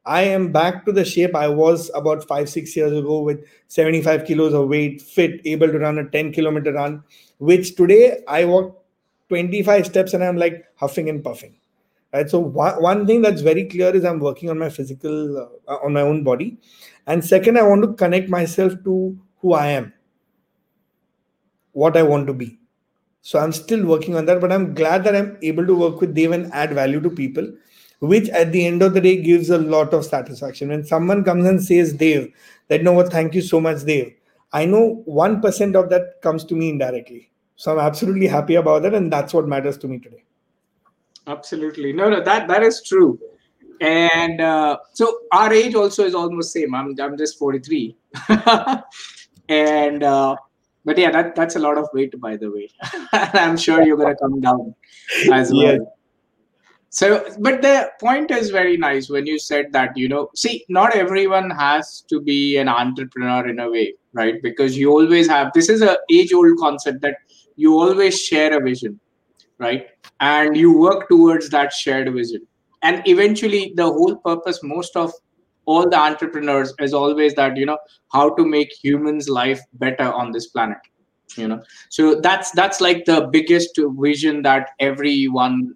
I 0.05 0.23
am 0.23 0.51
back 0.51 0.85
to 0.87 0.92
the 0.92 1.05
shape 1.05 1.35
I 1.35 1.49
was 1.49 1.90
about 1.94 2.27
five, 2.27 2.49
six 2.49 2.77
years 2.77 2.92
ago 2.92 3.20
with 3.20 3.46
75 3.68 4.25
kilos 4.25 4.55
of 4.55 4.68
weight, 4.68 5.01
fit, 5.01 5.40
able 5.44 5.68
to 5.68 5.79
run 5.79 5.99
a 5.99 6.09
10 6.09 6.33
kilometer 6.33 6.73
run, 6.73 7.03
which 7.38 7.77
today 7.77 8.23
I 8.27 8.44
walk 8.44 8.83
25 9.29 9.87
steps 9.87 10.14
and 10.14 10.25
I'm 10.25 10.37
like 10.37 10.64
huffing 10.75 11.09
and 11.09 11.23
puffing 11.23 11.55
right 12.12 12.29
so 12.29 12.38
one, 12.38 12.81
one 12.83 13.07
thing 13.07 13.23
that's 13.23 13.40
very 13.40 13.64
clear 13.64 13.94
is 13.94 14.05
i'm 14.05 14.18
working 14.18 14.51
on 14.51 14.59
my 14.59 14.68
physical 14.68 15.38
uh, 15.68 15.77
on 15.85 15.92
my 15.92 16.01
own 16.01 16.23
body 16.25 16.59
and 17.11 17.25
second 17.29 17.59
i 17.59 17.62
want 17.68 17.83
to 17.85 17.92
connect 18.03 18.29
myself 18.35 18.75
to 18.85 18.94
who 19.42 19.53
i 19.61 19.66
am 19.66 19.92
what 21.73 21.96
i 21.96 22.03
want 22.03 22.27
to 22.27 22.33
be. 22.33 22.59
So 23.23 23.38
i'm 23.38 23.53
still 23.53 23.85
working 23.87 24.16
on 24.16 24.27
that 24.27 24.40
but 24.40 24.53
i'm 24.53 24.75
glad 24.75 25.05
that 25.05 25.16
i'm 25.16 25.37
able 25.42 25.66
to 25.70 25.75
work 25.81 26.01
with 26.01 26.14
dave 26.14 26.33
and 26.37 26.53
add 26.53 26.73
value 26.79 27.01
to 27.07 27.11
people 27.11 27.51
which 28.12 28.31
at 28.31 28.53
the 28.53 28.64
end 28.66 28.83
of 28.83 28.94
the 28.94 29.01
day 29.01 29.20
gives 29.23 29.51
a 29.51 29.59
lot 29.59 29.92
of 29.92 30.07
satisfaction. 30.07 30.70
When 30.70 30.85
someone 30.85 31.23
comes 31.23 31.46
and 31.46 31.62
says 31.62 31.92
dave 31.92 32.33
that 32.68 32.83
no 32.83 32.92
what 32.92 33.12
thank 33.12 33.35
you 33.35 33.42
so 33.42 33.61
much 33.61 33.85
dave 33.85 34.14
i 34.53 34.64
know 34.64 35.05
1% 35.07 35.75
of 35.83 35.90
that 35.90 36.23
comes 36.23 36.44
to 36.44 36.55
me 36.55 36.70
indirectly. 36.70 37.31
So 37.57 37.73
i'm 37.73 37.85
absolutely 37.87 38.27
happy 38.27 38.55
about 38.55 38.83
that 38.83 38.94
and 38.94 39.12
that's 39.12 39.35
what 39.35 39.49
matters 39.49 39.79
to 39.79 39.88
me 39.88 39.99
today. 39.99 40.25
Absolutely. 41.27 41.92
No 41.92 42.09
no 42.09 42.23
that 42.23 42.49
that 42.49 42.62
is 42.62 42.83
true 42.83 43.18
and 43.80 44.40
uh, 44.40 44.78
so 44.92 45.20
our 45.32 45.52
age 45.52 45.74
also 45.74 46.04
is 46.04 46.14
almost 46.14 46.52
same. 46.52 46.74
I'm, 46.74 46.94
I'm 47.00 47.16
just 47.16 47.38
43 47.38 47.96
and 49.48 50.02
uh, 50.02 50.36
but 50.84 50.98
yeah 50.98 51.10
that, 51.10 51.34
that's 51.34 51.56
a 51.56 51.58
lot 51.58 51.78
of 51.78 51.88
weight 51.92 52.18
by 52.20 52.36
the 52.36 52.50
way. 52.50 52.68
I'm 53.12 53.56
sure 53.56 53.82
you're 53.82 53.96
to 53.96 54.14
come 54.16 54.40
down 54.40 54.74
as 55.32 55.52
well. 55.52 55.62
Yeah. 55.62 55.78
so 56.90 57.24
but 57.40 57.62
the 57.62 57.90
point 58.00 58.30
is 58.30 58.50
very 58.50 58.76
nice 58.76 59.08
when 59.08 59.26
you 59.26 59.38
said 59.38 59.72
that 59.72 59.96
you 59.96 60.08
know 60.08 60.28
see 60.34 60.64
not 60.68 60.94
everyone 60.94 61.50
has 61.50 62.04
to 62.08 62.20
be 62.20 62.58
an 62.58 62.68
entrepreneur 62.68 63.48
in 63.48 63.60
a 63.60 63.70
way 63.70 63.94
right? 64.12 64.42
Because 64.42 64.76
you 64.76 64.90
always 64.90 65.28
have 65.28 65.52
this 65.54 65.68
is 65.68 65.82
a 65.82 65.96
age 66.12 66.32
old 66.32 66.58
concept 66.58 67.00
that 67.02 67.16
you 67.56 67.78
always 67.78 68.20
share 68.20 68.56
a 68.58 68.62
vision 68.62 68.98
right? 69.58 69.86
And 70.20 70.56
you 70.56 70.76
work 70.76 71.08
towards 71.08 71.48
that 71.50 71.72
shared 71.72 72.12
vision 72.12 72.46
and 72.82 73.02
eventually 73.06 73.72
the 73.76 73.84
whole 73.84 74.16
purpose 74.16 74.60
most 74.62 74.96
of 74.96 75.12
all 75.66 75.88
the 75.88 75.96
entrepreneurs 75.98 76.72
is 76.80 76.94
always 76.94 77.34
that 77.34 77.56
you 77.56 77.66
know 77.66 77.78
how 78.12 78.34
to 78.34 78.44
make 78.44 78.72
humans 78.72 79.28
life 79.28 79.60
better 79.74 80.12
on 80.12 80.32
this 80.32 80.48
planet 80.48 80.78
you 81.36 81.46
know. 81.46 81.62
So 81.90 82.20
that's 82.20 82.50
that's 82.52 82.80
like 82.80 83.04
the 83.04 83.28
biggest 83.32 83.78
vision 84.00 84.42
that 84.42 84.70
everyone 84.80 85.74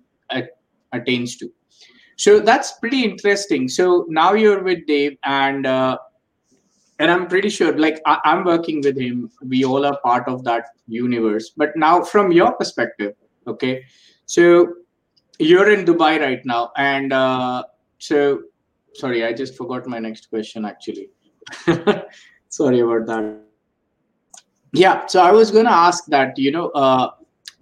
attains 0.93 1.37
to. 1.37 1.51
So 2.17 2.41
that's 2.41 2.73
pretty 2.73 3.05
interesting. 3.05 3.69
So 3.69 4.07
now 4.09 4.35
you're 4.35 4.63
with 4.63 4.87
dave 4.87 5.17
and 5.25 5.67
uh, 5.67 5.99
and 7.01 7.11
i'm 7.11 7.27
pretty 7.27 7.49
sure 7.49 7.77
like 7.79 8.01
I- 8.07 8.21
i'm 8.25 8.45
working 8.45 8.81
with 8.83 8.99
him. 8.99 9.31
We 9.47 9.65
all 9.65 9.85
are 9.87 9.99
part 10.05 10.29
of 10.29 10.45
that 10.45 10.67
universe. 10.87 11.51
But 11.57 11.77
now 11.77 12.03
from 12.03 12.33
your 12.33 12.53
perspective 12.53 13.15
okay 13.47 13.83
so 14.27 14.69
you're 15.39 15.71
in 15.71 15.85
dubai 15.85 16.21
right 16.21 16.45
now 16.45 16.71
and 16.77 17.13
uh, 17.13 17.63
so 17.99 18.43
sorry 18.95 19.25
i 19.25 19.33
just 19.33 19.57
forgot 19.57 19.87
my 19.87 19.99
next 19.99 20.31
question 20.31 20.65
actually. 20.65 21.11
Sorry 22.49 22.81
about 22.81 23.07
that. 23.07 23.41
Yeah 24.73 25.07
so 25.07 25.21
i 25.23 25.33
was 25.33 25.51
going 25.51 25.65
to 25.65 25.73
ask 25.73 26.07
that 26.07 26.39
you 26.39 26.53
know 26.53 26.69
uh, 26.71 27.11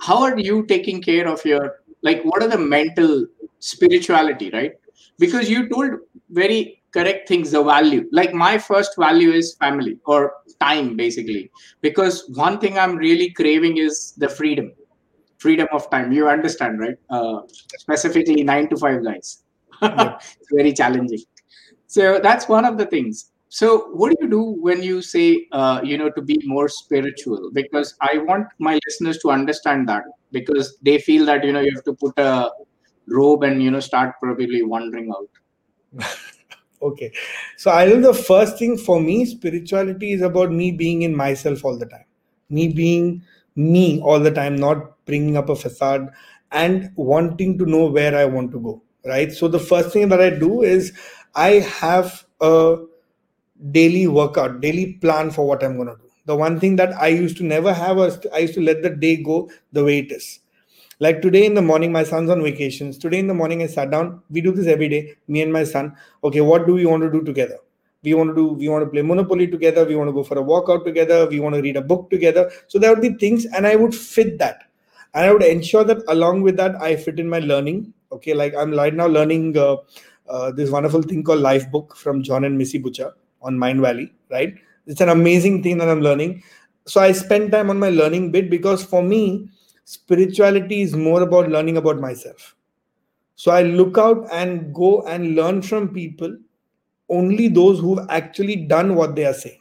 how 0.01 0.23
are 0.23 0.39
you 0.39 0.65
taking 0.67 1.01
care 1.01 1.27
of 1.27 1.45
your 1.45 1.79
like 2.03 2.23
what 2.25 2.43
are 2.43 2.49
the 2.49 2.59
mental 2.59 3.27
spirituality 3.61 4.51
right? 4.51 4.73
Because 5.19 5.49
you 5.49 5.69
told 5.69 5.91
very 6.31 6.83
correct 6.93 7.29
things 7.29 7.53
the 7.53 7.63
value. 7.63 8.09
Like 8.13 8.35
my 8.35 8.59
first 8.59 8.97
value 8.99 9.31
is 9.31 9.55
family 9.55 9.99
or 10.05 10.35
time 10.61 10.97
basically. 10.97 11.51
Because 11.81 12.29
one 12.35 12.59
thing 12.59 12.79
i'm 12.79 12.97
really 12.97 13.31
craving 13.31 13.79
is 13.79 14.13
the 14.19 14.29
freedom 14.29 14.73
freedom 15.43 15.69
of 15.73 15.91
time. 15.91 16.13
You 16.13 16.29
understand 16.29 16.81
right? 16.81 16.99
Uh, 17.11 17.41
specifically 17.79 18.43
9 18.43 18.69
to 18.71 18.77
5 18.77 19.05
guys. 19.05 19.43
It's 19.83 20.51
very 20.53 20.73
challenging. 20.73 21.25
So 21.87 22.19
that's 22.23 22.49
one 22.49 22.65
of 22.65 22.79
the 22.79 22.87
things. 22.87 23.33
So 23.49 23.89
what 23.93 24.11
do 24.11 24.17
you 24.23 24.31
do 24.31 24.43
when 24.67 24.83
you 24.83 25.03
say 25.03 25.47
uh, 25.53 25.81
you 25.85 25.99
know 25.99 26.11
to 26.11 26.23
be 26.23 26.39
more 26.45 26.69
spiritual? 26.69 27.51
Because 27.53 27.95
i 28.01 28.13
want 28.29 28.47
my 28.59 28.79
listeners 28.87 29.19
to 29.25 29.31
understand 29.31 29.89
that. 29.89 30.05
Because 30.31 30.79
they 30.81 30.99
feel 30.99 31.27
that 31.27 31.45
you 31.45 31.53
know 31.53 31.61
you 31.61 31.73
have 31.75 31.85
to 31.91 31.95
put 32.05 32.19
a 32.19 32.51
robe 33.09 33.43
and 33.43 33.63
you 33.63 33.71
know 33.71 33.81
start 33.81 34.15
probably 34.23 34.63
wandering 34.63 35.13
out. 35.17 36.09
Okay. 36.83 37.13
So 37.57 37.71
i 37.71 37.85
know 37.87 38.01
the 38.05 38.13
first 38.13 38.59
thing 38.59 38.77
for 38.77 39.01
me 39.01 39.25
spirituality 39.33 40.13
is 40.15 40.23
about 40.29 40.51
me 40.61 40.73
being 40.73 41.03
in 41.03 41.15
myself 41.15 41.65
all 41.65 41.79
the 41.79 41.87
time. 41.87 42.09
Me 42.51 42.69
being 42.69 43.23
me 43.57 44.01
all 44.01 44.21
the 44.21 44.31
time, 44.31 44.57
not 44.57 45.05
bringing 45.07 45.37
up 45.37 45.49
a 45.49 45.57
facade 45.57 46.09
and 46.51 46.91
wanting 46.97 47.59
to 47.59 47.67
know 47.67 47.87
where 47.87 48.17
I 48.17 48.25
want 48.25 48.53
to 48.53 48.61
go. 48.61 48.83
Right. 49.05 49.33
So 49.33 49.49
the 49.49 49.59
first 49.59 49.93
thing 49.93 50.09
that 50.11 50.21
I 50.21 50.31
do 50.31 50.63
is 50.63 50.93
I 51.35 51.55
have 51.81 52.25
a 52.41 52.77
daily 53.71 54.07
workout, 54.07 54.61
daily 54.61 54.95
plan 54.95 55.31
for 55.31 55.47
what 55.47 55.63
I'm 55.63 55.77
going 55.77 55.89
to 55.89 55.97
do. 55.97 56.09
The 56.27 56.37
one 56.37 56.61
thing 56.61 56.77
that 56.77 56.93
I 56.95 57.09
used 57.09 57.37
to 57.39 57.45
never 57.45 57.73
have 57.73 57.97
was 57.97 58.25
I 58.33 58.39
used 58.39 58.55
to 58.55 58.63
let 58.63 58.83
the 58.83 58.91
day 58.91 59.17
go 59.17 59.51
the 59.73 59.85
way 59.85 59.99
it 59.99 60.13
is. 60.13 60.39
Like 61.01 61.21
today 61.21 61.47
in 61.47 61.55
the 61.55 61.63
morning, 61.63 61.91
my 61.91 62.05
son's 62.05 62.31
on 62.31 62.43
vacations. 62.43 62.97
Today 62.97 63.19
in 63.19 63.27
the 63.27 63.35
morning, 63.35 63.61
I 63.63 63.67
sat 63.67 63.91
down. 63.91 64.23
We 64.31 64.41
do 64.41 64.53
this 64.53 64.69
every 64.69 64.89
day, 64.89 65.15
me 65.27 65.43
and 65.43 65.53
my 65.53 65.65
son. 65.65 65.97
Okay, 66.23 66.41
what 66.41 66.67
do 66.67 66.75
we 66.75 66.87
want 66.87 67.03
to 67.03 67.11
do 67.11 67.25
together? 67.25 67.59
We 68.05 68.15
want 68.15 68.31
to 68.31 68.35
do 68.35 68.47
we 68.55 68.69
want 68.69 68.85
to 68.85 68.91
play 68.91 69.03
monopoly 69.03 69.47
together 69.47 69.85
we 69.85 69.95
want 69.95 70.09
to 70.09 70.13
go 70.13 70.25
for 70.25 70.37
a 70.39 70.43
walkout 70.43 70.85
together 70.85 71.27
we 71.29 71.39
want 71.39 71.55
to 71.55 71.63
read 71.63 71.77
a 71.77 71.81
book 71.83 72.11
together. 72.11 72.51
So 72.67 72.79
there 72.81 72.91
would 72.93 73.01
be 73.03 73.15
things 73.15 73.47
and 73.47 73.67
i 73.67 73.77
would 73.77 73.95
fit 73.95 74.39
that. 74.39 74.65
And 75.15 75.27
i 75.27 75.33
would 75.33 75.43
ensure 75.45 75.85
that 75.85 76.03
along 76.09 76.43
with 76.43 76.57
that 76.57 76.75
i 76.83 76.97
fit 76.97 77.21
in 77.21 77.29
my 77.29 77.39
learning. 77.39 77.95
Okay 78.11 78.35
like 78.35 78.55
i'm 78.57 78.73
right 78.73 78.93
now 78.93 79.07
learning 79.07 79.57
uh, 79.57 79.77
uh, 80.29 80.51
this 80.51 80.71
wonderful 80.71 81.03
thing 81.03 81.23
called 81.23 81.41
Lifebook 81.41 81.97
from 81.97 82.23
Jon 82.23 82.45
and 82.45 82.59
missy 82.59 82.79
butcher 82.79 83.13
on 83.41 83.57
Mindvalley 83.57 84.11
right? 84.31 84.55
It's 84.87 85.01
an 85.01 85.11
amazing 85.11 85.63
thing 85.63 85.79
that 85.79 85.89
i'm 85.89 86.01
learning. 86.01 86.43
So 86.87 87.01
i 87.01 87.13
spend 87.13 87.53
time 87.53 87.71
on 87.71 87.79
my 87.79 87.91
learning 87.91 88.33
bit 88.33 88.51
because 88.51 88.83
for 88.83 89.03
me 89.03 89.49
spirituality 89.85 90.83
is 90.83 90.97
more 90.97 91.23
about 91.23 91.49
learning 91.51 91.77
about 91.77 92.01
myself. 92.01 92.57
So 93.37 93.53
i 93.53 93.63
look 93.63 93.97
out 93.97 94.27
and 94.33 94.75
go 94.75 95.03
and 95.07 95.37
learn 95.37 95.63
from 95.63 95.95
people 95.95 96.37
only 97.21 97.49
those 97.49 97.81
who've 97.81 98.07
actually 98.09 98.57
done 98.75 98.95
what 98.95 99.15
they 99.17 99.25
are 99.25 99.39
saying 99.45 99.61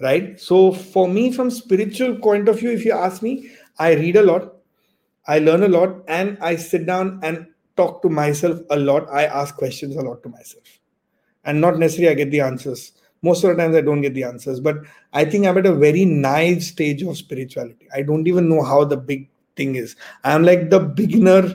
right 0.00 0.40
so 0.40 0.72
for 0.72 1.08
me 1.08 1.30
from 1.32 1.50
spiritual 1.50 2.14
point 2.26 2.48
of 2.48 2.60
view 2.60 2.70
if 2.70 2.84
you 2.84 2.92
ask 2.92 3.22
me 3.22 3.50
i 3.78 3.92
read 3.94 4.16
a 4.16 4.22
lot 4.22 4.54
I 5.28 5.40
learn 5.40 5.62
a 5.62 5.68
lot 5.68 6.04
and 6.08 6.38
I 6.40 6.56
sit 6.56 6.86
down 6.86 7.20
and 7.22 7.46
talk 7.76 8.00
to 8.02 8.08
myself 8.08 8.60
a 8.70 8.78
lot. 8.78 9.06
I 9.12 9.26
ask 9.26 9.54
questions 9.54 9.94
a 9.94 10.00
lot 10.00 10.22
to 10.22 10.30
myself. 10.30 10.64
And 11.44 11.60
not 11.60 11.78
necessarily 11.78 12.12
I 12.12 12.14
get 12.14 12.30
the 12.30 12.40
answers. 12.40 12.92
Most 13.20 13.44
of 13.44 13.50
the 13.50 13.62
times 13.62 13.76
I 13.76 13.82
don't 13.82 14.00
get 14.00 14.14
the 14.14 14.24
answers. 14.24 14.58
But 14.58 14.78
I 15.12 15.26
think 15.26 15.46
I'm 15.46 15.58
at 15.58 15.66
a 15.66 15.74
very 15.74 16.06
naive 16.06 16.64
stage 16.64 17.02
of 17.02 17.16
spirituality. 17.16 17.88
I 17.94 18.02
don't 18.02 18.26
even 18.26 18.48
know 18.48 18.62
how 18.62 18.84
the 18.84 18.96
big 18.96 19.28
thing 19.54 19.76
is. 19.76 19.96
I'm 20.24 20.44
like 20.44 20.70
the 20.70 20.80
beginner, 20.80 21.54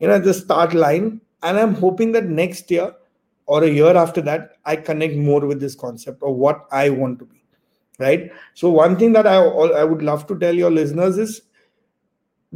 you 0.00 0.08
know, 0.08 0.18
the 0.18 0.34
start 0.34 0.74
line. 0.74 1.20
And 1.42 1.58
I'm 1.58 1.74
hoping 1.74 2.12
that 2.12 2.26
next 2.26 2.70
year 2.70 2.94
or 3.46 3.64
a 3.64 3.70
year 3.70 3.96
after 3.96 4.20
that, 4.22 4.56
I 4.64 4.76
connect 4.76 5.16
more 5.16 5.44
with 5.46 5.60
this 5.60 5.74
concept 5.74 6.22
of 6.22 6.34
what 6.36 6.66
I 6.72 6.90
want 6.90 7.18
to 7.18 7.24
be. 7.26 7.42
Right. 7.98 8.32
So, 8.54 8.70
one 8.70 8.98
thing 8.98 9.12
that 9.12 9.26
I, 9.26 9.36
I 9.36 9.84
would 9.84 10.02
love 10.02 10.26
to 10.26 10.38
tell 10.38 10.54
your 10.54 10.70
listeners 10.70 11.16
is 11.16 11.42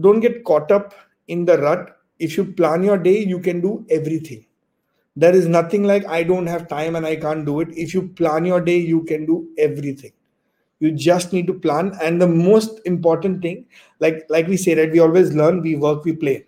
don't 0.00 0.20
get 0.20 0.44
caught 0.44 0.72
up 0.72 0.94
in 1.28 1.44
the 1.44 1.58
rut. 1.58 1.96
If 2.18 2.36
you 2.36 2.44
plan 2.44 2.82
your 2.82 2.98
day, 2.98 3.18
you 3.18 3.38
can 3.38 3.60
do 3.60 3.86
everything. 3.88 4.44
There 5.14 5.34
is 5.34 5.46
nothing 5.46 5.84
like 5.84 6.06
I 6.06 6.22
don't 6.22 6.46
have 6.46 6.68
time 6.68 6.96
and 6.96 7.06
I 7.06 7.16
can't 7.16 7.44
do 7.44 7.60
it. 7.60 7.68
If 7.72 7.94
you 7.94 8.08
plan 8.08 8.44
your 8.44 8.60
day, 8.60 8.78
you 8.78 9.02
can 9.04 9.26
do 9.26 9.48
everything. 9.58 10.12
You 10.80 10.92
just 10.92 11.32
need 11.32 11.46
to 11.48 11.54
plan. 11.54 11.96
And 12.00 12.20
the 12.20 12.28
most 12.28 12.80
important 12.84 13.42
thing, 13.42 13.66
like 14.00 14.26
like 14.28 14.46
we 14.46 14.56
say, 14.56 14.74
that 14.74 14.92
we 14.92 15.00
always 15.00 15.32
learn, 15.34 15.60
we 15.60 15.74
work, 15.76 16.04
we 16.04 16.14
play. 16.14 16.46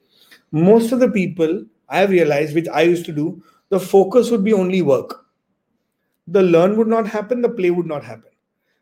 Most 0.52 0.92
of 0.92 1.00
the 1.00 1.10
people 1.10 1.64
I 1.88 1.98
have 1.98 2.10
realized, 2.10 2.54
which 2.54 2.68
I 2.68 2.82
used 2.82 3.04
to 3.06 3.12
do, 3.12 3.42
the 3.70 3.80
focus 3.80 4.30
would 4.30 4.44
be 4.44 4.52
only 4.52 4.82
work. 4.82 5.24
The 6.26 6.42
learn 6.42 6.76
would 6.76 6.88
not 6.88 7.06
happen, 7.06 7.40
the 7.40 7.48
play 7.48 7.70
would 7.70 7.86
not 7.86 8.04
happen. 8.04 8.30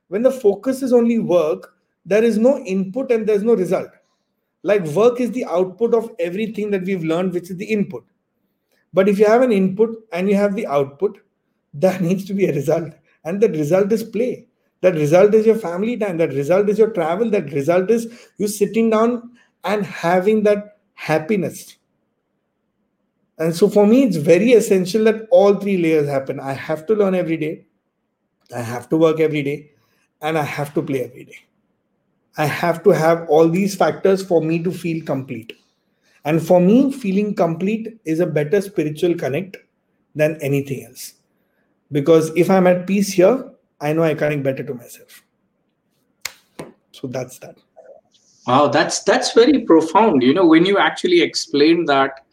When 0.08 0.22
the 0.22 0.30
focus 0.30 0.82
is 0.82 0.92
only 0.92 1.18
work, 1.18 1.74
there 2.04 2.24
is 2.24 2.38
no 2.38 2.58
input 2.64 3.12
and 3.12 3.26
there's 3.26 3.42
no 3.42 3.54
result. 3.54 3.90
Like 4.62 4.84
work 4.86 5.20
is 5.20 5.30
the 5.30 5.44
output 5.44 5.94
of 5.94 6.10
everything 6.18 6.70
that 6.72 6.84
we've 6.84 7.04
learned 7.04 7.32
which 7.32 7.50
is 7.50 7.56
the 7.56 7.66
input. 7.66 8.04
But 8.92 9.08
if 9.08 9.18
you 9.18 9.26
have 9.26 9.42
an 9.42 9.52
input 9.52 9.96
and 10.12 10.28
you 10.28 10.34
have 10.34 10.54
the 10.54 10.66
output 10.66 11.18
there 11.74 12.00
needs 12.00 12.24
to 12.24 12.34
be 12.34 12.46
a 12.46 12.54
result. 12.54 12.94
And 13.24 13.40
that 13.42 13.50
result 13.50 13.92
is 13.92 14.02
play. 14.02 14.46
That 14.80 14.94
result 14.94 15.34
is 15.34 15.44
your 15.44 15.58
family 15.58 15.96
time. 15.96 16.16
That 16.16 16.32
result 16.32 16.68
is 16.68 16.78
your 16.78 16.90
travel. 16.90 17.30
That 17.30 17.52
result 17.52 17.90
is 17.90 18.28
you 18.38 18.48
sitting 18.48 18.90
down 18.90 19.32
and 19.64 19.84
having 19.84 20.44
that 20.44 20.78
happiness 20.94 21.76
and 23.38 23.54
so 23.54 23.68
for 23.68 23.86
me 23.86 24.04
it's 24.04 24.16
very 24.16 24.52
essential 24.52 25.04
that 25.04 25.26
all 25.30 25.54
three 25.54 25.78
layers 25.78 26.08
happen 26.08 26.40
i 26.40 26.52
have 26.52 26.86
to 26.86 26.94
learn 26.94 27.14
every 27.14 27.36
day 27.36 27.66
i 28.54 28.60
have 28.60 28.88
to 28.88 28.96
work 28.96 29.20
every 29.20 29.42
day 29.42 29.70
and 30.22 30.38
i 30.38 30.42
have 30.42 30.74
to 30.74 30.82
play 30.82 31.04
every 31.04 31.24
day 31.24 31.38
I 32.38 32.46
have 32.46 32.84
to 32.84 32.90
have 32.90 33.28
all 33.28 33.48
these 33.48 33.74
factors 33.74 34.24
for 34.24 34.40
me 34.40 34.62
to 34.62 34.70
feel 34.70 35.04
complete. 35.04 35.54
And 36.24 36.40
for 36.40 36.60
me, 36.60 36.92
feeling 36.92 37.34
complete 37.34 37.98
is 38.04 38.20
a 38.20 38.26
better 38.26 38.60
spiritual 38.60 39.16
connect 39.16 39.56
than 40.14 40.38
anything 40.40 40.84
else. 40.84 41.14
Because 41.90 42.30
if 42.36 42.48
I'm 42.48 42.68
at 42.68 42.86
peace 42.86 43.12
here, 43.12 43.50
I 43.80 43.92
know 43.92 44.04
I 44.04 44.14
connect 44.14 44.44
better 44.44 44.62
to 44.62 44.74
myself. 44.74 45.24
So 46.92 47.08
that's 47.08 47.40
that. 47.40 47.56
Wow, 48.46 48.68
that's 48.68 49.02
that's 49.02 49.32
very 49.32 49.64
profound. 49.64 50.22
You 50.22 50.34
know, 50.34 50.46
when 50.46 50.64
you 50.64 50.78
actually 50.78 51.20
explain 51.20 51.86
that, 51.86 52.24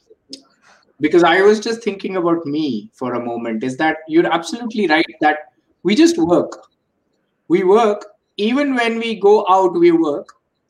because 0.99 1.23
I 1.23 1.41
was 1.41 1.59
just 1.59 1.83
thinking 1.83 2.17
about 2.17 2.45
me 2.45 2.89
for 2.93 3.13
a 3.13 3.23
moment, 3.23 3.63
is 3.63 3.77
that 3.77 3.97
you're 4.07 4.31
absolutely 4.31 4.87
right 4.87 5.05
that 5.21 5.37
we 5.83 5.95
just 5.95 6.17
work. 6.17 6.67
We 7.47 7.63
work. 7.63 8.05
Even 8.37 8.75
when 8.75 8.97
we 8.99 9.19
go 9.19 9.45
out 9.49 9.73
we 9.73 9.91
work 9.91 10.27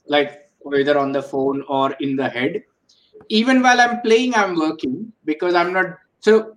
like 0.07 0.49
whether 0.59 0.97
on 0.97 1.11
the 1.11 1.21
phone 1.21 1.63
or 1.67 1.93
in 1.99 2.15
the 2.15 2.29
head. 2.29 2.63
Even 3.29 3.61
while 3.61 3.79
i'm 3.81 4.01
playing 4.01 4.35
i'm 4.35 4.55
working 4.59 5.11
because 5.23 5.55
i'm 5.55 5.73
not 5.73 5.85
so 6.19 6.55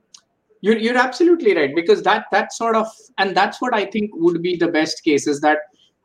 you're, 0.60 0.76
you're 0.76 0.96
absolutely 0.96 1.54
right 1.54 1.74
because 1.74 2.02
that 2.02 2.26
that 2.32 2.52
sort 2.52 2.76
of 2.76 2.86
and 3.18 3.36
that's 3.36 3.60
what 3.60 3.74
i 3.74 3.84
think 3.84 4.10
would 4.14 4.42
be 4.42 4.56
the 4.56 4.68
best 4.68 5.04
case 5.04 5.26
is 5.26 5.40
that 5.40 5.58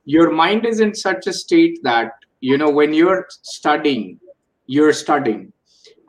your 0.05 0.32
mind 0.32 0.66
is 0.66 0.80
in 0.80 0.93
such 0.93 1.28
a 1.28 1.34
state 1.34 1.80
that 1.84 2.11
you 2.41 2.57
know 2.57 2.70
when 2.70 2.93
you're 2.93 3.26
studying 3.30 4.20
you're 4.68 4.93
studying 4.93 5.53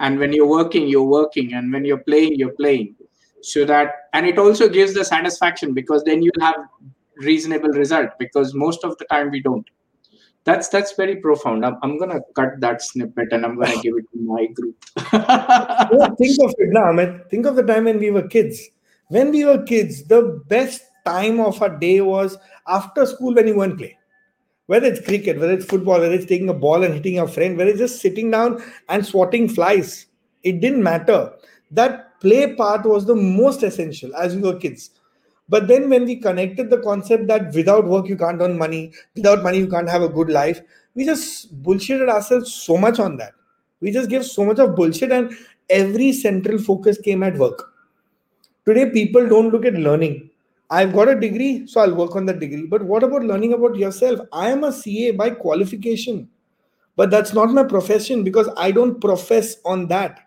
and 0.05 0.18
when 0.18 0.32
you're 0.32 0.52
working 0.61 0.86
you're 0.86 1.12
working. 1.18 1.55
And 1.55 1.72
when 1.72 1.84
you're 1.84 2.05
playing 2.11 2.36
you're 2.36 2.57
playing. 2.62 2.94
So 3.42 3.64
that 3.66 3.94
and 4.12 4.26
it 4.26 4.38
also 4.38 4.68
gives 4.68 4.94
the 4.94 5.05
satisfaction 5.05 5.74
because 5.74 6.05
then 6.05 6.22
you 6.22 6.30
have 6.40 6.57
reasonable 7.18 7.70
result 7.70 8.11
because 8.18 8.55
most 8.55 8.84
of 8.84 8.98
the 8.98 9.07
time 9.07 9.30
we 9.30 9.40
don't. 9.40 9.66
That's 10.44 10.68
that's 10.68 10.92
very 10.92 11.16
profound. 11.16 11.64
I'm, 11.64 11.76
I'm 11.82 11.98
gonna 11.98 12.20
cut 12.36 12.61
that 12.61 12.82
snippet 12.82 13.32
and 13.32 13.46
i'm 13.46 13.59
gonna 13.59 13.80
give 13.82 13.94
it 13.96 14.07
to 14.12 14.20
my 14.32 14.46
group. 14.59 14.76
Think 16.18 16.42
of 16.46 16.55
it 16.64 16.72
now 16.78 16.92
man 16.92 17.22
think 17.30 17.46
of 17.46 17.57
the 17.57 17.66
time 17.72 17.84
when 17.84 17.98
we 17.98 18.11
were 18.11 18.28
kids. 18.28 18.62
When 19.09 19.30
we 19.30 19.44
were 19.44 19.62
kids 19.62 20.05
the 20.05 20.22
best 20.48 20.82
time 21.05 21.40
of 21.40 21.61
our 21.62 21.74
day 21.78 22.00
was 22.00 22.38
after 22.66 23.07
school 23.07 23.34
when 23.34 23.46
you 23.46 23.57
went 23.57 23.78
play 23.78 23.96
whether 24.67 24.87
it's 24.87 25.05
cricket 25.05 25.39
whether 25.39 25.53
it's 25.53 25.67
football 25.67 26.01
whether 26.01 26.15
it's 26.15 26.27
taking 26.27 26.49
a 26.49 26.55
ball 26.55 26.85
and 26.85 26.95
hitting 26.95 27.19
a 27.19 27.29
friend 27.29 27.57
whether 27.57 27.71
it's 27.71 27.79
just 27.79 28.01
sitting 28.01 28.31
down 28.31 28.62
and 28.89 29.05
swatting 29.05 29.49
flies 29.49 30.07
it 30.43 30.61
didn't 30.61 30.83
matter 30.83 31.33
that 31.71 32.19
play 32.21 32.55
part 32.55 32.85
was 32.85 33.05
the 33.05 33.15
most 33.15 33.62
essential 33.62 34.15
as 34.17 34.35
we 34.35 34.43
were 34.43 34.59
kids 34.59 34.91
but 35.49 35.69
then 35.69 35.91
when 35.91 36.05
we 36.05 36.17
connected 36.17 36.71
the 36.71 36.81
concept 36.81 37.27
that 37.27 37.55
without 37.55 37.87
work 37.87 38.09
you 38.09 38.17
can't 38.17 38.41
earn 38.41 38.57
money, 38.57 38.93
without 39.15 39.43
money 39.43 39.59
you 39.59 39.67
can't 39.67 39.89
have 39.89 40.03
a 40.03 40.09
good 40.09 40.31
life, 40.31 40.61
we 40.95 41.05
just 41.05 41.62
bullshitted 41.62 42.09
ourselves 42.09 42.53
so 42.55 42.77
much 42.77 42.99
on 42.99 43.17
that. 43.19 43.33
We 43.81 43.91
just 43.91 44.09
gave 44.09 44.25
so 44.25 44.45
much 44.45 44.59
of 44.59 44.75
bullshit 44.75 45.12
and 45.12 45.37
every 45.69 46.12
central 46.12 46.59
focus 46.59 46.99
came 46.99 47.23
at 47.23 47.37
work. 47.37 47.73
Today 48.65 48.89
people 48.91 49.29
don't 49.29 49.51
look 49.51 49.67
at 49.67 49.75
learning. 49.75 50.31
I've 50.71 50.93
got 50.93 51.09
a 51.09 51.19
degree, 51.19 51.67
so 51.67 51.81
I'll 51.81 51.95
work 51.95 52.17
on 52.17 52.27
that 52.27 52.41
degree. 52.41 52.67
But 52.67 52.83
what 52.83 53.03
about 53.03 53.25
learning 53.25 53.53
about 53.53 53.77
yourself? 53.77 54.21
I 54.33 54.51
am 54.51 54.65
a 54.65 54.73
CA 54.73 55.11
by 55.12 55.31
qualification, 55.31 56.29
but 56.97 57.11
that's 57.11 57.33
not 57.33 57.51
my 57.51 57.65
profession 57.65 58.25
because 58.25 58.49
I 58.57 58.71
don't 58.71 59.01
profess 59.01 59.57
on 59.65 59.87
that. 59.89 60.21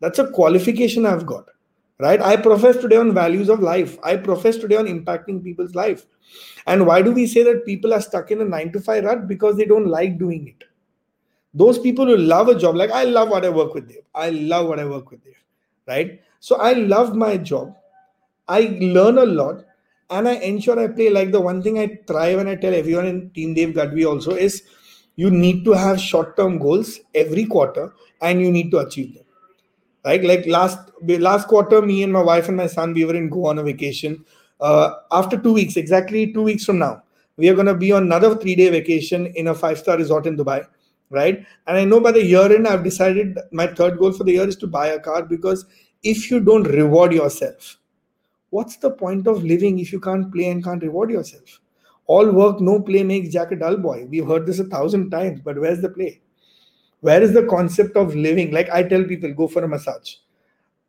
That's 0.00 0.18
a 0.18 0.30
qualification 0.30 1.06
I've 1.06 1.26
got 1.26 1.48
right? 1.98 2.20
I 2.20 2.36
profess 2.36 2.76
today 2.76 2.96
on 2.96 3.14
values 3.14 3.48
of 3.48 3.60
life. 3.60 3.98
I 4.02 4.16
profess 4.16 4.56
today 4.56 4.76
on 4.76 4.86
impacting 4.86 5.42
people's 5.42 5.74
life. 5.74 6.06
And 6.66 6.86
why 6.86 7.02
do 7.02 7.12
we 7.12 7.26
say 7.26 7.42
that 7.44 7.64
people 7.66 7.94
are 7.94 8.00
stuck 8.00 8.30
in 8.30 8.40
a 8.40 8.44
9 8.44 8.72
to 8.72 8.80
5 8.80 9.04
rut? 9.04 9.28
Because 9.28 9.56
they 9.56 9.64
don't 9.64 9.86
like 9.86 10.18
doing 10.18 10.48
it. 10.48 10.66
Those 11.52 11.78
people 11.78 12.06
who 12.06 12.16
love 12.16 12.48
a 12.48 12.58
job 12.58 12.74
like 12.74 12.90
i 12.90 13.04
love 13.04 13.28
what 13.28 13.44
i 13.44 13.48
work 13.48 13.74
with 13.74 13.88
them. 13.88 14.02
I 14.12 14.30
love 14.30 14.66
what 14.66 14.80
i 14.80 14.84
work 14.84 15.10
with 15.10 15.22
them 15.22 15.34
right? 15.86 16.20
So 16.40 16.56
i 16.56 16.72
love 16.72 17.14
my 17.14 17.36
job. 17.36 17.76
I 18.48 18.76
learn 18.80 19.18
a 19.18 19.24
lot 19.24 19.64
and 20.16 20.28
i 20.32 20.34
ensure 20.50 20.78
i 20.84 20.86
play 20.96 21.10
like 21.18 21.30
the 21.36 21.44
one 21.50 21.60
thing 21.66 21.78
i 21.84 21.86
thrive 22.08 22.38
when 22.38 22.48
i 22.54 22.56
tell 22.64 22.74
everyone 22.82 23.06
in 23.12 23.20
team 23.38 23.54
dave 23.58 23.74
gadvi 23.78 24.06
also 24.12 24.34
is 24.46 24.62
you 25.16 25.30
need 25.30 25.64
to 25.64 25.72
have 25.72 26.00
short 26.00 26.36
term 26.36 26.58
goals 26.58 27.00
every 27.14 27.44
quarter 27.44 27.92
and 28.20 28.40
you 28.40 28.50
need 28.50 28.70
to 28.70 28.78
achieve 28.78 29.14
them. 29.14 29.24
Right? 30.04 30.22
Like 30.22 30.46
last 30.46 30.78
last 31.02 31.48
quarter 31.48 31.80
me 31.80 32.02
and 32.02 32.12
my 32.12 32.22
wife 32.22 32.48
and 32.48 32.56
my 32.56 32.66
son 32.66 32.92
we 32.92 33.04
were 33.04 33.14
in 33.14 33.28
Goa 33.28 33.50
on 33.50 33.58
a 33.58 33.62
vacation. 33.62 34.24
Uh, 34.60 34.94
after 35.12 35.36
two 35.36 35.52
weeks 35.52 35.76
exactly 35.76 36.32
two 36.32 36.42
weeks 36.42 36.64
from 36.64 36.78
now 36.78 37.02
we 37.36 37.48
are 37.48 37.54
going 37.54 37.66
to 37.66 37.74
be 37.74 37.90
on 37.90 38.04
another 38.04 38.36
three 38.36 38.54
day 38.54 38.68
vacation 38.70 39.26
in 39.34 39.48
a 39.48 39.54
five 39.54 39.78
star 39.78 39.96
resort 39.96 40.26
in 40.26 40.36
dubai. 40.36 40.66
Right? 41.10 41.46
And 41.66 41.76
i 41.76 41.84
know 41.84 42.00
by 42.00 42.12
the 42.12 42.24
year 42.24 42.52
end 42.54 42.66
i've 42.66 42.84
decided 42.84 43.38
my 43.52 43.66
third 43.66 43.98
goal 43.98 44.12
for 44.12 44.24
the 44.24 44.32
year 44.32 44.48
is 44.48 44.56
to 44.56 44.66
buy 44.66 44.88
a 44.88 44.98
car 44.98 45.22
because 45.22 45.64
if 46.02 46.30
you 46.30 46.40
don't 46.40 46.64
reward 46.64 47.12
yourself 47.12 47.78
what's 48.54 48.76
the 48.76 48.90
point 48.90 49.26
of 49.26 49.42
living 49.42 49.80
if 49.80 49.92
you 49.92 49.98
can't 49.98 50.32
play 50.32 50.48
and 50.48 50.62
can't 50.62 50.82
reward 50.82 51.10
yourself? 51.10 51.60
All 52.06 52.30
work 52.30 52.60
no 52.60 52.80
play 52.80 53.02
makes 53.02 53.30
jack 53.30 53.50
a 53.50 53.56
dull 53.56 53.76
boy. 53.76 54.06
We've 54.08 54.26
heard 54.26 54.46
this 54.46 54.60
a 54.60 54.64
thousand 54.64 55.10
times 55.10 55.40
but 55.44 55.58
where's 55.58 55.80
the 55.80 55.88
play? 55.88 56.20
Where 57.00 57.20
is 57.22 57.32
the 57.32 57.46
concept 57.46 57.96
of 57.96 58.14
living? 58.14 58.52
Like 58.52 58.70
i 58.70 58.82
tell 58.82 59.04
people 59.04 59.34
go 59.34 59.48
for 59.48 59.64
a 59.64 59.68
massage. 59.68 60.14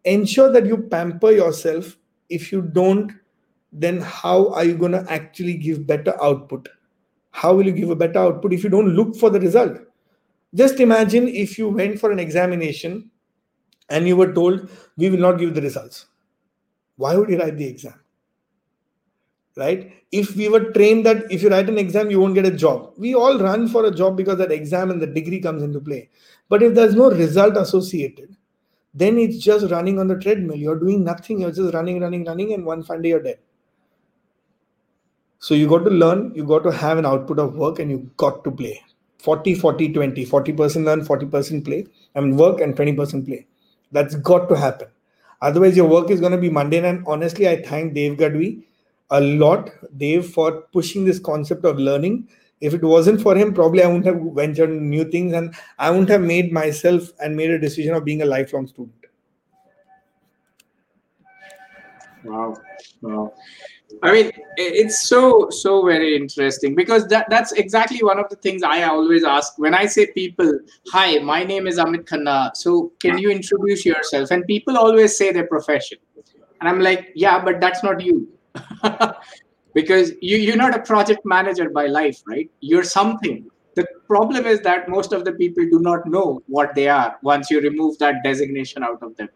Ensure 0.03 0.51
that 0.51 0.68
you 0.68 0.78
pamper 0.78 1.32
yourself. 1.32 1.97
If 2.30 2.51
you 2.51 2.61
don't 2.61 3.11
then 3.72 3.99
how 3.99 4.53
are 4.53 4.63
you 4.63 4.78
going 4.78 4.93
to 4.93 5.05
actually 5.09 5.57
give 5.57 5.86
better 5.88 6.16
output? 6.24 6.70
How 7.32 7.53
will 7.55 7.66
you 7.66 7.74
give 7.74 7.89
a 7.89 7.95
better 7.95 8.20
output 8.20 8.53
if 8.53 8.63
you 8.63 8.70
don't 8.70 8.95
look 8.95 9.16
for 9.16 9.30
the 9.30 9.39
result? 9.39 9.80
Just 10.53 10.80
imagine 10.80 11.28
if 11.28 11.57
you 11.57 11.70
went 11.70 11.99
for 11.99 12.11
an 12.11 12.20
examination 12.20 13.09
and 13.89 14.07
you 14.07 14.16
were 14.16 14.34
told 14.34 14.70
we 14.97 15.09
will 15.09 15.20
not 15.20 15.39
give 15.39 15.55
the 15.55 15.61
results 15.61 16.05
why 16.98 17.16
would 17.16 17.30
you 17.30 17.39
write 17.39 17.58
the 17.58 17.68
exam? 17.68 18.00
Right? 19.58 19.93
If 20.12 20.36
we 20.36 20.50
were 20.50 20.72
trained 20.72 21.06
that 21.06 21.32
if 21.32 21.41
you 21.41 21.50
write 21.50 21.70
an 21.70 21.78
exam 21.78 22.12
you 22.12 22.20
won't 22.20 22.36
get 22.36 22.46
a 22.46 22.52
job. 22.52 22.93
We 22.98 23.16
all 23.16 23.39
run 23.39 23.68
for 23.68 23.86
a 23.86 23.91
job 23.91 24.18
because 24.18 24.38
that 24.39 24.52
exam 24.52 24.91
and 24.91 25.02
the 25.02 25.08
degree 25.08 25.39
comes 25.39 25.64
into 25.64 25.80
play. 25.80 26.10
But 26.50 26.62
if 26.62 26.74
there's 26.74 26.96
no 26.96 27.10
result 27.10 27.58
associated 27.58 28.36
then 28.93 29.18
it's 29.18 29.38
just 29.38 29.72
running 29.72 30.00
on 30.00 30.08
the 30.08 30.16
treadmill. 30.16 30.56
You're 30.56 30.80
doing 30.80 31.04
nothing. 31.04 31.41
You're 31.41 31.52
just 31.52 31.74
running 31.74 32.02
running 32.02 32.26
running 32.26 32.54
and 32.54 32.66
one 32.66 32.84
fine 32.84 33.02
day 33.02 33.10
you're 33.10 33.24
dead. 33.24 33.39
So 35.39 35.54
you 35.54 35.68
got 35.68 35.84
to 35.84 35.89
learn 35.89 36.34
you 36.34 36.46
got 36.46 36.64
to 36.64 36.72
have 36.72 36.98
an 36.98 37.06
output 37.06 37.39
of 37.39 37.56
work 37.56 37.80
and 37.80 37.91
you 37.91 38.10
got 38.18 38.43
to 38.46 38.52
play. 38.52 38.82
40 39.20 39.56
40 39.56 39.93
20 39.93 40.26
40% 40.26 40.86
learn 40.86 41.02
40% 41.02 41.66
play. 41.66 41.86
I 42.16 42.22
mean 42.22 42.38
work 42.38 42.62
and 42.62 42.76
20% 42.76 43.26
play. 43.26 43.48
That's 43.91 44.16
got 44.16 44.48
to 44.50 44.56
happen 44.56 44.88
otherwise 45.50 45.78
your 45.78 45.88
work 45.88 46.10
is 46.10 46.20
going 46.20 46.32
to 46.32 46.38
be 46.38 46.50
mundane. 46.50 46.86
And 46.86 47.04
honestly 47.08 47.48
i 47.48 47.62
thank 47.62 47.93
dave 47.93 48.18
gadvi 48.18 48.64
a 49.12 49.22
lot. 49.22 49.70
Dave 49.98 50.30
for 50.38 50.62
pushing 50.74 51.06
this 51.06 51.20
concept 51.20 51.66
of 51.66 51.78
learning. 51.78 52.28
If 52.62 52.74
it 52.74 52.84
wasn't 52.84 53.22
for 53.22 53.36
him 53.36 53.54
probably 53.54 53.84
i 53.84 53.88
wouldn't 53.88 54.06
have 54.06 54.22
ventured 54.34 54.72
new 54.72 55.06
things 55.16 55.34
and 55.34 55.54
i 55.78 55.89
wouldn't 55.91 56.10
have 56.10 56.22
made 56.22 56.54
myself 56.62 57.12
and 57.20 57.36
made 57.36 57.52
a 57.52 57.60
decision 57.60 57.93
of 57.93 58.06
being 58.06 58.22
a 58.22 58.26
lifelong 58.26 58.68
student. 58.68 59.12
Wow. 62.24 62.58
Wow 63.02 63.34
I 64.04 64.12
mean, 64.12 64.32
it's 64.58 65.08
so 65.08 65.50
so 65.50 65.86
very 65.86 66.16
interesting 66.16 66.76
because 66.76 67.08
that 67.08 67.30
that's 67.30 67.52
exactly 67.54 68.04
one 68.04 68.20
of 68.20 68.30
the 68.30 68.36
things 68.36 68.64
I 68.64 68.84
always 68.84 69.24
ask 69.24 69.58
when 69.58 69.74
I 69.74 69.86
say 69.86 70.08
people, 70.12 70.60
"Hi, 70.91 71.20
my 71.20 71.43
name 71.43 71.68
is 71.68 71.78
Amit 71.78 72.06
Khanna. 72.06 72.56
So 72.56 72.91
can 73.00 73.18
you 73.18 73.30
introduce 73.30 73.86
yourself?" 73.86 74.32
And 74.32 74.46
people 74.46 74.78
always 74.78 75.18
say 75.18 75.32
their 75.32 75.48
profession, 75.48 75.98
and 76.60 76.70
I'm 76.70 76.80
like, 76.80 77.12
"Yeah, 77.16 77.43
but 77.43 77.60
that's 77.62 77.84
not 77.84 78.02
you." 78.02 78.28
because 79.74 80.12
you, 80.22 80.38
you're 80.38 80.56
not 80.56 80.76
a 80.76 80.82
project 80.82 81.26
manager 81.26 81.70
by 81.70 81.88
life, 81.88 82.22
right? 82.28 82.50
You're 82.62 82.84
something. 82.84 83.50
The 83.76 83.86
problem 84.08 84.46
is 84.46 84.62
that 84.62 84.88
most 84.88 85.12
of 85.14 85.26
the 85.26 85.34
people 85.34 85.66
do 85.66 85.80
not 85.80 86.06
know 86.06 86.41
what 86.48 86.76
they 86.76 86.88
are 86.88 87.18
once 87.24 87.52
you 87.52 87.60
remove 87.60 87.98
that 88.00 88.24
designation 88.24 88.84
out 88.84 89.04
of 89.04 89.18
them 89.18 89.30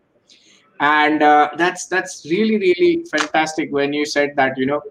and 0.79 1.21
uh, 1.21 1.49
that's 1.57 1.87
that's 1.87 2.25
really 2.29 2.57
really 2.57 3.05
fantastic 3.11 3.71
when 3.71 3.93
you 3.93 4.05
said 4.05 4.31
that 4.35 4.57
you 4.57 4.65
know 4.65 4.81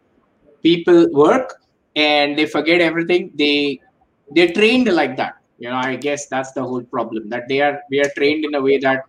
people 0.62 1.09
work 1.12 1.55
and 1.97 2.39
they 2.39 2.47
forget 2.47 2.80
everything. 2.80 3.30
They 3.34 3.80
they're 4.30 4.53
trained 4.53 4.93
like 4.93 5.16
that. 5.16 5.34
You 5.59 5.70
know 5.70 5.76
i 5.76 5.97
guess 5.97 6.26
that's 6.26 6.53
the 6.53 6.62
whole 6.62 6.84
problem 6.84 7.28
that 7.30 7.49
they 7.49 7.61
are 7.61 7.80
we 7.91 8.01
are 8.01 8.11
trained 8.16 8.45
in 8.45 8.55
a 8.55 8.61
way 8.62 8.78
that 8.78 9.03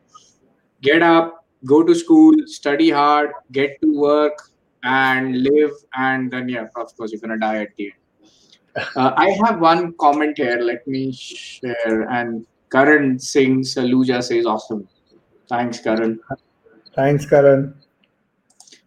get 0.82 1.04
up 1.04 1.46
go 1.66 1.84
to 1.84 1.94
school 1.94 2.34
study 2.46 2.90
hard 2.90 3.32
get 3.52 3.80
to 3.84 3.94
work 3.96 4.50
and 4.84 5.44
live 5.44 5.72
and 5.94 6.32
then 6.32 6.50
yeah 6.50 6.66
of 6.76 6.96
course 6.96 7.12
you're 7.12 7.22
gonna 7.22 7.38
die 7.38 7.62
at 7.62 7.76
the 7.78 7.92
end. 7.92 7.94
Uh, 8.96 9.12
i 9.18 9.30
have 9.44 9.60
one 9.60 9.94
comment 10.00 10.38
here. 10.38 10.60
Let 10.62 10.88
me 10.88 11.12
share. 11.12 12.02
And 12.10 12.46
karan 12.72 13.20
singh 13.20 13.62
saluja 13.62 14.24
says 14.24 14.46
awesome. 14.46 14.88
Thanks 15.50 15.80
karan 15.80 16.20
Thanks, 16.96 17.26
Karan. 17.26 17.76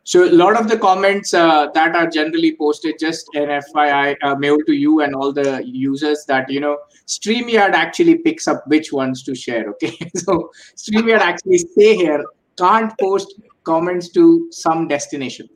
So 0.05 0.25
a 0.25 0.33
lot 0.33 0.61
of 0.61 0.69
the 0.69 0.77
comments 0.77 1.33
uh, 1.33 1.69
that 1.75 1.95
are 1.95 2.09
generally 2.09 2.57
posted, 2.57 2.97
just 2.99 3.29
an 3.35 3.49
FYI, 3.49 4.17
uh, 4.23 4.35
mail 4.35 4.59
to 4.67 4.73
you 4.73 5.01
and 5.01 5.15
all 5.15 5.33
the 5.33 5.63
users 5.65 6.25
that 6.27 6.51
you 6.51 6.59
know, 6.59 6.77
Streamyard 7.07 7.73
actually 7.73 8.17
picks 8.19 8.49
up 8.49 8.67
which 8.67 8.93
ones 8.93 9.23
to 9.23 9.35
share. 9.35 9.69
Okay, 9.71 9.97
so 10.17 10.51
Streamyard 10.77 11.21
actually 11.21 11.59
stay 11.59 11.97
here, 11.97 12.25
can't 12.59 12.93
post 13.01 13.41
comments 13.63 14.09
to 14.11 14.49
some 14.51 14.89
destination. 14.89 15.49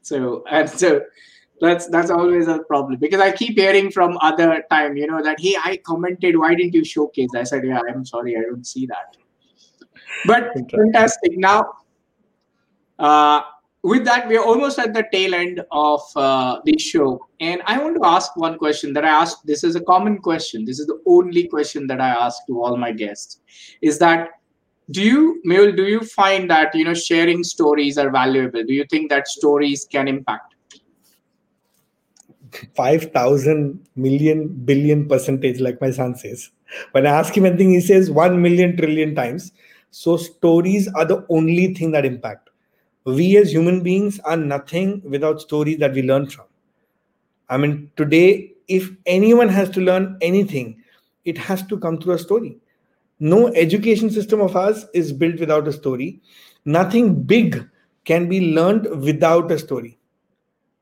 So 0.00 0.44
and 0.50 0.68
so 0.68 1.02
that's 1.60 1.86
that's 1.88 2.10
always 2.10 2.48
a 2.48 2.60
problem 2.60 2.98
because 2.98 3.20
I 3.20 3.32
keep 3.32 3.58
hearing 3.58 3.90
from 3.90 4.16
other 4.22 4.64
time, 4.70 4.96
you 4.96 5.06
know, 5.06 5.22
that 5.22 5.38
hey, 5.38 5.56
I 5.62 5.76
commented, 5.76 6.38
why 6.38 6.54
didn't 6.54 6.74
you 6.74 6.84
showcase? 6.84 7.28
I 7.36 7.42
said, 7.42 7.66
yeah, 7.66 7.80
I'm 7.86 8.06
sorry, 8.06 8.36
I 8.38 8.40
don't 8.40 8.66
see 8.66 8.86
that. 8.86 9.16
But 10.26 10.52
fantastic. 10.70 11.36
Now 11.36 11.74
uh, 13.00 13.42
with 13.82 14.04
that, 14.04 14.28
we 14.28 14.36
are 14.36 14.44
almost 14.44 14.78
at 14.78 14.92
the 14.92 15.06
tail 15.10 15.34
end 15.34 15.62
of 15.72 16.02
uh, 16.14 16.60
the 16.64 16.78
show. 16.78 17.26
And 17.40 17.62
I 17.64 17.78
want 17.78 17.96
to 17.96 18.06
ask 18.06 18.36
one 18.36 18.58
question 18.58 18.92
that 18.92 19.04
I 19.04 19.08
asked. 19.08 19.46
This 19.46 19.64
is 19.64 19.74
a 19.74 19.80
common 19.80 20.18
question. 20.18 20.66
This 20.66 20.78
is 20.78 20.86
the 20.86 21.00
only 21.06 21.48
question 21.48 21.86
that 21.86 22.00
I 22.00 22.10
ask 22.10 22.46
to 22.46 22.62
all 22.62 22.76
my 22.76 22.92
guests 22.92 23.40
is 23.80 23.98
that 23.98 24.28
do 24.90 25.02
you, 25.02 25.40
Mehul, 25.46 25.76
do 25.76 25.84
you 25.84 26.00
find 26.00 26.50
that, 26.50 26.74
you 26.74 26.84
know, 26.84 26.94
sharing 26.94 27.44
stories 27.44 27.96
are 27.96 28.10
valuable? 28.10 28.64
Do 28.64 28.74
you 28.74 28.84
think 28.90 29.08
that 29.10 29.28
stories 29.28 29.86
can 29.90 30.08
impact? 30.08 30.54
5,000 32.74 33.86
million 33.94 34.48
billion 34.48 35.08
percentage, 35.08 35.60
like 35.60 35.80
my 35.80 35.92
son 35.92 36.16
says. 36.16 36.50
When 36.90 37.06
I 37.06 37.10
ask 37.10 37.36
him 37.36 37.46
anything, 37.46 37.70
he 37.70 37.80
says 37.80 38.10
1 38.10 38.42
million 38.42 38.76
trillion 38.76 39.14
times. 39.14 39.52
So 39.92 40.16
stories 40.16 40.88
are 40.88 41.04
the 41.04 41.24
only 41.30 41.72
thing 41.74 41.92
that 41.92 42.04
impact 42.04 42.49
we 43.04 43.36
as 43.36 43.52
human 43.52 43.82
beings 43.82 44.20
are 44.20 44.36
nothing 44.36 45.02
without 45.04 45.40
stories 45.40 45.78
that 45.78 45.92
we 45.94 46.02
learn 46.02 46.28
from. 46.28 46.46
I 47.48 47.56
mean, 47.56 47.90
today, 47.96 48.52
if 48.68 48.90
anyone 49.06 49.48
has 49.48 49.70
to 49.70 49.80
learn 49.80 50.16
anything, 50.20 50.82
it 51.24 51.36
has 51.38 51.66
to 51.66 51.78
come 51.78 51.98
through 51.98 52.14
a 52.14 52.18
story. 52.18 52.58
No 53.20 53.48
education 53.48 54.10
system 54.10 54.40
of 54.40 54.56
ours 54.56 54.86
is 54.94 55.12
built 55.12 55.40
without 55.40 55.68
a 55.68 55.72
story. 55.72 56.20
Nothing 56.64 57.22
big 57.22 57.68
can 58.04 58.28
be 58.28 58.52
learned 58.54 58.86
without 59.02 59.50
a 59.50 59.58
story, 59.58 59.98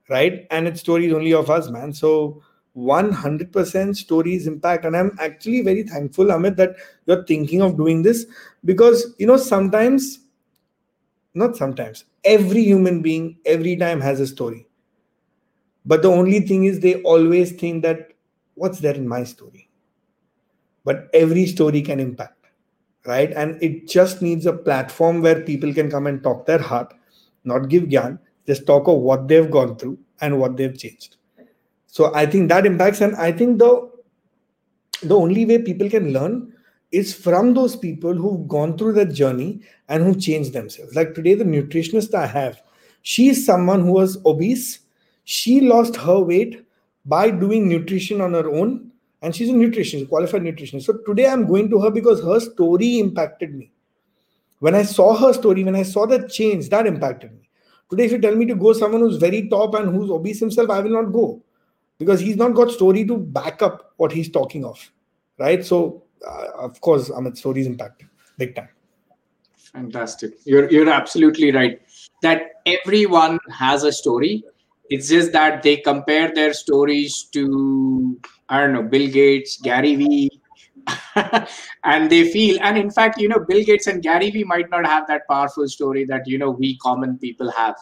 right? 0.08 0.46
And 0.50 0.68
it's 0.68 0.80
stories 0.80 1.12
only 1.12 1.34
of 1.34 1.50
us, 1.50 1.70
man. 1.70 1.92
So 1.92 2.42
100% 2.74 3.96
stories 3.96 4.46
impact. 4.46 4.84
And 4.84 4.96
I'm 4.96 5.16
actually 5.20 5.62
very 5.62 5.82
thankful, 5.84 6.26
Amit, 6.26 6.56
that 6.56 6.76
you're 7.06 7.24
thinking 7.24 7.62
of 7.62 7.76
doing 7.76 8.02
this 8.02 8.26
because, 8.64 9.14
you 9.18 9.26
know, 9.26 9.36
sometimes 9.36 10.20
not 11.34 11.56
sometimes 11.56 12.04
every 12.24 12.62
human 12.62 13.02
being 13.02 13.38
every 13.46 13.76
time 13.76 14.00
has 14.00 14.20
a 14.20 14.26
story. 14.26 14.66
But 15.86 16.02
the 16.02 16.10
only 16.10 16.40
thing 16.40 16.64
is 16.64 16.80
they 16.80 17.02
always 17.02 17.52
think 17.52 17.82
that 17.82 18.12
what's 18.54 18.80
there 18.80 18.94
in 18.94 19.08
my 19.08 19.24
story? 19.24 19.68
But 20.84 21.08
every 21.14 21.46
story 21.46 21.82
can 21.82 22.00
impact 22.00 22.38
right? 23.06 23.32
And 23.32 23.60
it 23.62 23.88
just 23.88 24.20
needs 24.22 24.44
a 24.46 24.52
platform 24.52 25.22
where 25.22 25.40
people 25.40 25.72
can 25.72 25.90
come 25.90 26.06
and 26.06 26.22
talk 26.22 26.46
their 26.46 26.58
heart 26.58 26.94
not 27.44 27.68
give 27.68 27.84
gyan 27.84 28.18
just 28.46 28.66
talk 28.66 28.88
of 28.88 28.98
what 28.98 29.28
they've 29.28 29.50
gone 29.50 29.76
through 29.76 29.98
and 30.20 30.38
what 30.38 30.56
they've 30.56 30.76
changed. 30.76 31.16
So 31.86 32.14
i 32.14 32.26
think 32.26 32.48
that 32.50 32.66
impacts 32.66 33.00
and 33.00 33.16
i 33.16 33.32
think 33.32 33.58
the 33.58 33.90
the 35.02 35.16
only 35.16 35.46
way 35.46 35.62
people 35.62 35.88
can 35.88 36.12
learn 36.12 36.52
is 36.90 37.14
from 37.14 37.54
those 37.54 37.76
people 37.76 38.14
who've 38.14 38.48
gone 38.48 38.76
through 38.78 38.92
that 38.94 39.12
journey 39.12 39.60
and 39.88 40.02
who 40.02 40.14
changed 40.14 40.52
themselves. 40.52 40.94
Like 40.94 41.14
today, 41.14 41.34
the 41.34 41.44
nutritionist 41.44 42.14
I 42.14 42.26
have, 42.26 42.62
she 43.02 43.28
is 43.28 43.44
someone 43.44 43.82
who 43.82 43.92
was 43.92 44.18
obese. 44.24 44.80
She 45.24 45.60
lost 45.60 45.96
her 45.96 46.18
weight 46.18 46.64
by 47.04 47.30
doing 47.30 47.68
nutrition 47.68 48.20
on 48.20 48.32
her 48.34 48.48
own, 48.50 48.90
and 49.22 49.34
she's 49.34 49.50
a 49.50 49.52
nutritionist, 49.52 50.08
qualified 50.08 50.42
nutritionist. 50.42 50.82
So 50.82 50.94
today 51.06 51.26
I'm 51.26 51.46
going 51.46 51.70
to 51.70 51.80
her 51.80 51.90
because 51.90 52.22
her 52.22 52.40
story 52.40 52.98
impacted 52.98 53.54
me. 53.54 53.70
When 54.60 54.74
I 54.74 54.82
saw 54.82 55.16
her 55.16 55.32
story, 55.32 55.64
when 55.64 55.76
I 55.76 55.84
saw 55.84 56.06
that 56.06 56.30
change, 56.30 56.68
that 56.70 56.86
impacted 56.86 57.32
me. 57.32 57.48
Today, 57.90 58.04
if 58.04 58.12
you 58.12 58.20
tell 58.20 58.34
me 58.34 58.44
to 58.46 58.54
go 58.54 58.72
someone 58.72 59.00
who's 59.00 59.16
very 59.16 59.48
top 59.48 59.74
and 59.74 59.94
who's 59.94 60.10
obese 60.10 60.40
himself, 60.40 60.68
I 60.68 60.80
will 60.80 60.90
not 60.90 61.12
go 61.12 61.42
because 61.98 62.20
he's 62.20 62.36
not 62.36 62.54
got 62.54 62.70
story 62.70 63.04
to 63.06 63.16
back 63.16 63.62
up 63.62 63.94
what 63.96 64.12
he's 64.12 64.30
talking 64.30 64.64
of. 64.64 64.90
Right. 65.38 65.64
So 65.64 66.02
of 66.22 66.80
course, 66.80 67.10
Amit, 67.10 67.36
stories 67.36 67.66
impact 67.66 68.04
big 68.38 68.54
time. 68.54 68.68
Fantastic. 69.72 70.34
You're 70.44 70.70
you're 70.70 70.88
absolutely 70.88 71.52
right. 71.52 71.80
That 72.22 72.62
everyone 72.66 73.38
has 73.52 73.84
a 73.84 73.92
story. 73.92 74.44
It's 74.90 75.08
just 75.08 75.32
that 75.32 75.62
they 75.62 75.76
compare 75.76 76.32
their 76.34 76.54
stories 76.54 77.28
to 77.34 78.18
I 78.48 78.60
don't 78.60 78.72
know 78.72 78.82
Bill 78.82 79.10
Gates, 79.10 79.60
Gary 79.60 79.94
Vee, 79.96 80.40
and 81.84 82.10
they 82.10 82.30
feel. 82.32 82.58
And 82.62 82.78
in 82.78 82.90
fact, 82.90 83.20
you 83.20 83.28
know, 83.28 83.44
Bill 83.46 83.62
Gates 83.62 83.86
and 83.86 84.02
Gary 84.02 84.30
Vee 84.30 84.44
might 84.44 84.70
not 84.70 84.86
have 84.86 85.06
that 85.08 85.22
powerful 85.28 85.68
story 85.68 86.04
that 86.06 86.26
you 86.26 86.38
know 86.38 86.50
we 86.50 86.78
common 86.78 87.18
people 87.18 87.50
have. 87.50 87.76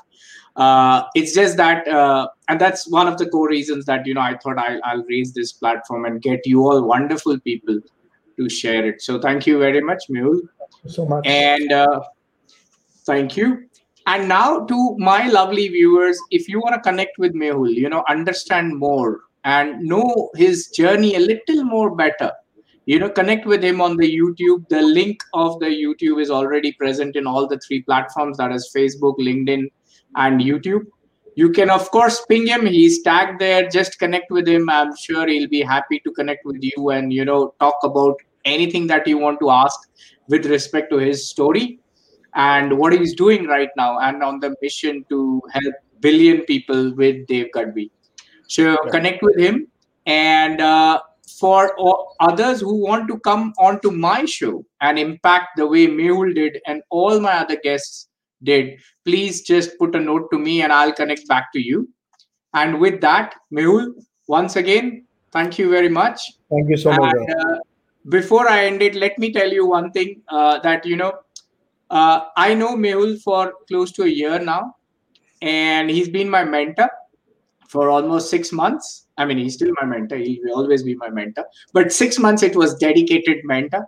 Uh, 0.57 1.05
it's 1.15 1.35
just 1.35 1.59
that, 1.59 1.87
uh, 1.87 2.27
and 2.49 2.59
that's 2.59 2.89
one 2.91 3.07
of 3.07 3.19
the 3.19 3.29
core 3.29 3.49
reasons 3.49 3.85
that 3.85 4.07
you 4.07 4.15
know 4.15 4.23
I 4.23 4.37
thought 4.39 4.59
I'll, 4.59 4.81
I'll 4.85 5.05
raise 5.05 5.35
this 5.35 5.53
platform 5.53 6.07
and 6.07 6.21
get 6.21 6.47
you 6.47 6.63
all 6.63 6.83
wonderful 6.83 7.39
people 7.41 7.81
to 8.37 8.49
share 8.49 8.87
it. 8.87 9.03
So 9.03 9.19
thank 9.19 9.47
you 9.47 9.59
very 9.59 9.81
much, 9.81 10.05
Mehul. 10.11 10.41
so 10.87 11.07
much. 11.07 11.27
And 11.27 11.73
uh, 11.73 12.01
thank 13.05 13.37
you. 13.37 13.69
And 14.07 14.29
now 14.29 14.65
to 14.67 14.97
my 14.99 15.27
lovely 15.27 15.69
viewers, 15.69 16.19
if 16.31 16.49
you 16.49 16.61
want 16.61 16.75
to 16.75 16.81
connect 16.81 17.19
with 17.19 17.35
Mehul, 17.35 17.75
you 17.75 17.89
know, 17.89 18.05
understand 18.09 18.77
more 18.77 19.21
and 19.45 19.83
know 19.83 20.31
his 20.35 20.69
journey 20.69 21.17
a 21.17 21.21
little 21.21 21.65
more 21.65 21.95
better, 21.95 22.33
you 22.85 23.01
know, 23.01 23.09
connect 23.09 23.47
with 23.47 23.65
him 23.65 23.81
on 23.81 23.97
the 23.97 24.09
YouTube. 24.09 24.69
The 24.69 24.81
link 24.81 25.21
of 25.35 25.59
the 25.59 25.67
YouTube 25.67 26.23
is 26.23 26.31
already 26.31 26.73
present 26.73 27.17
in 27.17 27.27
all 27.27 27.49
the 27.49 27.59
three 27.59 27.83
platforms 27.83 28.39
that 28.39 28.53
is 28.53 28.71
Facebook, 28.75 29.19
LinkedIn, 29.19 29.69
and 30.15 30.41
YouTube. 30.41 30.85
You 31.37 31.51
can, 31.51 31.69
of 31.69 31.91
course, 31.91 32.25
ping 32.25 32.47
him. 32.47 32.65
He's 32.65 33.03
tagged 33.03 33.41
there. 33.41 33.69
Just 33.69 33.99
connect 33.99 34.31
with 34.31 34.49
him. 34.49 34.71
I'm 34.71 34.97
sure 34.97 35.29
he'll 35.29 35.49
be 35.49 35.61
happy 35.61 36.01
to 36.01 36.11
connect 36.13 36.47
with 36.47 36.63
you 36.63 36.91
and, 36.91 37.13
you 37.13 37.27
know, 37.27 37.55
talk 37.61 37.77
about 37.83 38.17
anything 38.47 38.87
that 38.87 39.07
you 39.07 39.19
want 39.19 39.41
to 39.41 39.51
ask 39.51 39.79
with 40.29 40.47
respect 40.47 40.91
to 40.93 40.97
his 40.97 41.29
story 41.29 41.79
and 42.35 42.79
what 42.79 42.95
he's 42.95 43.15
doing 43.15 43.47
right 43.47 43.69
now 43.77 43.99
and 43.99 44.23
on 44.23 44.41
the 44.41 44.55
mission 44.63 45.05
to 45.11 45.43
help 45.53 45.75
billion 46.01 46.41
people 46.43 46.95
with 46.95 47.27
Dave 47.27 47.49
Gadvi. 47.55 47.91
So 48.49 48.77
connect 48.91 49.23
with 49.23 49.39
him. 49.39 49.69
And 50.07 50.63
uh, 50.63 51.01
for 51.39 51.75
others 52.21 52.61
who 52.61 52.77
want 52.77 53.09
to 53.09 53.19
come 53.21 53.53
onto 53.59 53.91
my 53.91 54.25
show 54.25 54.65
and 54.81 54.99
impact 54.99 55.49
the 55.57 55.67
way 55.67 55.87
Mehul 55.87 56.35
did 56.35 56.61
and 56.67 56.83
all 56.89 57.21
my 57.21 57.33
other 57.33 57.57
guests 57.63 58.09
did, 58.43 58.79
please 59.05 59.43
just 59.43 59.79
put 59.79 59.95
a 59.95 60.01
note 60.01 60.31
to 60.33 60.39
me 60.39 60.63
and 60.63 60.73
I'll 60.73 60.93
connect 60.93 61.27
back 61.29 61.53
to 61.53 61.61
you. 61.61 61.89
And 62.55 62.81
with 62.81 63.01
that, 63.01 63.35
Mehul, 63.53 63.93
once 64.29 64.57
again, 64.57 65.05
thank 65.33 65.59
you 65.59 65.71
very 65.71 65.89
much. 65.89 66.21
Thank 66.51 66.71
you 66.71 66.77
so 66.77 66.93
much. 66.93 67.15
Uh, 67.15 67.59
before 68.09 68.49
I 68.49 68.67
end 68.67 68.83
it, 68.83 68.95
let 68.95 69.19
me 69.19 69.33
tell 69.33 69.53
you 69.53 69.67
one 69.67 69.91
thing 69.93 70.23
uh, 70.29 70.59
that, 70.61 70.87
you 70.87 70.97
know, 70.97 71.13
uh, 71.91 72.21
I 72.37 72.55
know 72.55 72.77
Mehul 72.77 73.21
for 73.23 73.53
close 73.69 73.93
to 73.93 74.05
a 74.05 74.09
year 74.09 74.39
now, 74.39 74.77
and 75.43 75.91
he's 75.91 76.09
been 76.09 76.29
my 76.29 76.45
mentor 76.45 76.91
for 77.69 77.91
almost 77.91 78.31
six 78.31 78.53
months. 78.53 79.07
I 79.19 79.25
mean, 79.25 79.39
he's 79.39 79.55
still 79.55 79.73
my 79.81 79.87
mentor. 79.87 80.17
He'll 80.17 80.55
always 80.55 80.83
be 80.83 80.95
my 80.95 81.09
mentor. 81.09 81.45
But 81.73 81.93
six 81.93 82.19
months, 82.19 82.43
it 82.43 82.57
was 82.57 82.75
dedicated 82.77 83.39
mentor. 83.45 83.87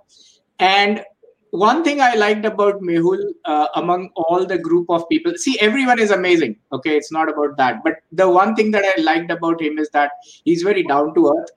And 0.59 1.05
one 1.51 1.83
thing 1.83 2.01
I 2.01 2.15
liked 2.15 2.45
about 2.45 2.81
Mehul 2.83 3.23
uh, 3.45 3.69
among 3.75 4.11
all 4.17 4.45
the 4.45 4.59
group 4.59 4.89
of 4.91 5.09
people, 5.09 5.35
see, 5.37 5.59
everyone 5.61 5.99
is 5.99 6.11
amazing. 6.11 6.57
Okay, 6.73 6.97
it's 6.97 7.13
not 7.13 7.29
about 7.29 7.57
that. 7.57 7.83
But 7.85 7.95
the 8.13 8.29
one 8.29 8.55
thing 8.55 8.71
that 8.73 8.85
I 8.85 9.01
liked 9.01 9.31
about 9.31 9.61
him 9.61 9.79
is 9.79 9.89
that 9.91 10.13
he's 10.45 10.63
very 10.63 10.83
down 10.83 11.15
to 11.15 11.29
earth. 11.29 11.51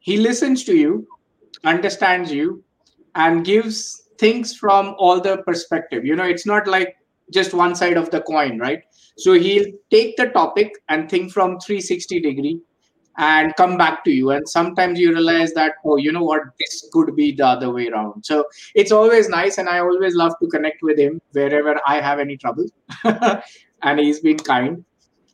He 0.00 0.16
listens 0.16 0.64
to 0.64 0.76
you, 0.76 1.06
understands 1.64 2.32
you, 2.32 2.62
and 3.14 3.44
gives 3.44 4.08
things 4.18 4.54
from 4.56 4.94
all 4.98 5.20
the 5.20 5.38
perspective. 5.38 6.04
You 6.04 6.16
know, 6.16 6.24
it's 6.24 6.46
not 6.46 6.66
like 6.66 6.96
just 7.32 7.54
one 7.54 7.74
side 7.74 7.96
of 7.96 8.10
the 8.10 8.20
coin, 8.20 8.58
right? 8.58 8.82
So 9.16 9.32
he'll 9.34 9.66
take 9.90 10.16
the 10.16 10.28
topic 10.28 10.72
and 10.88 11.08
think 11.08 11.32
from 11.32 11.58
360 11.60 12.20
degree 12.20 12.60
and 13.16 13.54
come 13.56 13.76
back 13.76 14.04
to 14.04 14.10
you. 14.10 14.30
And 14.30 14.48
sometimes 14.48 14.98
you 14.98 15.10
realize 15.10 15.52
that 15.54 15.74
oh 15.84 15.96
you 15.96 16.12
know 16.12 16.22
what? 16.22 16.42
This 16.58 16.88
could 16.92 17.14
be 17.16 17.32
the 17.32 17.46
other 17.46 17.70
way 17.70 17.88
around. 17.88 18.24
So 18.24 18.46
it's 18.74 18.92
always 18.92 19.28
nice 19.28 19.58
and 19.58 19.68
i 19.68 19.78
always 19.78 20.14
love 20.14 20.32
to 20.40 20.48
connect 20.48 20.82
with 20.82 20.98
him 20.98 21.20
wherever 21.32 21.80
i 21.86 22.00
have 22.00 22.18
any 22.18 22.36
trouble. 22.36 22.66
And 23.84 23.98
he's 23.98 24.20
been 24.20 24.38
kind. 24.38 24.84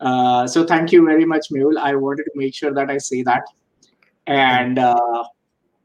Uh, 0.01 0.47
so 0.47 0.65
thank 0.65 0.91
you 0.91 1.05
very 1.05 1.27
much 1.27 1.49
mehul. 1.53 1.77
I 1.77 1.95
wanted 1.95 2.25
to 2.25 2.31
make 2.35 2.55
sure 2.55 2.73
that 2.73 2.91
i 2.91 2.97
say 2.97 3.23
that. 3.23 3.43
And 4.27 4.79
uh, 4.79 5.25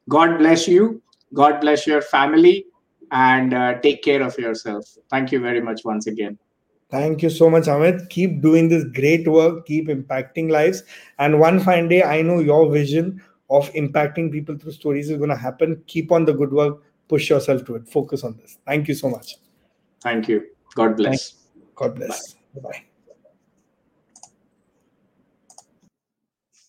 god 0.07 0.37
bless 0.37 0.67
you. 0.67 1.01
God 1.33 1.59
bless 1.59 1.85
your 1.85 2.01
family. 2.01 2.65
And 3.11 3.53
uh, 3.53 3.79
take 3.81 4.01
care 4.01 4.23
of 4.23 4.37
yourself. 4.37 4.85
Thank 5.09 5.31
you 5.31 5.39
very 5.39 5.61
much 5.61 5.81
once 5.83 6.07
again 6.07 6.39
Thank 6.93 7.23
you 7.23 7.31
so 7.31 7.49
much, 7.49 7.63
Amit. 7.63 8.07
Keep 8.09 8.41
doing 8.41 8.69
this 8.69 8.83
great 8.83 9.27
work, 9.27 9.65
keep 9.65 9.87
impacting 9.87 10.51
lives. 10.51 10.83
And 11.17 11.39
one 11.39 11.59
fine 11.59 11.87
day, 11.87 12.03
I 12.03 12.21
know 12.21 12.37
your 12.37 12.71
vision 12.71 13.19
of 13.49 13.67
impacting 13.73 14.31
people 14.31 14.59
through 14.59 14.73
stories 14.73 15.09
is 15.09 15.17
going 15.17 15.31
to 15.31 15.35
happen. 15.35 15.81
Keep 15.87 16.11
on 16.11 16.25
the 16.25 16.33
good 16.33 16.53
work, 16.53 16.83
push 17.07 17.31
yourself 17.31 17.65
to 17.65 17.77
it, 17.77 17.87
focus 17.87 18.23
on 18.23 18.37
this. 18.37 18.59
Thank 18.67 18.87
you 18.87 18.93
so 18.93 19.09
much. 19.09 19.37
Thank 20.01 20.27
you. 20.27 20.49
God 20.75 20.95
bless. 20.95 21.33
God 21.73 21.95
bless. 21.95 22.35
Bye 22.53 22.61
bye. 22.61 22.83